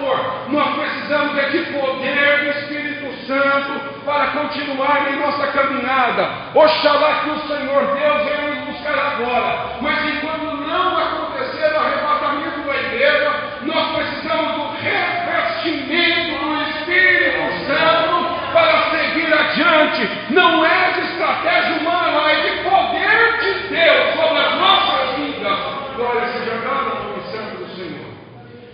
for. 0.00 0.50
Nós 0.50 0.74
precisamos 0.76 1.38
é 1.38 1.48
de 1.50 1.58
poder 1.72 2.38
do 2.40 2.50
Espírito 2.58 3.26
Santo 3.26 3.80
para 4.04 4.26
continuar 4.28 5.12
em 5.12 5.16
nossa 5.20 5.46
caminhada. 5.48 6.28
Oxalá 6.54 7.20
que 7.22 7.30
o 7.30 7.38
Senhor 7.46 7.84
Deus 7.94 8.24
venha 8.24 8.54
nos 8.54 8.64
buscar 8.66 8.98
agora. 8.98 9.76
Mas 9.80 10.04
enquanto 10.14 10.56
não 10.66 10.98
acontecer 10.98 11.72
o 11.72 11.80
arrebatamento 11.80 12.60
da 12.66 12.76
igreja, 12.76 13.30
nós 13.62 13.96
precisamos 13.96 14.52
do 14.54 14.70
revestimento 14.82 16.44
do 16.44 16.62
Espírito 16.62 17.66
Santo 17.66 18.40
para 18.52 18.90
seguir 18.90 19.32
adiante. 19.32 20.10
Não 20.30 20.64
é 20.64 20.92
de 20.92 21.00
estratégia 21.00 21.76
humana, 21.76 22.30
é 22.30 22.40
de 22.40 22.62
poder 22.62 23.40
de 23.40 23.68
Deus 23.68 24.14
sobre 24.14 24.42
as 24.42 24.54
nossas 24.56 25.16
vidas. 25.16 25.58
Glória 25.96 26.26
seja 26.32 26.54
dada 26.64 26.90
ao 26.90 27.20
santo 27.30 27.56
do 27.58 27.76
Senhor. 27.76 28.10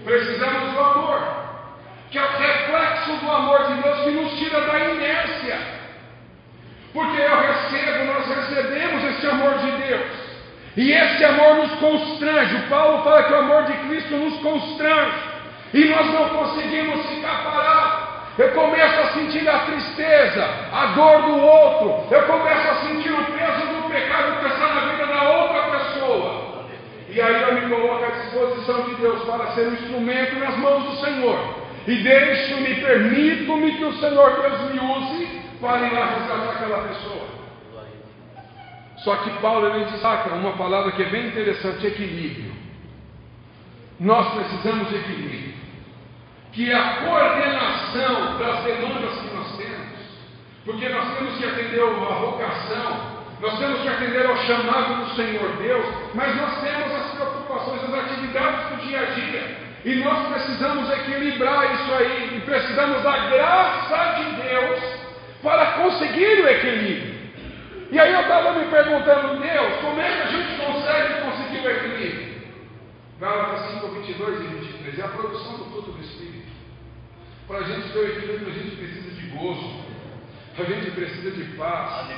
Precisamos 0.05 0.73
do 0.73 0.81
amor, 0.81 1.16
que 2.11 2.19
é 2.19 2.23
o 2.23 2.39
reflexo 2.39 3.13
do 3.17 3.31
amor 3.31 3.65
de 3.67 3.83
Deus 3.83 4.01
que 4.01 4.11
nos 4.11 4.33
tira 4.39 4.61
da 4.61 4.79
inércia. 4.79 5.59
Porque 6.93 7.21
eu 7.21 7.41
recebo, 7.41 8.05
nós 8.13 8.27
recebemos 8.27 9.05
esse 9.05 9.27
amor 9.27 9.59
de 9.59 9.71
Deus. 9.73 10.27
E 10.77 10.93
esse 10.93 11.25
amor 11.25 11.57
nos 11.57 11.73
constrange. 11.79 12.57
O 12.57 12.69
Paulo 12.69 13.03
fala 13.03 13.23
que 13.25 13.33
o 13.33 13.39
amor 13.39 13.65
de 13.65 13.73
Cristo 13.73 14.15
nos 14.17 14.41
constrange. 14.41 15.19
E 15.75 15.85
nós 15.87 16.07
não 16.07 16.29
conseguimos 16.31 17.07
ficar 17.07 17.45
parados. 17.45 18.07
Eu 18.39 18.51
começo 18.53 19.01
a 19.01 19.13
sentir 19.13 19.49
a 19.49 19.61
tristeza, 19.61 20.49
a 20.73 20.87
dor 20.95 21.23
do 21.23 21.39
outro. 21.39 22.15
Eu 22.15 22.23
começo 22.25 22.69
a 22.69 22.75
sentir 22.87 23.11
o 23.11 23.25
peso 23.25 23.67
do 23.67 23.89
pecado 23.91 24.47
está 24.47 24.75
na 24.75 24.81
vida 24.93 25.07
da 25.07 25.23
outra 25.23 25.63
pessoa. 25.79 26.67
E 27.09 27.21
aí 27.21 27.43
eu 27.43 27.55
me 27.55 27.75
coloco 27.75 28.05
à 28.05 28.09
disposição 28.09 28.83
de 28.83 28.95
Deus 28.97 29.23
para 29.25 29.47
ser 29.53 29.69
um 29.69 29.73
instrumento 29.73 30.39
nas 30.39 30.57
mãos 30.59 30.85
do 30.85 31.05
Senhor. 31.05 31.66
E 31.87 32.03
deixo-me, 32.03 32.75
permito-me 32.75 33.77
que 33.77 33.85
o 33.85 33.93
Senhor 34.01 34.41
Deus 34.41 34.73
me 34.73 34.81
use 34.81 35.41
para 35.61 35.87
ir 35.87 35.93
lá 35.93 36.07
resgatar 36.07 36.51
aquela 36.51 36.89
pessoa. 36.89 37.27
Só 38.99 39.15
que 39.17 39.31
Paulo 39.41 39.69
ele 39.69 39.85
destaca 39.85 40.35
uma 40.35 40.55
palavra 40.55 40.91
que 40.93 41.03
é 41.03 41.09
bem 41.09 41.29
interessante: 41.29 41.87
equilíbrio. 41.87 42.53
Nós 44.01 44.35
precisamos 44.35 44.89
de 44.89 44.97
equilíbrio. 44.97 45.55
Que 46.53 46.73
é 46.73 46.75
a 46.75 46.97
coordenação 47.05 48.39
das 48.39 48.65
demandas 48.65 49.21
que 49.21 49.37
nós 49.37 49.57
temos. 49.57 49.97
Porque 50.65 50.89
nós 50.89 51.17
temos 51.17 51.39
que 51.39 51.45
atender 51.45 51.81
a 51.81 52.15
vocação, 52.15 53.17
nós 53.41 53.59
temos 53.59 53.81
que 53.83 53.89
atender 53.89 54.27
ao 54.27 54.37
chamado 54.39 55.05
do 55.05 55.15
Senhor 55.15 55.57
Deus, 55.63 55.87
mas 56.15 56.35
nós 56.35 56.61
temos 56.63 56.93
as 56.93 57.11
preocupações, 57.13 57.85
as 57.85 57.95
atividades 57.95 58.71
do 58.71 58.87
dia 58.89 59.01
a 59.01 59.05
dia. 59.05 59.66
E 59.87 59.95
nós 60.03 60.27
precisamos 60.33 60.91
equilibrar 60.91 61.73
isso 61.73 61.95
aí, 61.95 62.39
e 62.39 62.41
precisamos 62.41 63.05
da 63.05 63.29
graça 63.29 64.21
de 64.21 64.43
Deus 64.43 64.81
para 65.41 65.65
conseguir 65.75 66.41
o 66.43 66.49
equilíbrio. 66.49 67.15
E 67.93 68.01
aí 68.01 68.13
eu 68.13 68.23
estava 68.23 68.53
me 68.55 68.65
perguntando, 68.65 69.41
Deus, 69.41 69.81
como 69.81 70.01
é 70.01 70.11
que 70.11 70.23
a 70.23 70.27
gente 70.27 70.61
consegue 70.61 71.21
conseguir 71.23 71.65
o 71.65 71.71
equilíbrio? 71.71 72.37
Gálatas 73.21 73.75
5, 73.75 73.87
22 73.87 74.41
e 74.41 74.43
23, 74.43 74.99
é 74.99 75.03
a 75.03 75.09
produção 75.09 75.57
do 75.57 75.65
fruto 75.67 75.93
do 75.93 76.03
Espírito. 76.03 76.49
Para 77.47 77.59
a 77.59 77.63
gente 77.63 77.89
ter 77.93 77.99
o 78.01 78.09
equilíbrio, 78.09 78.49
a 78.49 78.59
gente 78.59 78.75
precisa 78.75 79.11
de 79.15 79.27
gozo, 79.29 79.85
a 80.59 80.65
gente 80.65 80.91
precisa 80.91 81.31
de 81.31 81.45
paz, 81.57 82.09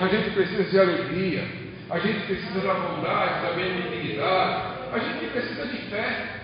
a 0.00 0.08
gente 0.08 0.30
precisa 0.30 0.64
de 0.64 0.80
alegria, 0.80 1.44
a 1.88 2.00
gente 2.00 2.26
precisa 2.26 2.60
da 2.66 2.74
bondade, 2.74 3.46
da 3.46 3.52
benignidade, 3.52 4.62
a 4.92 4.98
gente 4.98 5.26
precisa 5.30 5.66
de 5.66 5.76
fé, 5.88 6.41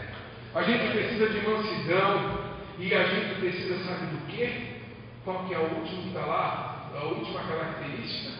a 0.58 0.62
gente 0.64 0.90
precisa 0.90 1.28
de 1.28 1.40
mansidão, 1.46 2.38
e 2.78 2.94
a 2.94 3.04
gente 3.04 3.40
precisa, 3.40 3.84
sabe 3.84 4.06
do 4.06 4.26
quê? 4.26 4.50
Qual 5.24 5.44
que 5.46 5.54
é 5.54 5.58
o 5.58 5.62
último 5.62 6.02
que 6.02 6.08
está 6.08 6.26
lá? 6.26 6.90
A 6.94 7.04
última 7.04 7.40
característica? 7.42 8.38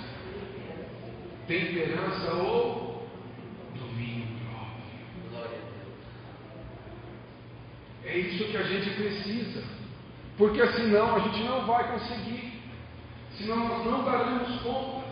Temperança 1.46 2.34
ou 2.34 3.08
domínio 3.74 4.26
próprio. 4.44 4.82
Glória 5.30 5.58
a 5.58 5.62
Deus. 5.74 5.94
É 8.04 8.18
isso 8.18 8.44
que 8.44 8.56
a 8.56 8.62
gente 8.62 8.90
precisa. 8.90 9.62
Porque 10.36 10.66
senão 10.68 11.16
a 11.16 11.18
gente 11.20 11.42
não 11.44 11.66
vai 11.66 11.92
conseguir. 11.92 12.62
Senão 13.36 13.68
nós 13.68 13.84
não 13.84 14.04
daremos 14.04 14.60
conta. 14.62 15.06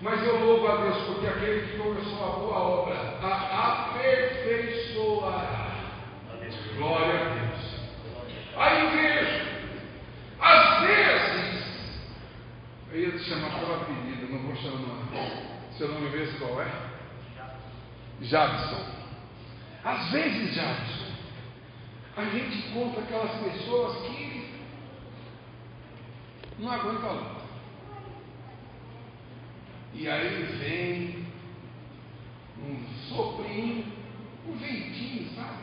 Mas 0.00 0.22
eu 0.26 0.44
louvo 0.44 0.66
a 0.66 0.76
Deus, 0.82 0.98
porque 1.04 1.26
aquele 1.26 1.66
que 1.68 1.78
começou 1.78 2.24
a 2.24 2.30
boa 2.38 2.58
obra 2.58 2.94
a 3.22 3.90
aperfeiçoará. 3.90 5.72
Glória 6.76 7.20
a 7.20 7.24
Deus. 7.34 7.42
Aí 8.56 8.90
veja, 8.90 9.46
às 10.40 10.80
vezes, 10.80 12.00
eu 12.92 13.00
ia 13.00 13.12
te 13.12 13.24
chamar 13.24 13.58
pelo 13.58 13.74
apelido, 13.74 14.30
não 14.30 14.40
vou 14.40 14.56
chamar. 14.56 14.98
Seu 15.78 15.88
nome 15.88 16.10
mesmo 16.10 16.38
qual 16.38 16.60
é? 16.60 16.70
Jadson. 18.32 18.82
Às 19.84 20.10
vezes, 20.10 20.54
Jadson, 20.54 21.12
a 22.16 22.24
gente 22.24 22.68
encontra 22.68 23.02
aquelas 23.02 23.30
pessoas 23.42 24.06
que 24.06 24.54
não 26.58 26.72
aguentam 26.72 27.10
a 27.10 27.12
luta. 27.12 27.42
E 29.92 30.08
aí 30.08 30.42
vem 30.44 31.26
um 32.58 32.86
soprinho, 33.08 33.84
um 34.48 34.52
ventinho, 34.56 35.28
sabe? 35.36 35.62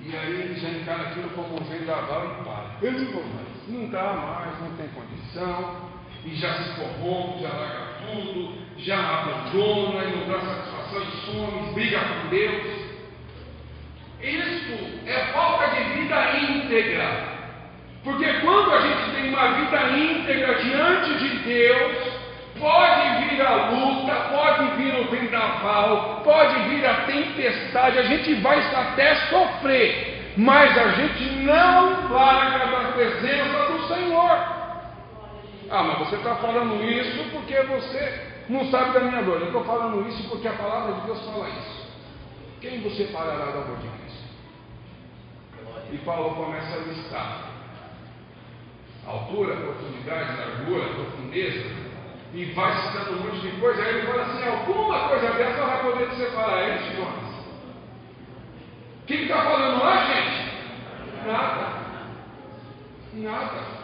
E 0.00 0.14
aí 0.14 0.32
ele 0.34 0.60
já 0.60 0.68
encara 0.68 1.08
aquilo 1.08 1.30
como 1.30 1.58
um 1.58 1.64
vendaval 1.64 2.38
e 2.38 2.44
para. 2.44 2.76
Eu 2.82 3.12
vou 3.12 3.24
mais. 3.24 3.68
Não 3.68 3.88
dá 3.88 4.12
mais, 4.12 4.60
não 4.60 4.76
tem 4.76 4.88
condição, 4.88 5.90
e 6.22 6.36
já 6.36 6.52
se 6.62 6.80
corrompe, 6.80 7.42
já 7.42 7.48
larga 7.48 7.86
tudo, 8.06 8.58
já 8.76 9.22
abandona 9.22 10.04
e 10.04 10.16
não 10.16 10.28
dá 10.28 10.40
satisfação 10.40 10.75
some, 11.24 11.74
briga 11.74 11.98
com 11.98 12.28
Deus. 12.28 12.86
Isso 14.20 15.00
é 15.06 15.32
falta 15.32 15.74
de 15.74 15.84
vida 15.94 16.36
íntegra. 16.38 17.36
Porque 18.02 18.32
quando 18.40 18.72
a 18.72 18.80
gente 18.80 19.10
tem 19.14 19.28
uma 19.30 19.48
vida 19.52 19.82
íntegra 19.98 20.54
diante 20.54 21.14
de 21.18 21.28
Deus, 21.40 22.16
pode 22.58 23.24
vir 23.24 23.42
a 23.44 23.70
luta, 23.70 24.14
pode 24.14 24.76
vir 24.76 24.94
o 24.94 25.04
vendaval, 25.10 26.22
pode 26.24 26.58
vir 26.68 26.86
a 26.86 26.94
tempestade, 27.02 27.98
a 27.98 28.02
gente 28.02 28.34
vai 28.34 28.58
até 28.58 29.14
sofrer, 29.28 30.32
mas 30.36 30.76
a 30.78 30.88
gente 30.90 31.24
não 31.44 32.08
larga 32.12 32.66
da 32.66 32.92
presença 32.92 33.72
do 33.72 33.88
Senhor. 33.88 34.56
Ah, 35.68 35.82
mas 35.82 35.98
você 35.98 36.16
está 36.16 36.36
falando 36.36 36.82
isso 36.84 37.24
porque 37.32 37.60
você 37.62 38.35
não 38.48 38.70
sabe 38.70 38.92
da 38.92 39.00
minha 39.00 39.22
dor. 39.22 39.40
Eu 39.40 39.46
estou 39.46 39.64
falando 39.64 40.06
isso 40.08 40.28
porque 40.28 40.48
a 40.48 40.54
palavra 40.54 40.94
de 40.94 41.00
Deus 41.02 41.24
fala 41.24 41.48
isso. 41.48 41.86
Quem 42.60 42.80
você 42.82 43.04
parará 43.04 43.46
da 43.46 43.60
dor 43.60 43.76
de 43.78 43.88
Cristo? 43.88 44.26
E 45.92 45.98
Paulo 45.98 46.34
começa 46.34 46.74
a 46.74 46.78
listar 46.78 47.56
altura, 49.06 49.54
profundidade, 49.56 50.36
largura, 50.36 50.88
profundeza, 50.94 51.70
e 52.34 52.44
vai 52.46 52.72
citando 52.82 53.12
um 53.12 53.24
monte 53.24 53.40
de 53.40 53.60
coisa. 53.60 53.82
Aí 53.82 53.96
ele 53.96 54.06
fala 54.06 54.22
assim: 54.22 54.48
alguma 54.48 55.08
coisa 55.08 55.30
dessa 55.32 55.64
vai 55.64 55.82
poder 55.82 56.08
te 56.10 56.16
separar. 56.16 56.58
É 56.58 56.76
isso, 56.76 56.96
Jonas? 56.96 57.36
O 59.02 59.06
que 59.06 59.14
está 59.14 59.42
falando 59.42 59.82
lá, 59.82 60.04
gente? 60.06 60.56
Nada. 61.26 61.76
Nada. 63.14 63.76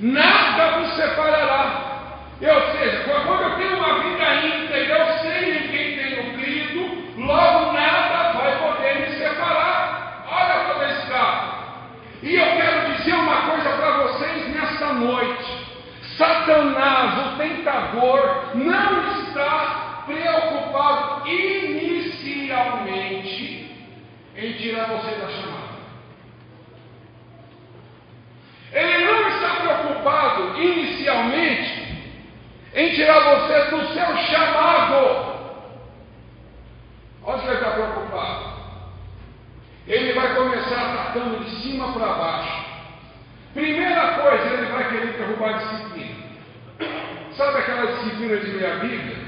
Nada 0.00 0.78
vos 0.78 0.94
separará. 0.94 1.93
Ou 2.40 2.60
seja, 2.72 3.04
quando 3.04 3.42
eu 3.42 3.56
tenho 3.56 3.76
uma 3.76 4.00
vida 4.00 4.34
íntegra, 4.46 4.98
eu 4.98 5.18
sei 5.18 5.56
em 5.56 5.68
quem 5.68 5.96
tenho 5.96 6.32
crido, 6.34 6.80
logo 7.24 7.72
nada 7.72 8.32
vai 8.32 8.58
poder 8.58 8.98
me 9.00 9.06
separar. 9.16 10.24
Olha 10.28 10.64
como 10.64 10.82
está. 10.82 11.54
E 12.22 12.34
eu 12.34 12.56
quero 12.56 12.92
dizer 12.94 13.14
uma 13.14 13.42
coisa 13.42 13.70
para 13.70 13.90
vocês 13.98 14.48
nesta 14.54 14.92
noite. 14.94 15.64
Satanás, 16.16 17.26
o 17.26 17.36
tentador, 17.38 18.48
não 18.54 19.22
está 19.22 20.02
preocupado 20.06 21.28
inicialmente 21.28 23.70
em 24.36 24.52
tirar 24.54 24.88
você 24.88 25.12
da 25.12 25.28
chamada. 25.28 25.74
Ele 28.72 29.04
não 29.04 29.28
está 29.28 29.50
preocupado 29.60 30.60
inicialmente 30.60 31.53
em 32.74 32.92
tirar 32.94 33.20
você 33.20 33.70
do 33.70 33.86
seu 33.92 34.16
chamado. 34.26 35.34
Onde 37.24 37.46
ele 37.46 37.54
está 37.54 37.70
preocupado? 37.70 38.54
Ele 39.86 40.12
vai 40.12 40.34
começar 40.34 40.92
atacando 40.92 41.44
de 41.44 41.50
cima 41.62 41.92
para 41.92 42.12
baixo. 42.14 42.64
Primeira 43.54 44.14
coisa, 44.14 44.54
ele 44.54 44.72
vai 44.72 44.90
querer 44.90 45.12
derrubar 45.12 45.50
a 45.50 45.58
disciplina. 45.58 46.24
Sabe 47.36 47.58
aquela 47.58 47.92
disciplina 47.92 48.36
de 48.36 48.50
ler 48.50 48.72
a 48.72 48.76
Bíblia? 48.76 49.24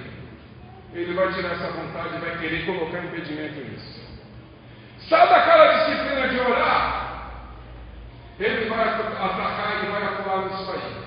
Ele 0.94 1.14
vai 1.14 1.32
tirar 1.32 1.52
essa 1.52 1.70
vontade 1.70 2.16
e 2.16 2.18
vai 2.18 2.38
querer 2.38 2.66
colocar 2.66 3.04
impedimento 3.04 3.60
nisso. 3.60 4.00
Sabe 5.08 5.34
aquela 5.34 5.72
disciplina 5.74 6.28
de 6.28 6.40
orar? 6.40 7.30
Ele 8.40 8.68
vai 8.68 8.88
atacar 8.88 9.84
e 9.84 9.86
vai 9.86 10.04
atuar 10.04 10.46
nisso 10.46 10.70
aí. 10.72 11.06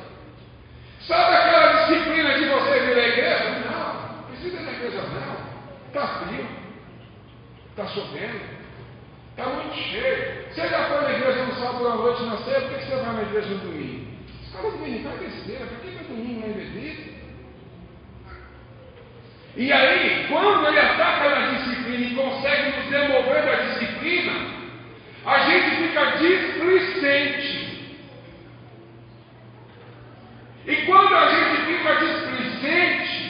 Sabe 1.02 1.36
aquela 1.36 1.59
disciplina 1.90 2.34
de 2.38 2.46
você 2.46 2.80
vir 2.80 3.00
à 3.00 3.08
igreja? 3.08 3.50
Não, 3.70 4.24
precisa 4.28 4.58
ir 4.58 4.66
na 4.66 4.72
igreja 4.72 5.02
não. 5.02 5.50
Está 5.88 6.08
frio, 6.08 6.48
está 7.70 7.88
chovendo, 7.88 8.40
está 9.32 9.50
muito 9.50 9.76
cheio. 9.76 10.46
Você 10.50 10.68
já 10.68 10.84
foi 10.86 11.02
na 11.02 11.12
igreja 11.12 11.46
no 11.46 11.54
sábado 11.56 11.88
à 11.88 11.96
noite 11.96 12.24
na 12.24 12.38
ceia, 12.38 12.62
por 12.62 12.80
que 12.80 12.86
você 12.86 12.96
vai 12.96 13.16
na 13.16 13.22
igreja 13.24 13.50
no 13.50 13.58
domingo? 13.60 14.08
Os 14.44 14.54
caras 14.54 14.74
dominical 14.74 15.14
é 15.14 15.18
besteira, 15.18 15.66
por 15.66 15.80
que 15.80 15.88
é 15.88 16.04
domingo 16.04 16.40
não 16.42 16.48
é 16.48 16.54
bebida? 16.54 17.20
E 19.56 19.74
aí, 19.74 20.28
quando 20.30 20.68
ele 20.68 20.80
ataca 20.80 21.30
na 21.30 21.48
disciplina 21.48 22.06
e 22.06 22.16
consegue 22.16 22.78
nos 22.78 22.86
demover 22.86 23.44
da 23.44 23.56
disciplina, 23.56 24.34
a 25.26 25.40
gente 25.40 25.76
fica 25.76 26.06
displicente. 26.18 27.59
E 30.66 30.76
quando 30.86 31.16
a 31.16 31.30
gente 31.30 31.62
fica 31.66 31.96
displicente, 31.96 33.30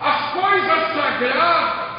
as 0.00 0.32
coisas 0.32 0.94
sagradas, 0.94 1.92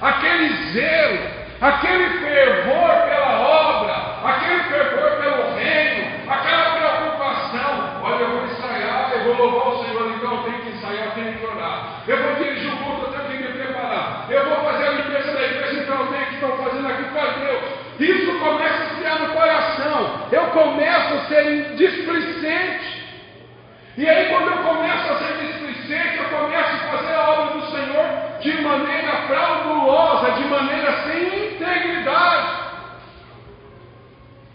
aquele 0.00 0.72
zelo, 0.72 1.18
aquele 1.60 2.08
fervor 2.20 2.88
pela 3.08 3.40
obra, 3.40 3.94
aquele 4.24 4.62
fervor 4.64 5.10
pelo 5.20 5.54
reino, 5.56 6.30
aquela 6.30 6.70
preocupação, 6.76 8.00
olha, 8.02 8.22
eu 8.22 8.28
vou 8.28 8.44
ensaiar, 8.44 9.12
eu 9.12 9.24
vou 9.24 9.46
louvar 9.46 9.68
o 9.68 9.84
Senhor, 9.84 10.12
então 10.16 10.32
eu 10.36 10.42
tenho 10.44 10.58
que 10.62 10.68
ensaiar, 10.70 11.06
eu 11.06 11.12
tenho 11.12 11.38
que 11.38 11.46
orar. 11.46 12.02
Eu 12.06 12.22
vou 12.22 12.34
dirigir 12.36 12.72
o 12.72 12.76
culto, 12.78 13.06
eu 13.06 13.12
tenho 13.12 13.42
que 13.42 13.48
me 13.48 13.64
preparar. 13.64 14.26
Eu 14.30 14.44
vou 14.48 14.64
fazer 14.64 14.86
a 14.86 14.90
limpeza 14.92 15.32
da 15.32 15.42
igreja, 15.42 15.80
então 15.80 16.00
eu 16.00 16.06
tenho 16.06 16.26
que 16.26 16.34
estar 16.34 16.48
fazendo 16.48 16.88
aqui 16.88 17.04
para 17.04 17.26
Deus. 17.32 17.62
Isso 18.00 18.38
começa 18.38 18.84
a 18.84 18.96
criar 18.96 19.18
no 19.18 19.28
coração. 19.34 20.28
Eu 20.30 20.46
começo 20.46 21.14
a 21.14 21.20
ser 21.26 21.74
displicente. 21.74 22.97
E 23.98 24.08
aí, 24.08 24.28
quando 24.28 24.46
eu 24.46 24.62
começo 24.62 25.12
a 25.12 25.18
ser 25.18 25.44
displicente, 25.44 26.18
eu 26.18 26.28
começo 26.38 26.70
a 26.70 26.96
fazer 26.96 27.14
a 27.14 27.30
obra 27.30 27.58
do 27.58 27.66
Senhor 27.66 28.38
de 28.40 28.62
maneira 28.62 29.26
fraudulosa, 29.26 30.30
de 30.40 30.44
maneira 30.44 31.02
sem 31.02 31.54
integridade. 31.54 32.58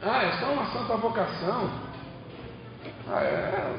Ah, 0.02 0.24
é 0.24 0.32
só 0.40 0.46
uma 0.46 0.66
santa 0.68 0.96
vocação. 0.96 1.70
Ah, 3.12 3.22
é. 3.22 3.76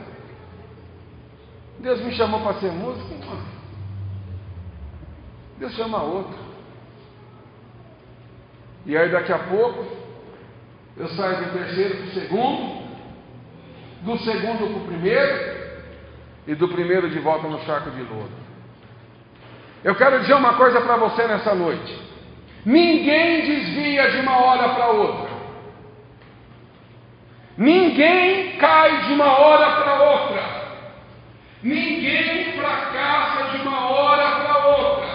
Deus 1.78 1.98
me 2.02 2.14
chamou 2.14 2.40
para 2.42 2.60
ser 2.60 2.70
músico. 2.70 3.14
Deus 5.58 5.72
chama 5.76 6.02
outro. 6.02 6.38
E 8.84 8.94
aí 8.98 9.10
daqui 9.10 9.32
a 9.32 9.38
pouco 9.38 9.86
eu 10.98 11.08
saio 11.08 11.38
do 11.38 11.52
terceiro 11.54 11.96
para 11.96 12.04
o 12.04 12.10
segundo, 12.10 12.84
do 14.02 14.18
segundo 14.18 14.58
para 14.58 14.82
o 14.82 14.86
primeiro, 14.88 15.53
e 16.46 16.54
do 16.54 16.68
primeiro 16.68 17.08
de 17.08 17.18
volta 17.18 17.48
no 17.48 17.60
charco 17.64 17.90
de 17.90 18.02
lodo. 18.02 18.44
Eu 19.82 19.94
quero 19.94 20.20
dizer 20.20 20.34
uma 20.34 20.54
coisa 20.54 20.80
para 20.80 20.96
você 20.96 21.26
nessa 21.26 21.54
noite. 21.54 22.00
Ninguém 22.64 23.42
desvia 23.42 24.10
de 24.10 24.20
uma 24.20 24.38
hora 24.38 24.68
para 24.70 24.86
outra. 24.88 25.34
Ninguém 27.56 28.56
cai 28.56 29.02
de 29.02 29.12
uma 29.12 29.38
hora 29.38 29.82
para 29.82 30.02
outra. 30.02 30.42
Ninguém 31.62 32.52
fracassa 32.52 33.56
de 33.56 33.66
uma 33.66 33.90
hora 33.90 34.40
para 34.40 34.66
outra. 34.66 35.08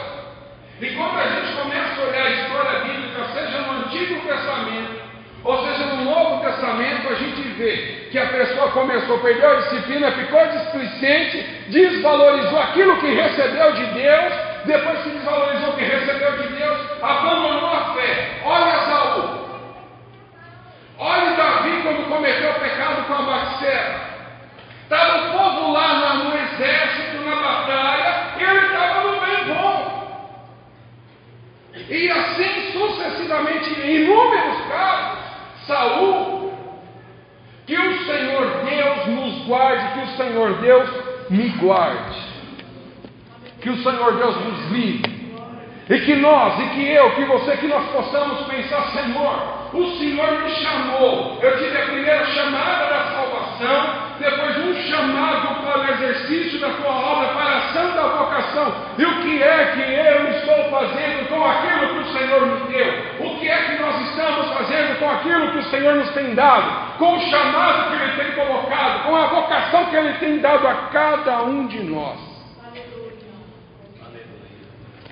E 0.82 0.88
quando 0.96 1.18
a 1.18 1.28
gente 1.28 1.54
começa 1.58 2.02
a 2.02 2.06
olhar 2.06 2.26
a 2.26 2.30
história 2.30 2.80
bíblica, 2.80 3.26
seja 3.34 3.62
no 3.62 3.86
Antigo 3.86 4.28
Testamento, 4.28 5.02
ou 5.44 5.66
seja 5.66 5.86
no 5.88 5.99
Testamento, 6.40 7.10
a 7.10 7.16
gente 7.16 7.42
vê 7.42 8.08
que 8.12 8.18
a 8.18 8.28
pessoa 8.28 8.72
começou, 8.72 9.20
perdeu 9.20 9.52
a 9.52 9.62
disciplina, 9.62 10.12
ficou 10.12 10.46
displicente, 10.48 11.38
desvalorizou 11.70 12.60
aquilo 12.60 12.98
que 12.98 13.14
recebeu 13.14 13.72
de 13.74 13.86
Deus, 13.88 14.34
depois 14.66 15.00
que 15.04 15.10
desvalorizou 15.10 15.70
o 15.70 15.78
que 15.78 15.84
recebeu 15.84 16.32
de 16.38 16.48
Deus, 16.56 16.80
abandonou 17.02 17.70
a 17.70 17.94
fé. 17.94 18.42
Olha 18.44 18.80
Saul. 18.82 19.40
Olha 20.98 21.32
Davi 21.32 21.82
quando 21.82 22.10
cometeu 22.10 22.52
o 22.52 22.60
pecado 22.60 23.08
com 23.08 23.14
a 23.14 23.22
Batseba. 23.22 24.10
Estava 24.84 25.18
o 25.18 25.38
povo 25.38 25.72
lá 25.72 26.16
no 26.16 26.36
exército, 26.36 27.24
na 27.24 27.36
batalha, 27.36 28.34
e 28.38 28.44
ele 28.44 28.66
estava 28.66 29.02
no 29.04 29.20
bem 29.22 29.54
bom. 29.54 30.00
E 31.90 32.12
assim 32.12 32.72
sucessivamente, 32.72 33.80
em 33.82 34.04
inúmeros 34.04 34.68
casos, 34.68 35.29
Saul, 35.70 36.52
que 37.68 37.78
o 37.78 38.06
Senhor 38.06 38.48
Deus 38.66 39.08
nos 39.08 39.46
guarde, 39.46 39.94
que 39.94 40.00
o 40.00 40.18
Senhor 40.18 40.54
Deus 40.56 40.90
me 41.30 41.50
guarde, 41.50 42.20
que 43.62 43.70
o 43.70 43.84
Senhor 43.84 44.16
Deus 44.16 44.36
nos 44.46 44.72
livre. 44.72 45.20
E 45.90 46.00
que 46.02 46.16
nós, 46.16 46.60
e 46.60 46.70
que 46.70 46.88
eu, 46.92 47.16
que 47.16 47.26
você, 47.26 47.58
que 47.58 47.68
nós 47.68 47.84
possamos 47.92 48.46
pensar, 48.46 48.92
Senhor, 48.92 49.70
o 49.74 49.98
Senhor 49.98 50.32
me 50.44 50.50
chamou. 50.52 51.40
Eu 51.42 51.58
tive 51.58 51.78
a 51.78 51.86
primeira 51.86 52.26
chamada 52.26 52.86
da 52.86 53.04
salvação, 53.12 53.94
depois 54.20 54.58
um 54.66 54.69
chamado 55.00 55.62
para 55.62 55.80
o 55.80 55.90
exercício 55.92 56.60
da 56.60 56.70
tua 56.70 56.92
obra, 56.92 57.28
para 57.30 57.44
a 57.44 57.58
ação 57.58 57.96
da 57.96 58.04
vocação. 58.04 58.74
E 58.98 59.06
o 59.06 59.22
que 59.22 59.44
é 59.44 59.66
que 59.66 59.82
eu 59.82 60.30
estou 60.32 60.70
fazendo 60.70 61.30
com 61.30 61.44
aquilo 61.44 61.88
que 61.94 62.00
o 62.00 62.14
Senhor 62.14 62.46
me 62.46 62.74
deu? 62.74 63.28
O 63.28 63.40
que 63.40 63.50
é 63.50 63.58
que 63.64 63.82
nós 63.82 64.10
estamos 64.10 64.50
fazendo 64.58 65.00
com 65.00 65.10
aquilo 65.10 65.52
que 65.52 65.58
o 65.60 65.64
Senhor 65.64 65.96
nos 65.96 66.10
tem 66.12 66.36
dado? 66.36 66.90
com 67.00 67.16
o 67.16 67.20
chamado 67.22 67.90
que 67.90 68.04
Ele 68.04 68.24
tem 68.24 68.46
colocado, 68.46 69.04
com 69.06 69.16
a 69.16 69.28
vocação 69.28 69.86
que 69.86 69.96
Ele 69.96 70.14
tem 70.20 70.40
dado 70.40 70.68
a 70.68 70.76
cada 70.90 71.44
um 71.44 71.66
de 71.66 71.82
nós. 71.84 72.20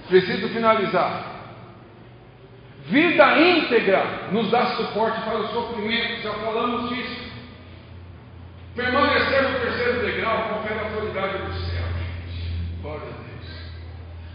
Preciso 0.09 0.49
finalizar. 0.49 1.23
Vida 2.85 3.37
íntegra 3.39 4.29
nos 4.31 4.49
dá 4.51 4.65
suporte 4.77 5.19
para 5.21 5.37
o 5.37 5.47
sofrimento, 5.47 6.21
já 6.21 6.33
falamos 6.33 6.89
disso. 6.89 7.26
Permanecer 8.77 9.41
no 9.41 9.59
terceiro 9.59 10.05
degrau 10.05 10.49
confere 10.49 10.79
a 10.79 10.83
autoridade 10.83 11.37
do 11.39 11.51
céu, 11.51 11.83
gente. 11.97 12.79
Glória 12.79 13.07
a 13.07 13.23
Deus. 13.23 13.71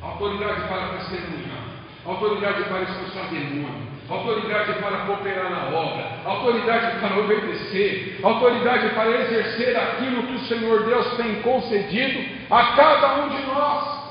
Autoridade 0.03 0.61
para 0.63 0.99
testemunhar, 0.99 1.63
autoridade 2.05 2.65
para 2.65 2.83
expulsar 2.83 3.27
demônio, 3.31 3.87
autoridade 4.11 4.73
para 4.81 4.97
cooperar 5.07 5.49
na 5.49 5.79
obra, 5.79 6.11
autoridade 6.25 6.99
para 6.99 7.21
obedecer, 7.21 8.19
autoridade 8.21 8.89
para 8.97 9.11
exercer 9.11 9.77
aquilo 9.77 10.25
que 10.25 10.35
o 10.35 10.47
Senhor 10.47 10.87
Deus 10.87 11.17
tem 11.17 11.41
concedido 11.43 12.29
a 12.51 12.65
cada 12.75 13.15
um 13.23 13.29
de 13.29 13.47
nós. 13.47 14.03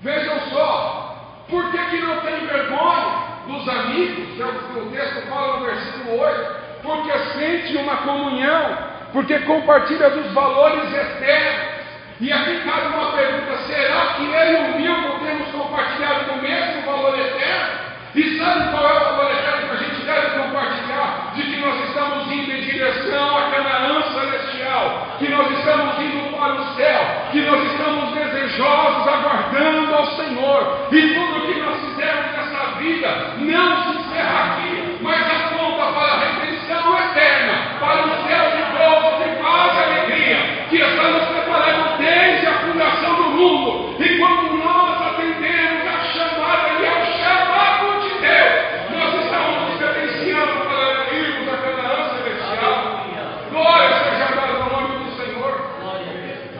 Vejam 0.00 0.40
só, 0.48 1.44
por 1.50 1.70
que, 1.72 1.78
que 1.90 2.00
não 2.00 2.22
tem 2.22 2.46
vergonha 2.46 3.36
dos 3.46 3.68
amigos, 3.68 4.40
é 4.40 4.78
o 4.78 4.90
texto 4.90 5.28
fala 5.28 5.58
no 5.58 5.66
versículo 5.66 6.20
8? 6.20 6.66
Porque 6.82 7.18
sente 7.34 7.76
uma 7.76 7.96
comunhão, 7.98 8.95
porque 9.16 9.38
compartilha 9.38 10.10
dos 10.10 10.30
valores 10.34 10.92
eternos. 10.92 11.76
E 12.20 12.30
aqui 12.30 12.60
cabe 12.66 12.94
uma 12.94 13.12
pergunta: 13.12 13.56
será 13.66 14.12
que 14.14 14.24
eu 14.24 14.52
e 14.52 14.56
o 14.56 14.76
Milton 14.76 15.24
temos 15.24 15.48
compartilhado 15.52 16.34
do 16.34 16.42
mesmo 16.42 16.82
valor 16.82 17.18
eterno? 17.18 17.86
E 18.14 18.38
sabe 18.38 18.70
qual 18.70 18.84
é 18.84 18.92
o 18.92 19.04
valor 19.16 19.30
eterno 19.32 19.68
que 19.68 19.74
a 19.74 19.88
gente 19.88 20.04
deve 20.04 20.38
compartilhar? 20.38 21.32
De 21.34 21.42
que 21.44 21.56
nós 21.56 21.88
estamos 21.88 22.30
indo 22.30 22.52
em 22.52 22.60
direção 22.60 23.38
à 23.38 23.50
Canaã 23.50 24.02
celestial, 24.12 25.06
que 25.18 25.28
nós 25.30 25.50
estamos 25.50 25.98
indo 25.98 26.36
para 26.36 26.52
o 26.52 26.74
céu, 26.74 27.00
que 27.32 27.40
nós 27.40 27.72
estamos 27.72 28.14
desejosos, 28.14 29.08
aguardando 29.08 29.94
ao 29.94 30.06
Senhor. 30.08 30.88
E 30.92 31.14
tudo 31.14 31.46
que 31.46 31.60
nós 31.60 31.80
fizermos 31.80 32.32
nessa 32.32 32.78
vida 32.78 33.08
não 33.38 33.82
se 33.82 33.98
encerra 33.98 34.44
aqui, 34.44 34.98
mas 35.00 35.20
aponta 35.22 35.92
para 35.92 36.12
a 36.12 36.18
redenção 36.18 36.98
eterna, 36.98 37.54
para 37.80 38.06
o 38.06 38.28
céu 38.28 38.55
gozo, 38.86 39.22
de 39.22 39.42
paz 39.42 39.76
e 39.76 39.82
alegria, 39.82 40.66
que 40.68 40.76
estamos 40.76 41.24
preparando 41.24 41.98
desde 41.98 42.46
a 42.46 42.52
fundação 42.60 43.14
do 43.16 43.30
mundo. 43.30 44.02
E 44.02 44.18
quando 44.18 44.64
nós 44.64 45.02
atendemos 45.02 45.86
a 45.86 45.98
chamada 46.12 46.68
e 46.80 46.86
ao 46.86 47.06
chamado 47.18 48.00
de 48.00 48.10
Deus, 48.20 48.52
nós 48.90 49.24
estamos 49.24 49.78
pertenciando 49.78 50.52
para 50.66 51.14
irmos 51.14 51.52
a 51.52 51.56
Canaã 51.56 52.10
celestial. 52.16 53.06
Glória 53.50 53.88
seja 54.04 54.34
dada 54.34 54.64
ao 54.64 54.70
nome 54.70 55.04
do 55.04 55.10
Senhor. 55.16 55.76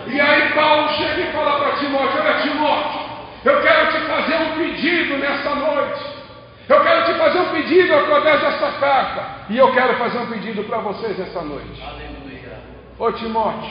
E 0.06 0.20
aí 0.20 0.52
Paulo 0.54 0.88
chega 0.94 1.20
e 1.20 1.32
fala 1.32 1.60
para 1.60 1.76
Timóteo: 1.76 2.20
Olha, 2.20 2.40
Timóteo, 2.40 3.00
eu 3.44 3.62
quero 3.62 3.92
te 3.92 3.98
fazer 4.06 4.36
um 4.36 4.50
pedido 4.58 5.18
nessa 5.18 5.54
noite. 5.54 6.16
Eu 6.68 6.82
quero 6.82 7.04
te 7.04 7.14
fazer 7.14 7.38
um 7.38 7.48
pedido 7.50 7.94
através 7.94 8.40
desta 8.40 8.72
carta. 8.72 9.36
E 9.48 9.56
eu 9.56 9.72
quero 9.72 9.94
fazer 9.94 10.18
um 10.18 10.26
pedido 10.26 10.64
para 10.64 10.78
vocês 10.78 11.18
esta 11.20 11.40
noite. 11.42 11.80
Aleluia. 11.80 12.15
Ô 12.98 13.12
Timóteo, 13.12 13.70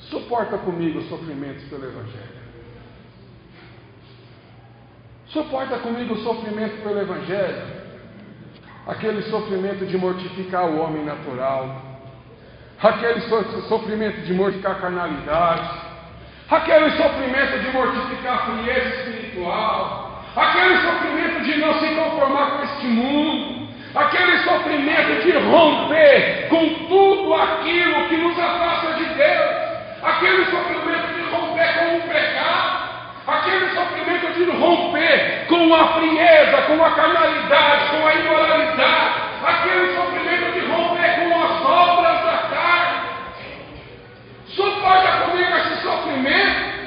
suporta 0.00 0.56
comigo 0.58 1.00
os 1.00 1.08
sofrimentos 1.08 1.64
pelo 1.64 1.84
Evangelho. 1.84 2.38
Suporta 5.26 5.78
comigo 5.78 6.14
o 6.14 6.22
sofrimento 6.22 6.82
pelo 6.82 6.98
Evangelho. 6.98 7.78
Aquele 8.86 9.22
sofrimento 9.24 9.84
de 9.84 9.98
mortificar 9.98 10.64
o 10.64 10.80
homem 10.80 11.04
natural. 11.04 11.82
Aquele 12.82 13.20
so- 13.22 13.62
sofrimento 13.68 14.22
de 14.22 14.32
mortificar 14.32 14.72
a 14.72 14.80
carnalidade. 14.80 15.80
Aquele 16.50 16.90
sofrimento 16.92 17.58
de 17.58 17.70
mortificar 17.72 18.34
a 18.34 18.46
frieza 18.46 18.88
espiritual. 18.96 20.22
Aquele 20.34 20.76
sofrimento 20.78 21.44
de 21.44 21.56
não 21.58 21.78
se 21.80 21.94
conformar 21.94 22.50
com 22.52 22.62
este 22.64 22.86
mundo. 22.86 23.57
Aquele 23.98 24.38
sofrimento 24.44 25.22
de 25.24 25.32
romper 25.38 26.46
com 26.48 26.68
tudo 26.86 27.34
aquilo 27.34 28.08
que 28.08 28.16
nos 28.16 28.38
afasta 28.38 28.92
de 28.92 29.04
Deus. 29.06 29.50
Aquele 30.04 30.44
sofrimento 30.44 31.14
de 31.14 31.22
romper 31.34 31.74
com 31.74 31.96
o 31.96 32.02
pecado. 32.02 32.88
Aquele 33.26 33.68
sofrimento 33.74 34.32
de 34.34 34.50
romper 34.52 35.46
com 35.48 35.74
a 35.74 35.88
frieza, 35.94 36.62
com 36.68 36.84
a 36.84 36.90
carnalidade, 36.92 37.90
com 37.90 38.06
a 38.06 38.14
imoralidade. 38.14 39.14
Aquele 39.44 39.96
sofrimento 39.96 40.52
de 40.52 40.60
romper 40.66 41.14
com 41.16 41.42
as 41.42 41.64
obras 41.64 42.24
da 42.24 42.38
carne. 42.54 43.00
Suporta 44.46 45.10
comigo 45.24 45.56
esse 45.56 45.82
sofrimento. 45.82 46.78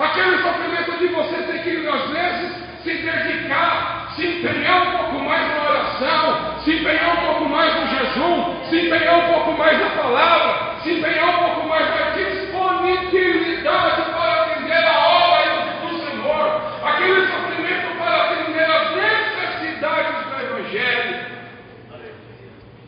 Aquele 0.00 0.42
sofrimento 0.42 0.98
de 0.98 1.06
você 1.06 1.36
ter 1.44 1.62
que, 1.62 1.88
às 1.88 2.10
vezes, 2.10 2.56
se 2.82 2.92
dedicar, 2.92 4.05
se 4.16 4.26
empenhar 4.26 4.82
um 4.82 4.96
pouco 4.96 5.24
mais 5.24 5.46
na 5.46 5.70
oração, 5.70 6.60
se 6.64 6.72
empenhar 6.72 7.18
um 7.18 7.26
pouco 7.26 7.48
mais 7.50 7.74
no 7.74 7.86
jejum, 7.86 8.64
se 8.64 8.86
empenhar 8.86 9.18
um 9.18 9.32
pouco 9.32 9.52
mais 9.58 9.78
na 9.78 9.90
palavra, 9.90 10.80
se 10.82 10.90
empenhar 10.92 11.28
um 11.28 11.44
pouco 11.44 11.68
mais 11.68 11.86
na 11.90 12.10
disponibilidade 12.12 14.02
para 14.10 14.42
atender 14.42 14.72
a 14.72 15.08
obra 15.08 15.46
do 15.82 15.98
Senhor. 16.00 16.62
Aquele 16.82 17.26
sofrimento 17.26 17.98
para 17.98 18.24
atender 18.24 18.64
as 18.64 18.96
necessidades 18.96 20.24
do 20.24 20.40
Evangelho. 20.40 21.26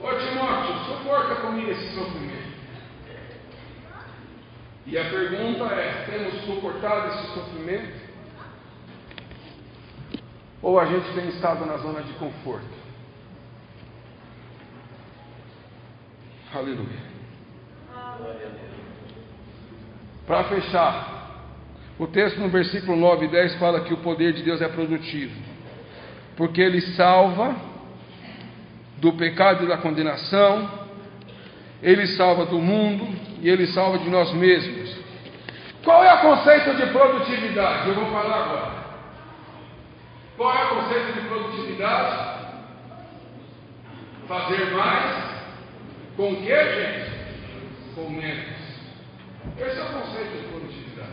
Ô 0.01 0.13
Timóteo, 0.15 0.75
suporta 0.87 1.35
comigo 1.43 1.71
esse 1.71 1.95
sofrimento. 1.95 2.49
E 4.87 4.97
a 4.97 5.05
pergunta 5.05 5.65
é: 5.75 6.07
temos 6.09 6.43
suportado 6.47 7.09
esse 7.09 7.35
sofrimento? 7.35 8.08
Ou 10.63 10.79
a 10.79 10.87
gente 10.87 11.13
tem 11.15 11.29
estado 11.29 11.65
na 11.65 11.77
zona 11.77 12.03
de 12.03 12.13
conforto? 12.15 12.67
Aleluia. 16.55 17.09
Para 20.27 20.45
fechar, 20.45 21.19
o 21.99 22.07
texto 22.07 22.39
no 22.39 22.49
versículo 22.49 22.97
9 22.97 23.27
e 23.27 23.29
10 23.29 23.55
fala 23.57 23.81
que 23.81 23.95
o 23.95 23.99
poder 23.99 24.33
de 24.33 24.43
Deus 24.43 24.61
é 24.61 24.69
produtivo, 24.69 25.35
porque 26.37 26.61
ele 26.61 26.81
salva 26.97 27.55
do 28.97 29.13
pecado 29.13 29.65
e 29.65 29.69
da 29.69 29.79
condenação, 29.79 30.69
ele 31.83 32.07
salva 32.09 32.47
do 32.47 32.59
mundo 32.59 33.09
e 33.41 33.49
ele 33.49 33.67
salva 33.69 33.99
de 33.99 34.11
nós 34.11 34.33
mesmos. 34.33 34.97
Qual 35.85 36.03
é 36.03 36.13
o 36.15 36.21
conceito 36.21 36.77
de 36.77 36.87
produtividade? 36.93 37.89
Eu 37.89 37.95
vou 37.95 38.07
falar 38.07 38.45
agora. 38.45 38.78
Qual 40.39 40.57
é 40.57 40.65
o 40.67 40.69
conceito 40.69 41.13
de 41.15 41.21
produtividade? 41.29 42.39
Fazer 44.29 44.67
mais 44.67 45.17
com 46.17 46.37
que, 46.37 46.47
gente? 46.47 47.11
Com 47.97 48.09
menos. 48.09 48.57
Esse 49.59 49.81
é 49.81 49.83
o 49.83 50.01
conceito 50.01 50.37
de 50.37 50.47
produtividade. 50.47 51.11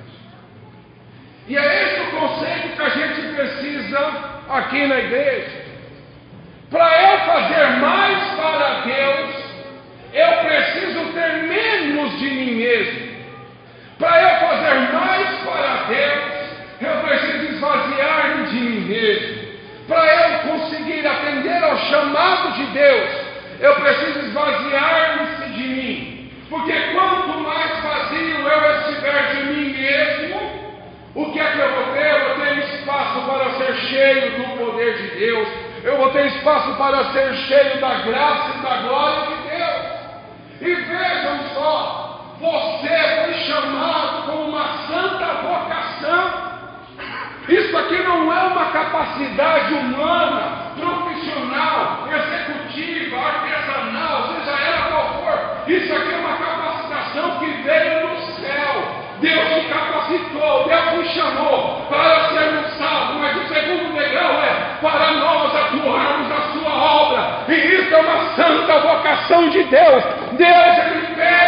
E 1.47 1.57
é 1.57 1.83
esse 1.83 2.01
o 2.01 2.19
conceito 2.19 2.75
que 2.75 2.81
a 2.83 2.89
gente 2.89 3.35
precisa 3.35 3.99
aqui 4.47 4.85
na 4.85 4.99
igreja. 4.99 5.65
Para 6.69 7.01
eu 7.01 7.19
fazer 7.21 7.67
mais 7.79 8.31
para 8.35 8.81
Deus, 8.81 9.35
eu 10.13 10.45
preciso 10.45 11.13
ter 11.13 11.33
menos 11.47 12.19
de 12.19 12.29
mim 12.29 12.51
mesmo. 12.57 13.15
Para 13.97 14.21
eu 14.21 14.39
fazer 14.47 14.75
mais 14.93 15.29
para 15.39 15.83
Deus, 15.87 16.45
eu 16.81 17.07
preciso 17.07 17.59
mim 17.59 17.94
mesmo. 18.85 19.45
Para 19.87 20.05
eu 20.05 20.39
conseguir 20.51 21.05
atender 21.05 21.63
ao 21.63 21.77
chamado 21.77 22.53
de 22.53 22.65
Deus, 22.67 23.09
eu 23.59 23.75
preciso 23.75 24.19
esvaziar-me 24.19 25.53
de 25.53 25.63
mim. 25.67 26.31
Porque 26.49 26.73
quanto 26.93 27.39
mais 27.39 27.83
vazio 27.83 28.47
eu 28.47 28.79
estiver 28.79 29.35
de 29.35 29.43
mim 29.45 29.73
mesmo, 29.73 30.65
o 31.15 31.31
que 31.31 31.39
é 31.39 31.51
que 31.51 31.59
eu 31.59 31.71
vou 31.71 31.93
ter? 31.93 32.11
Eu 32.11 32.19
vou 32.25 32.45
ter 32.45 32.57
espaço 32.57 33.21
para 33.21 33.51
ser 33.53 33.75
cheio 33.87 34.31
do 34.31 34.57
poder 34.57 34.97
de 34.97 35.07
Deus. 35.19 35.47
Eu 35.83 35.97
vou 35.97 36.09
ter 36.11 36.25
espaço 36.27 36.75
para 36.75 37.05
ser 37.13 37.33
cheio 37.35 37.79
da 37.79 37.93
graça 37.95 38.57
e 38.57 38.61
da 38.61 38.75
glória 38.87 39.27
de 39.27 39.49
Deus. 39.49 39.95
E 40.61 40.75
vejam 40.75 41.39
só, 41.53 42.35
você 42.39 43.23
foi 43.23 43.33
chamado 43.45 44.31
com 44.31 44.49
uma 44.49 44.87
santa 44.87 45.25
vocação. 45.41 46.44
Isso 47.47 47.77
aqui 47.77 47.97
não 48.03 48.33
é 48.33 48.43
uma 48.43 48.65
capacidade 48.71 49.73
humana, 49.75 50.71
profissional, 50.79 52.07
executiva, 52.11 53.17
artesanal, 53.17 54.29
seja 54.29 54.51
ela 54.51 54.89
qual 54.89 55.23
for. 55.23 55.69
Isso 55.71 55.93
aqui 55.93 56.11
é 56.11 56.17
uma 56.17 56.37
capacitação 56.37 57.39
que 57.39 57.45
veio 57.61 58.07
do 58.07 58.17
céu. 58.41 59.05
Deus 59.19 59.47
te 59.53 59.69
capacitou, 59.69 60.67
Deus 60.67 61.07
te 61.07 61.13
chamou 61.13 61.85
para 61.87 62.29
sermos 62.29 62.73
salvos, 62.77 63.21
mas 63.21 63.37
o 63.37 63.53
segundo 63.53 63.93
degrau 63.93 64.33
é 64.41 64.77
para 64.81 65.11
nós 65.11 65.55
atuarmos 65.55 66.31
a 66.31 66.41
sua 66.51 66.73
obra. 66.73 67.45
E 67.47 67.53
isso 67.53 67.93
é 67.93 67.97
uma 67.97 68.35
santa 68.35 68.79
vocação 68.79 69.49
de 69.49 69.63
Deus. 69.63 70.03
Deus, 70.33 70.77
ele 70.79 71.15
pega 71.15 71.44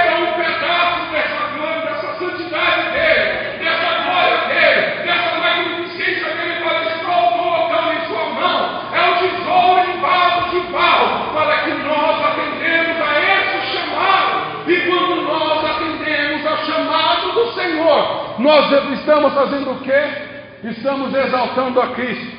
Estamos 20.64 21.14
exaltando 21.14 21.80
a 21.82 21.88
Cristo. 21.90 22.38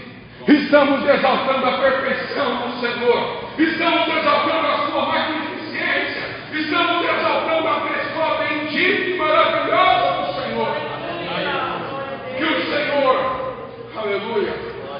Estamos 0.48 1.08
exaltando 1.08 1.66
a 1.66 1.72
perfeição 1.72 2.56
do 2.56 2.80
Senhor. 2.80 3.44
Estamos 3.58 4.08
exaltando 4.08 4.66
a 4.66 4.86
sua 4.86 5.06
magnificência. 5.06 6.22
Estamos 6.52 7.04
exaltando 7.04 7.68
a 7.68 7.80
pessoa 7.80 8.38
bendita 8.38 9.10
e 9.10 9.18
maravilhosa 9.18 10.22
do 10.22 10.42
Senhor. 10.42 10.76
Que 12.36 12.44
o 12.44 12.72
Senhor, 12.72 13.68
aleluia, 13.96 14.54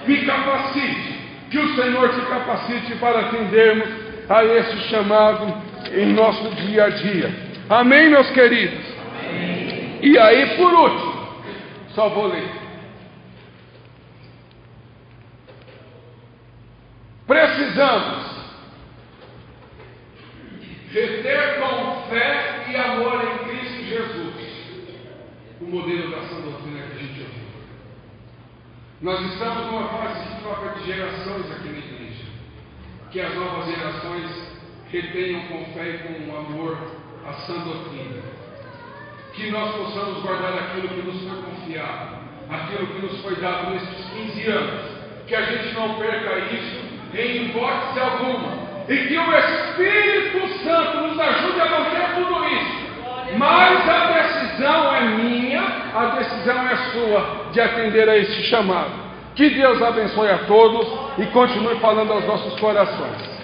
me 0.06 0.16
capacite. 0.26 1.18
Que 1.50 1.58
o 1.58 1.74
Senhor 1.76 2.14
te 2.14 2.20
capacite 2.26 2.94
para 2.96 3.20
atendermos 3.20 3.88
a 4.28 4.44
esse 4.44 4.76
chamado 4.90 5.54
em 5.92 6.12
nosso 6.12 6.50
dia 6.56 6.84
a 6.84 6.90
dia. 6.90 7.34
Amém, 7.70 8.10
meus 8.10 8.30
queridos? 8.30 8.84
Amém. 9.28 9.98
E 10.02 10.18
aí, 10.18 10.56
por 10.56 10.72
último, 10.72 11.14
só 11.94 12.08
vou 12.10 12.26
ler. 12.26 12.67
Precisamos 17.28 18.24
reter 20.90 21.60
com 21.60 22.08
fé 22.08 22.64
e 22.70 22.74
amor 22.74 23.22
em 23.22 23.38
Cristo 23.46 23.84
Jesus 23.84 24.48
o 25.60 25.64
modelo 25.66 26.10
da 26.10 26.22
sã 26.22 26.40
doutrina 26.40 26.86
que 26.86 26.92
a 26.92 26.98
gente 26.98 27.20
ouviu. 27.20 27.48
Nós 29.02 29.20
estamos 29.30 29.66
numa 29.66 29.88
fase 29.88 30.40
troca 30.40 30.80
de 30.80 30.86
gerações 30.86 31.52
aqui 31.52 31.68
na 31.68 31.78
igreja. 31.78 32.24
Que 33.10 33.20
as 33.20 33.34
novas 33.34 33.66
gerações 33.76 34.30
retenham 34.90 35.42
com 35.48 35.66
fé 35.74 35.90
e 35.90 35.98
com 35.98 36.34
amor 36.34 36.78
a 37.26 37.32
sã 37.34 37.58
doutrina. 37.58 38.22
Que 39.34 39.50
nós 39.50 39.76
possamos 39.76 40.22
guardar 40.22 40.54
aquilo 40.54 40.88
que 40.88 41.02
nos 41.02 41.22
foi 41.28 41.42
confiado, 41.42 42.20
aquilo 42.48 42.86
que 42.86 43.02
nos 43.02 43.20
foi 43.20 43.36
dado 43.36 43.74
nesses 43.74 44.06
15 44.12 44.46
anos. 44.46 44.98
Que 45.26 45.34
a 45.34 45.42
gente 45.42 45.74
não 45.74 45.98
perca 45.98 46.38
isso 46.54 46.88
em 47.14 47.44
hipótese 47.44 48.00
alguma. 48.00 48.68
E 48.88 48.96
que 48.96 49.18
o 49.18 49.38
Espírito 49.38 50.48
Santo 50.64 50.96
nos 50.98 51.20
ajude 51.20 51.61
a 51.61 51.66
manter 51.66 52.14
tudo 52.14 52.44
isso. 52.46 52.88
Mas 53.36 53.88
a 53.88 54.06
decisão 54.06 54.94
é 54.94 55.00
minha, 55.02 55.62
a 55.94 56.16
decisão 56.18 56.68
é 56.68 56.76
sua 56.92 57.50
de 57.52 57.61
atender 57.61 58.09
a 58.09 58.16
este 58.16 58.44
chamado. 58.44 58.90
Que 59.34 59.50
Deus 59.50 59.80
abençoe 59.82 60.30
a 60.30 60.38
todos 60.38 60.88
e 61.18 61.26
continue 61.26 61.78
falando 61.80 62.12
aos 62.12 62.24
nossos 62.24 62.59
corações. 62.59 63.38